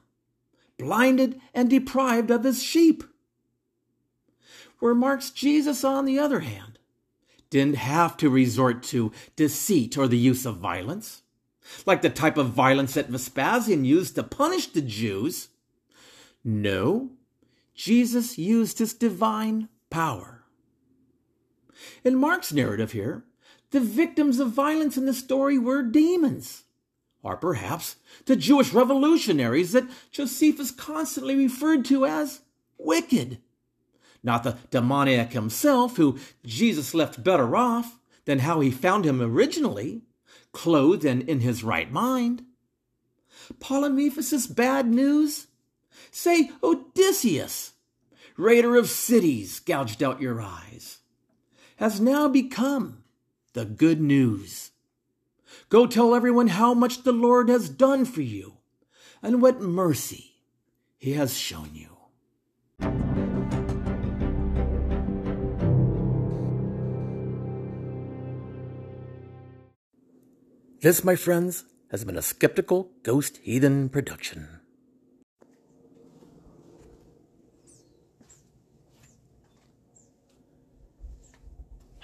blinded 0.77 1.39
and 1.53 1.69
deprived 1.69 2.31
of 2.31 2.43
his 2.43 2.63
sheep. 2.63 3.03
Where 4.79 4.95
Mark's 4.95 5.29
Jesus, 5.29 5.83
on 5.83 6.05
the 6.05 6.17
other 6.17 6.39
hand, 6.39 6.79
didn't 7.49 7.75
have 7.75 8.15
to 8.17 8.29
resort 8.29 8.81
to 8.83 9.11
deceit 9.35 9.97
or 9.97 10.07
the 10.07 10.17
use 10.17 10.45
of 10.45 10.57
violence, 10.57 11.21
like 11.85 12.01
the 12.01 12.09
type 12.09 12.37
of 12.37 12.49
violence 12.49 12.93
that 12.93 13.09
Vespasian 13.09 13.83
used 13.83 14.15
to 14.15 14.23
punish 14.23 14.67
the 14.67 14.81
Jews 14.81 15.49
no, 16.43 17.11
Jesus 17.75 18.37
used 18.37 18.79
his 18.79 18.93
divine 18.93 19.69
power. 19.89 20.40
In 22.03 22.15
Mark's 22.15 22.53
narrative 22.53 22.91
here, 22.91 23.23
the 23.71 23.79
victims 23.79 24.39
of 24.39 24.51
violence 24.51 24.97
in 24.97 25.05
the 25.05 25.13
story 25.13 25.57
were 25.57 25.81
demons, 25.81 26.63
or 27.23 27.37
perhaps 27.37 27.95
the 28.25 28.35
Jewish 28.35 28.73
revolutionaries 28.73 29.71
that 29.71 29.89
Josephus 30.11 30.71
constantly 30.71 31.35
referred 31.35 31.85
to 31.85 32.05
as 32.05 32.41
wicked. 32.77 33.39
Not 34.23 34.43
the 34.43 34.57
demoniac 34.69 35.33
himself, 35.33 35.97
who 35.97 36.19
Jesus 36.45 36.93
left 36.93 37.23
better 37.23 37.55
off 37.55 37.99
than 38.25 38.39
how 38.39 38.59
he 38.59 38.71
found 38.71 39.05
him 39.05 39.21
originally, 39.21 40.03
clothed 40.51 41.05
and 41.05 41.21
in 41.23 41.39
his 41.39 41.63
right 41.63 41.91
mind. 41.91 42.43
Polyphemus' 43.59 44.47
bad 44.47 44.87
news 44.87 45.47
Say 46.09 46.51
Odysseus, 46.63 47.73
raider 48.37 48.75
of 48.75 48.89
cities, 48.89 49.59
gouged 49.59 50.01
out 50.01 50.21
your 50.21 50.41
eyes, 50.41 50.99
has 51.81 51.99
now 51.99 52.27
become 52.27 53.03
the 53.53 53.65
good 53.65 53.99
news. 53.99 54.69
Go 55.69 55.87
tell 55.87 56.13
everyone 56.13 56.49
how 56.49 56.75
much 56.75 57.01
the 57.01 57.11
Lord 57.11 57.49
has 57.49 57.69
done 57.69 58.05
for 58.05 58.21
you 58.21 58.57
and 59.23 59.41
what 59.41 59.61
mercy 59.61 60.35
he 60.99 61.13
has 61.13 61.35
shown 61.35 61.71
you. 61.73 61.87
This, 70.81 71.03
my 71.03 71.15
friends, 71.15 71.63
has 71.89 72.05
been 72.05 72.15
a 72.17 72.21
skeptical 72.21 72.91
ghost 73.01 73.39
heathen 73.41 73.89
production. 73.89 74.61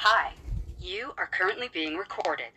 Hi, 0.10 0.36
you 0.80 1.12
are 1.28 1.38
currently 1.38 1.70
being 1.74 1.98
recorded. 1.98 2.52